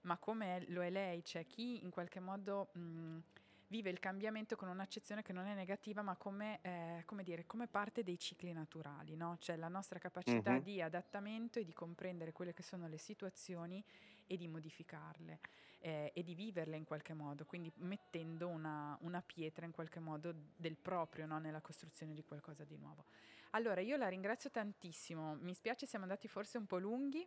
ma 0.01 0.17
come 0.17 0.65
lo 0.69 0.83
è 0.83 0.89
lei, 0.89 1.21
c'è 1.21 1.45
chi 1.47 1.83
in 1.83 1.89
qualche 1.89 2.19
modo 2.19 2.67
mh, 2.73 3.19
vive 3.67 3.89
il 3.89 3.99
cambiamento 3.99 4.55
con 4.57 4.67
un'accezione 4.67 5.21
che 5.23 5.31
non 5.33 5.45
è 5.47 5.53
negativa, 5.55 6.01
ma 6.01 6.15
come, 6.17 6.59
eh, 6.61 7.03
come 7.05 7.23
dire, 7.23 7.45
come 7.45 7.67
parte 7.67 8.03
dei 8.03 8.19
cicli 8.19 8.51
naturali, 8.51 9.15
no? 9.15 9.37
Cioè 9.39 9.55
la 9.55 9.69
nostra 9.69 9.97
capacità 9.97 10.51
Mhm. 10.51 10.61
di 10.61 10.81
adattamento 10.81 11.59
e 11.59 11.63
di 11.63 11.73
comprendere 11.73 12.31
quelle 12.33 12.53
che 12.53 12.61
sono 12.61 12.87
le 12.87 12.97
situazioni 12.97 13.83
e 14.27 14.37
di 14.37 14.47
modificarle 14.47 15.39
eh, 15.79 16.11
e 16.13 16.23
di 16.23 16.33
viverle 16.33 16.75
in 16.77 16.83
qualche 16.83 17.13
modo, 17.13 17.45
quindi 17.45 17.71
mettendo 17.77 18.47
una, 18.47 18.97
una 19.01 19.21
pietra 19.21 19.65
in 19.65 19.71
qualche 19.71 19.99
modo 19.99 20.33
del 20.55 20.75
proprio 20.75 21.25
no, 21.25 21.39
nella 21.39 21.61
costruzione 21.61 22.13
di 22.13 22.23
qualcosa 22.23 22.63
di 22.63 22.77
nuovo. 22.77 23.05
Allora, 23.51 23.81
io 23.81 23.95
la 23.95 24.07
ringrazio 24.07 24.49
tantissimo, 24.49 25.35
mi 25.35 25.53
spiace 25.53 25.85
siamo 25.85 26.05
andati 26.05 26.27
forse 26.27 26.57
un 26.57 26.65
po' 26.65 26.77
lunghi, 26.77 27.25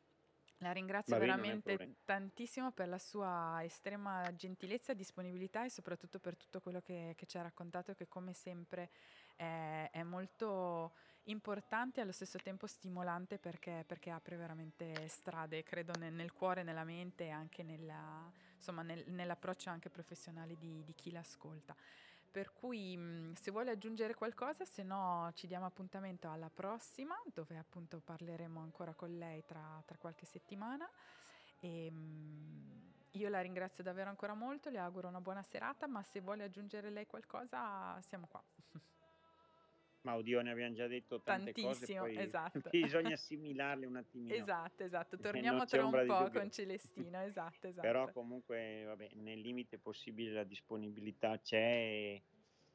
la 0.58 0.72
ringrazio 0.72 1.14
è 1.14 1.18
veramente 1.20 1.98
tantissimo 2.04 2.72
per 2.72 2.88
la 2.88 2.98
sua 2.98 3.60
estrema 3.62 4.34
gentilezza, 4.34 4.92
disponibilità 4.92 5.64
e 5.64 5.70
soprattutto 5.70 6.18
per 6.18 6.36
tutto 6.36 6.60
quello 6.60 6.80
che, 6.80 7.14
che 7.16 7.26
ci 7.26 7.38
ha 7.38 7.42
raccontato 7.42 7.94
che 7.94 8.08
come 8.08 8.32
sempre 8.32 8.90
è, 9.36 9.88
è 9.92 10.02
molto 10.02 10.94
importante 11.30 12.00
e 12.00 12.02
allo 12.02 12.12
stesso 12.12 12.38
tempo 12.38 12.66
stimolante 12.66 13.38
perché, 13.38 13.84
perché 13.86 14.10
apre 14.10 14.36
veramente 14.36 15.08
strade, 15.08 15.62
credo, 15.62 15.92
nel, 15.98 16.12
nel 16.12 16.32
cuore, 16.32 16.62
nella 16.62 16.84
mente 16.84 17.24
e 17.24 17.30
anche 17.30 17.62
nella, 17.62 18.30
insomma, 18.56 18.82
nel- 18.82 19.04
nell'approccio 19.08 19.70
anche 19.70 19.90
professionale 19.90 20.56
di, 20.56 20.82
di 20.84 20.94
chi 20.94 21.10
l'ascolta. 21.10 21.74
Per 22.30 22.52
cui 22.52 22.96
mh, 22.96 23.34
se 23.34 23.50
vuole 23.50 23.70
aggiungere 23.70 24.14
qualcosa, 24.14 24.64
se 24.64 24.82
no 24.82 25.30
ci 25.34 25.46
diamo 25.46 25.66
appuntamento 25.66 26.30
alla 26.30 26.50
prossima, 26.50 27.14
dove 27.32 27.56
appunto 27.56 28.00
parleremo 28.00 28.60
ancora 28.60 28.94
con 28.94 29.16
lei 29.16 29.44
tra, 29.44 29.82
tra 29.84 29.96
qualche 29.98 30.26
settimana. 30.26 30.88
E, 31.60 31.90
mh, 31.90 32.92
io 33.12 33.28
la 33.28 33.40
ringrazio 33.40 33.82
davvero 33.82 34.10
ancora 34.10 34.34
molto, 34.34 34.70
le 34.70 34.78
auguro 34.78 35.08
una 35.08 35.20
buona 35.20 35.42
serata, 35.42 35.86
ma 35.86 36.02
se 36.02 36.20
vuole 36.20 36.44
aggiungere 36.44 36.90
lei 36.90 37.06
qualcosa, 37.06 38.00
siamo 38.02 38.26
qua. 38.26 38.42
Ma 40.08 40.16
oddio, 40.16 40.40
ne 40.40 40.52
abbiamo 40.52 40.72
già 40.72 40.86
detto 40.86 41.20
tante 41.20 41.52
Tantissimo, 41.52 42.06
cose, 42.06 42.18
esatto. 42.18 42.62
bisogna 42.72 43.12
assimilarle 43.12 43.84
un 43.84 43.96
attimino. 43.96 44.32
Esatto, 44.32 44.82
esatto. 44.82 45.16
Eh, 45.16 45.18
Torniamo 45.18 45.66
tra 45.66 45.84
un 45.84 46.04
po' 46.06 46.30
con 46.30 46.50
Celestina, 46.50 47.26
esatto, 47.26 47.66
esatto. 47.68 47.86
Però 47.86 48.10
comunque, 48.10 48.84
vabbè, 48.86 49.10
nel 49.16 49.38
limite 49.38 49.76
possibile 49.76 50.32
la 50.32 50.44
disponibilità 50.44 51.38
c'è. 51.38 51.58
E, 51.58 52.22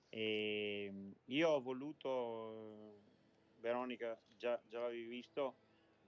e 0.09 0.93
io 1.25 1.49
ho 1.49 1.59
voluto, 1.59 2.99
Veronica, 3.55 4.15
già, 4.37 4.61
già 4.69 4.81
l'avevi 4.81 5.05
visto, 5.05 5.55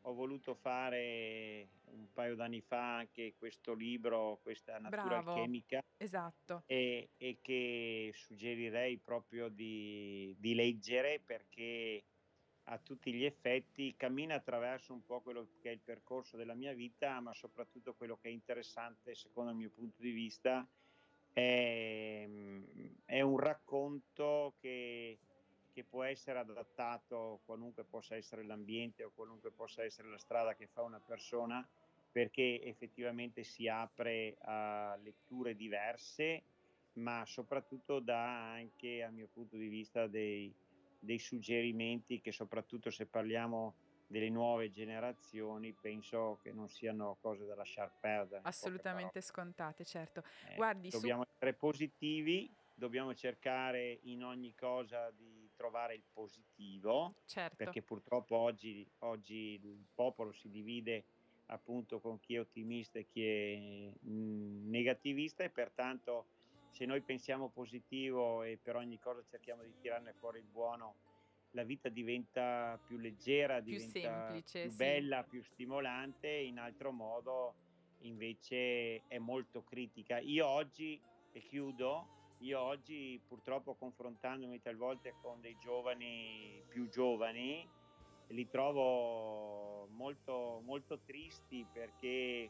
ho 0.07 0.13
voluto 0.13 0.53
fare 0.53 1.69
un 1.85 2.11
paio 2.13 2.35
d'anni 2.35 2.61
fa 2.61 2.97
anche 2.97 3.33
questo 3.37 3.73
libro, 3.73 4.39
questa 4.41 4.77
natura 4.77 5.21
Bravo. 5.21 5.31
alchemica, 5.31 5.83
Esatto. 5.97 6.63
e, 6.67 7.09
e 7.17 7.39
che 7.41 8.11
suggerirei 8.13 8.97
proprio 8.97 9.49
di, 9.49 10.35
di 10.37 10.53
leggere 10.53 11.19
perché 11.19 12.03
a 12.67 12.77
tutti 12.79 13.13
gli 13.13 13.23
effetti 13.23 13.95
cammina 13.95 14.35
attraverso 14.35 14.93
un 14.93 15.03
po' 15.03 15.21
quello 15.21 15.47
che 15.61 15.69
è 15.69 15.73
il 15.73 15.81
percorso 15.81 16.37
della 16.37 16.55
mia 16.55 16.73
vita, 16.73 17.19
ma 17.19 17.33
soprattutto 17.33 17.93
quello 17.95 18.17
che 18.17 18.29
è 18.29 18.31
interessante 18.31 19.15
secondo 19.15 19.51
il 19.51 19.57
mio 19.57 19.69
punto 19.69 20.01
di 20.01 20.11
vista 20.11 20.67
è, 21.31 22.27
è 23.05 23.21
un 23.21 23.37
racconto 23.37 24.55
che, 24.59 25.19
che 25.75 25.83
può 25.83 26.03
essere 26.03 26.39
adattato 26.39 27.41
qualunque 27.43 27.83
possa 27.83 28.15
essere 28.15 28.45
l'ambiente 28.45 29.03
o 29.03 29.11
qualunque 29.13 29.51
possa 29.51 29.83
essere 29.83 30.07
la 30.07 30.17
strada 30.17 30.55
che 30.55 30.67
fa 30.67 30.83
una 30.83 31.01
persona 31.01 31.67
perché 32.09 32.61
effettivamente 32.63 33.43
si 33.43 33.67
apre 33.67 34.37
a 34.43 34.97
letture 35.03 35.53
diverse 35.53 36.43
ma 36.93 37.25
soprattutto 37.25 37.99
dà 37.99 38.53
anche 38.53 39.03
a 39.03 39.09
mio 39.09 39.27
punto 39.27 39.57
di 39.57 39.67
vista 39.67 40.07
dei, 40.07 40.49
dei 40.97 41.19
suggerimenti 41.19 42.21
che 42.21 42.31
soprattutto 42.31 42.89
se 42.89 43.05
parliamo 43.05 43.75
delle 44.07 44.29
nuove 44.29 44.71
generazioni 44.71 45.73
penso 45.73 46.39
che 46.41 46.53
non 46.53 46.69
siano 46.69 47.17
cose 47.19 47.43
da 47.45 47.55
lasciar 47.55 47.91
perdere. 47.99 48.43
Assolutamente 48.45 49.19
scontate, 49.19 49.83
certo. 49.83 50.23
Eh, 50.47 50.55
Guardi, 50.55 50.89
su- 50.89 50.99
dobbiamo 50.99 51.25
essere 51.29 51.53
positivi, 51.53 52.49
dobbiamo 52.73 53.13
cercare 53.13 53.99
in 54.03 54.23
ogni 54.23 54.55
cosa 54.55 55.11
di 55.11 55.44
trovare 55.55 55.95
il 55.95 56.03
positivo, 56.11 57.15
certo. 57.25 57.55
perché 57.55 57.81
purtroppo 57.81 58.35
oggi, 58.35 58.87
oggi 58.99 59.59
il 59.61 59.85
popolo 59.93 60.31
si 60.33 60.49
divide 60.49 61.05
appunto 61.47 61.99
con 61.99 62.19
chi 62.19 62.35
è 62.35 62.39
ottimista 62.39 62.99
e 62.99 63.07
chi 63.07 63.23
è 63.23 63.91
mh, 63.99 64.69
negativista 64.69 65.43
e 65.43 65.49
pertanto 65.49 66.27
se 66.71 66.85
noi 66.85 67.01
pensiamo 67.01 67.49
positivo 67.49 68.43
e 68.43 68.57
per 68.61 68.75
ogni 68.75 68.99
cosa 68.99 69.23
cerchiamo 69.29 69.63
di 69.63 69.73
tirarne 69.79 70.13
fuori 70.13 70.39
il 70.39 70.45
buono, 70.45 70.95
la 71.51 71.63
vita 71.63 71.87
diventa 71.87 72.77
più 72.85 72.97
leggera, 72.97 73.61
più 73.61 73.77
diventa 73.77 73.99
semplice, 73.99 74.61
più 74.63 74.71
sì. 74.71 74.75
bella, 74.75 75.23
più 75.23 75.41
stimolante, 75.41 76.27
in 76.29 76.59
altro 76.59 76.91
modo 76.91 77.55
invece 77.99 79.07
è 79.07 79.17
molto 79.17 79.63
critica. 79.63 80.19
Io 80.19 80.45
oggi, 80.45 81.01
e 81.31 81.39
chiudo, 81.39 82.14
io 82.39 82.59
oggi 82.59 83.19
purtroppo 83.27 83.75
confrontandomi 83.75 84.61
talvolta 84.61 85.09
con 85.21 85.39
dei 85.41 85.57
giovani 85.59 86.61
più 86.67 86.89
giovani, 86.89 87.67
li 88.27 88.47
trovo 88.49 89.87
molto, 89.91 90.61
molto 90.63 90.99
tristi 91.05 91.65
perché 91.71 92.49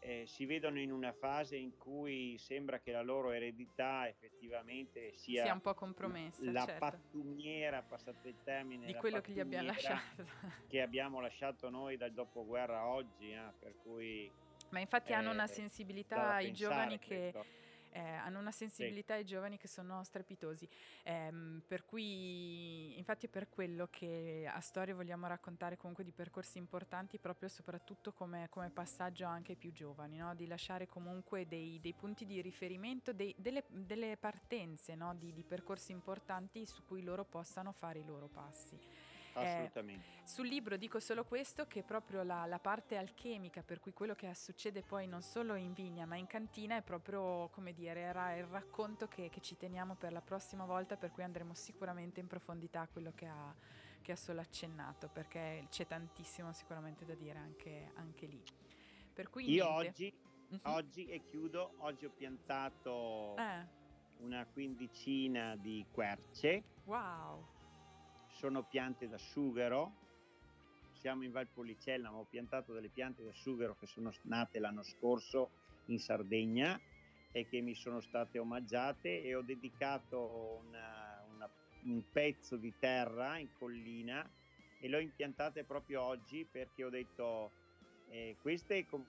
eh, 0.00 0.24
si 0.26 0.46
vedono 0.46 0.78
in 0.78 0.90
una 0.90 1.12
fase 1.12 1.56
in 1.56 1.76
cui 1.76 2.36
sembra 2.38 2.80
che 2.80 2.90
la 2.90 3.02
loro 3.02 3.32
eredità 3.32 4.08
effettivamente 4.08 5.12
sia, 5.14 5.44
sia 5.44 5.52
un 5.52 5.60
po' 5.60 5.74
compromessa, 5.74 6.50
la 6.50 6.64
certo. 6.64 6.78
pattumiera, 6.78 7.82
passate 7.82 8.28
il 8.28 8.36
termine, 8.42 8.86
di 8.86 8.94
quello 8.94 9.20
che 9.20 9.32
gli 9.32 9.40
abbiamo 9.40 9.66
lasciato. 9.66 10.24
che 10.68 10.80
abbiamo 10.80 11.20
lasciato 11.20 11.68
noi 11.68 11.96
dal 11.96 12.12
dopoguerra 12.12 12.86
oggi, 12.86 13.32
eh, 13.32 13.52
per 13.58 13.74
cui 13.82 14.30
Ma 14.70 14.80
infatti 14.80 15.12
hanno 15.12 15.30
una 15.30 15.44
eh, 15.44 15.48
sensibilità 15.48 16.16
pensare 16.16 16.52
giovani 16.52 16.98
che 16.98 17.30
questo. 17.32 17.59
Eh, 17.90 18.00
hanno 18.00 18.38
una 18.38 18.50
sensibilità 18.50 19.14
ai 19.14 19.24
giovani 19.24 19.58
che 19.58 19.68
sono 19.68 20.02
strepitosi. 20.04 20.68
Ehm, 21.04 21.62
per 21.66 21.84
cui, 21.84 22.96
infatti, 22.98 23.26
è 23.26 23.28
per 23.28 23.48
quello 23.48 23.88
che 23.90 24.48
a 24.52 24.60
storia 24.60 24.94
vogliamo 24.94 25.26
raccontare 25.26 25.76
comunque 25.76 26.04
di 26.04 26.12
percorsi 26.12 26.58
importanti, 26.58 27.18
proprio 27.18 27.48
e 27.48 27.52
soprattutto 27.52 28.12
come, 28.12 28.48
come 28.50 28.70
passaggio 28.70 29.26
anche 29.26 29.52
ai 29.52 29.58
più 29.58 29.72
giovani, 29.72 30.18
no? 30.18 30.34
di 30.34 30.46
lasciare 30.46 30.86
comunque 30.86 31.46
dei, 31.46 31.78
dei 31.80 31.94
punti 31.94 32.26
di 32.26 32.40
riferimento, 32.40 33.12
dei- 33.12 33.34
delle, 33.36 33.64
delle 33.68 34.16
partenze 34.16 34.94
no? 34.94 35.14
di, 35.14 35.32
di 35.32 35.42
percorsi 35.42 35.92
importanti 35.92 36.66
su 36.66 36.84
cui 36.84 37.02
loro 37.02 37.24
possano 37.24 37.72
fare 37.72 37.98
i 37.98 38.04
loro 38.04 38.28
passi. 38.28 38.78
Eh, 39.34 39.38
Assolutamente. 39.46 40.06
Sul 40.24 40.46
libro 40.46 40.76
dico 40.76 41.00
solo 41.00 41.24
questo, 41.24 41.66
che 41.66 41.82
proprio 41.82 42.22
la, 42.22 42.46
la 42.46 42.58
parte 42.58 42.96
alchemica, 42.96 43.62
per 43.62 43.80
cui 43.80 43.92
quello 43.92 44.14
che 44.14 44.32
succede 44.34 44.82
poi 44.82 45.06
non 45.06 45.22
solo 45.22 45.54
in 45.54 45.72
vigna 45.72 46.04
ma 46.06 46.16
in 46.16 46.26
cantina 46.26 46.76
è 46.76 46.82
proprio, 46.82 47.48
come 47.48 47.72
dire, 47.72 48.00
era 48.00 48.34
il 48.36 48.44
racconto 48.44 49.08
che, 49.08 49.28
che 49.28 49.40
ci 49.40 49.56
teniamo 49.56 49.94
per 49.94 50.12
la 50.12 50.20
prossima 50.20 50.64
volta, 50.64 50.96
per 50.96 51.10
cui 51.10 51.22
andremo 51.22 51.54
sicuramente 51.54 52.20
in 52.20 52.26
profondità 52.26 52.82
a 52.82 52.88
quello 52.88 53.12
che 53.14 53.26
ha, 53.26 53.54
che 54.02 54.12
ha 54.12 54.16
solo 54.16 54.40
accennato, 54.40 55.08
perché 55.08 55.66
c'è 55.68 55.86
tantissimo 55.86 56.52
sicuramente 56.52 57.04
da 57.04 57.14
dire 57.14 57.38
anche, 57.38 57.90
anche 57.94 58.26
lì. 58.26 58.42
Per 59.12 59.30
cui 59.30 59.48
Io 59.50 59.64
niente. 59.64 59.88
oggi, 59.88 60.14
Mhm. 60.50 60.60
oggi, 60.64 61.06
e 61.06 61.22
chiudo, 61.24 61.74
oggi 61.78 62.06
ho 62.06 62.10
piantato 62.10 63.36
Eh, 63.36 63.66
una 64.18 64.44
quindicina 64.46 65.56
di 65.56 65.84
querce, 65.92 66.62
wow, 66.84 67.46
sono 68.40 68.64
piante 68.64 69.06
da 69.06 69.18
sughero, 69.18 69.92
siamo 70.92 71.24
in 71.24 71.30
Valpolicella, 71.30 72.10
ma 72.10 72.16
ho 72.16 72.24
piantato 72.24 72.72
delle 72.72 72.88
piante 72.88 73.22
da 73.22 73.34
sughero 73.34 73.76
che 73.76 73.86
sono 73.86 74.10
nate 74.22 74.58
l'anno 74.58 74.82
scorso 74.82 75.50
in 75.88 75.98
Sardegna 75.98 76.80
e 77.32 77.46
che 77.46 77.60
mi 77.60 77.74
sono 77.74 78.00
state 78.00 78.38
omaggiate 78.38 79.20
e 79.22 79.34
ho 79.34 79.42
dedicato 79.42 80.62
una- 80.64 81.22
una- 81.34 81.50
un 81.82 82.02
pezzo 82.10 82.56
di 82.56 82.72
terra 82.78 83.36
in 83.36 83.52
collina 83.58 84.26
e 84.78 84.88
l'ho 84.88 85.00
impiantate 85.00 85.64
proprio 85.64 86.00
oggi 86.00 86.46
perché 86.50 86.84
ho 86.84 86.90
detto 86.90 87.52
eh, 88.08 88.38
queste 88.40 88.86
com- 88.86 89.06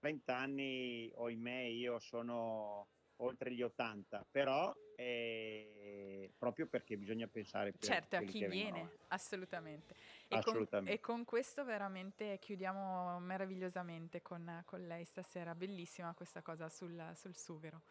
30 0.00 0.36
anni, 0.36 1.10
ohimè, 1.14 1.60
io 1.60 1.98
sono 2.00 2.88
oltre 3.16 3.52
gli 3.52 3.62
80, 3.62 4.26
però 4.30 4.74
eh, 4.96 6.32
proprio 6.36 6.66
perché 6.66 6.96
bisogna 6.96 7.26
pensare 7.26 7.72
per 7.72 7.80
certo, 7.80 8.16
a 8.16 8.22
chi 8.22 8.46
viene, 8.46 8.96
assolutamente. 9.08 9.94
E 10.24 10.28
con, 10.28 10.38
Assolutamente. 10.38 10.92
e 10.92 11.00
con 11.00 11.24
questo 11.24 11.64
veramente 11.64 12.38
chiudiamo 12.38 13.18
meravigliosamente 13.20 14.22
con, 14.22 14.62
con 14.64 14.86
lei 14.86 15.04
stasera, 15.04 15.54
bellissima 15.54 16.14
questa 16.14 16.42
cosa 16.42 16.68
sul, 16.68 17.12
sul 17.14 17.36
sughero. 17.36 17.82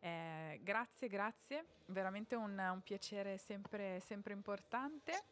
Eh, 0.00 0.60
grazie, 0.62 1.08
grazie, 1.08 1.64
veramente 1.86 2.34
un, 2.34 2.56
un 2.58 2.80
piacere 2.82 3.38
sempre, 3.38 4.00
sempre 4.00 4.32
importante. 4.32 5.24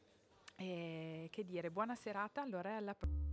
E 0.57 1.28
che 1.30 1.45
dire, 1.45 1.70
buona 1.70 1.97
serata, 1.97 2.43
allora 2.43 2.76
alla 2.76 2.95
prossima. 2.95 3.24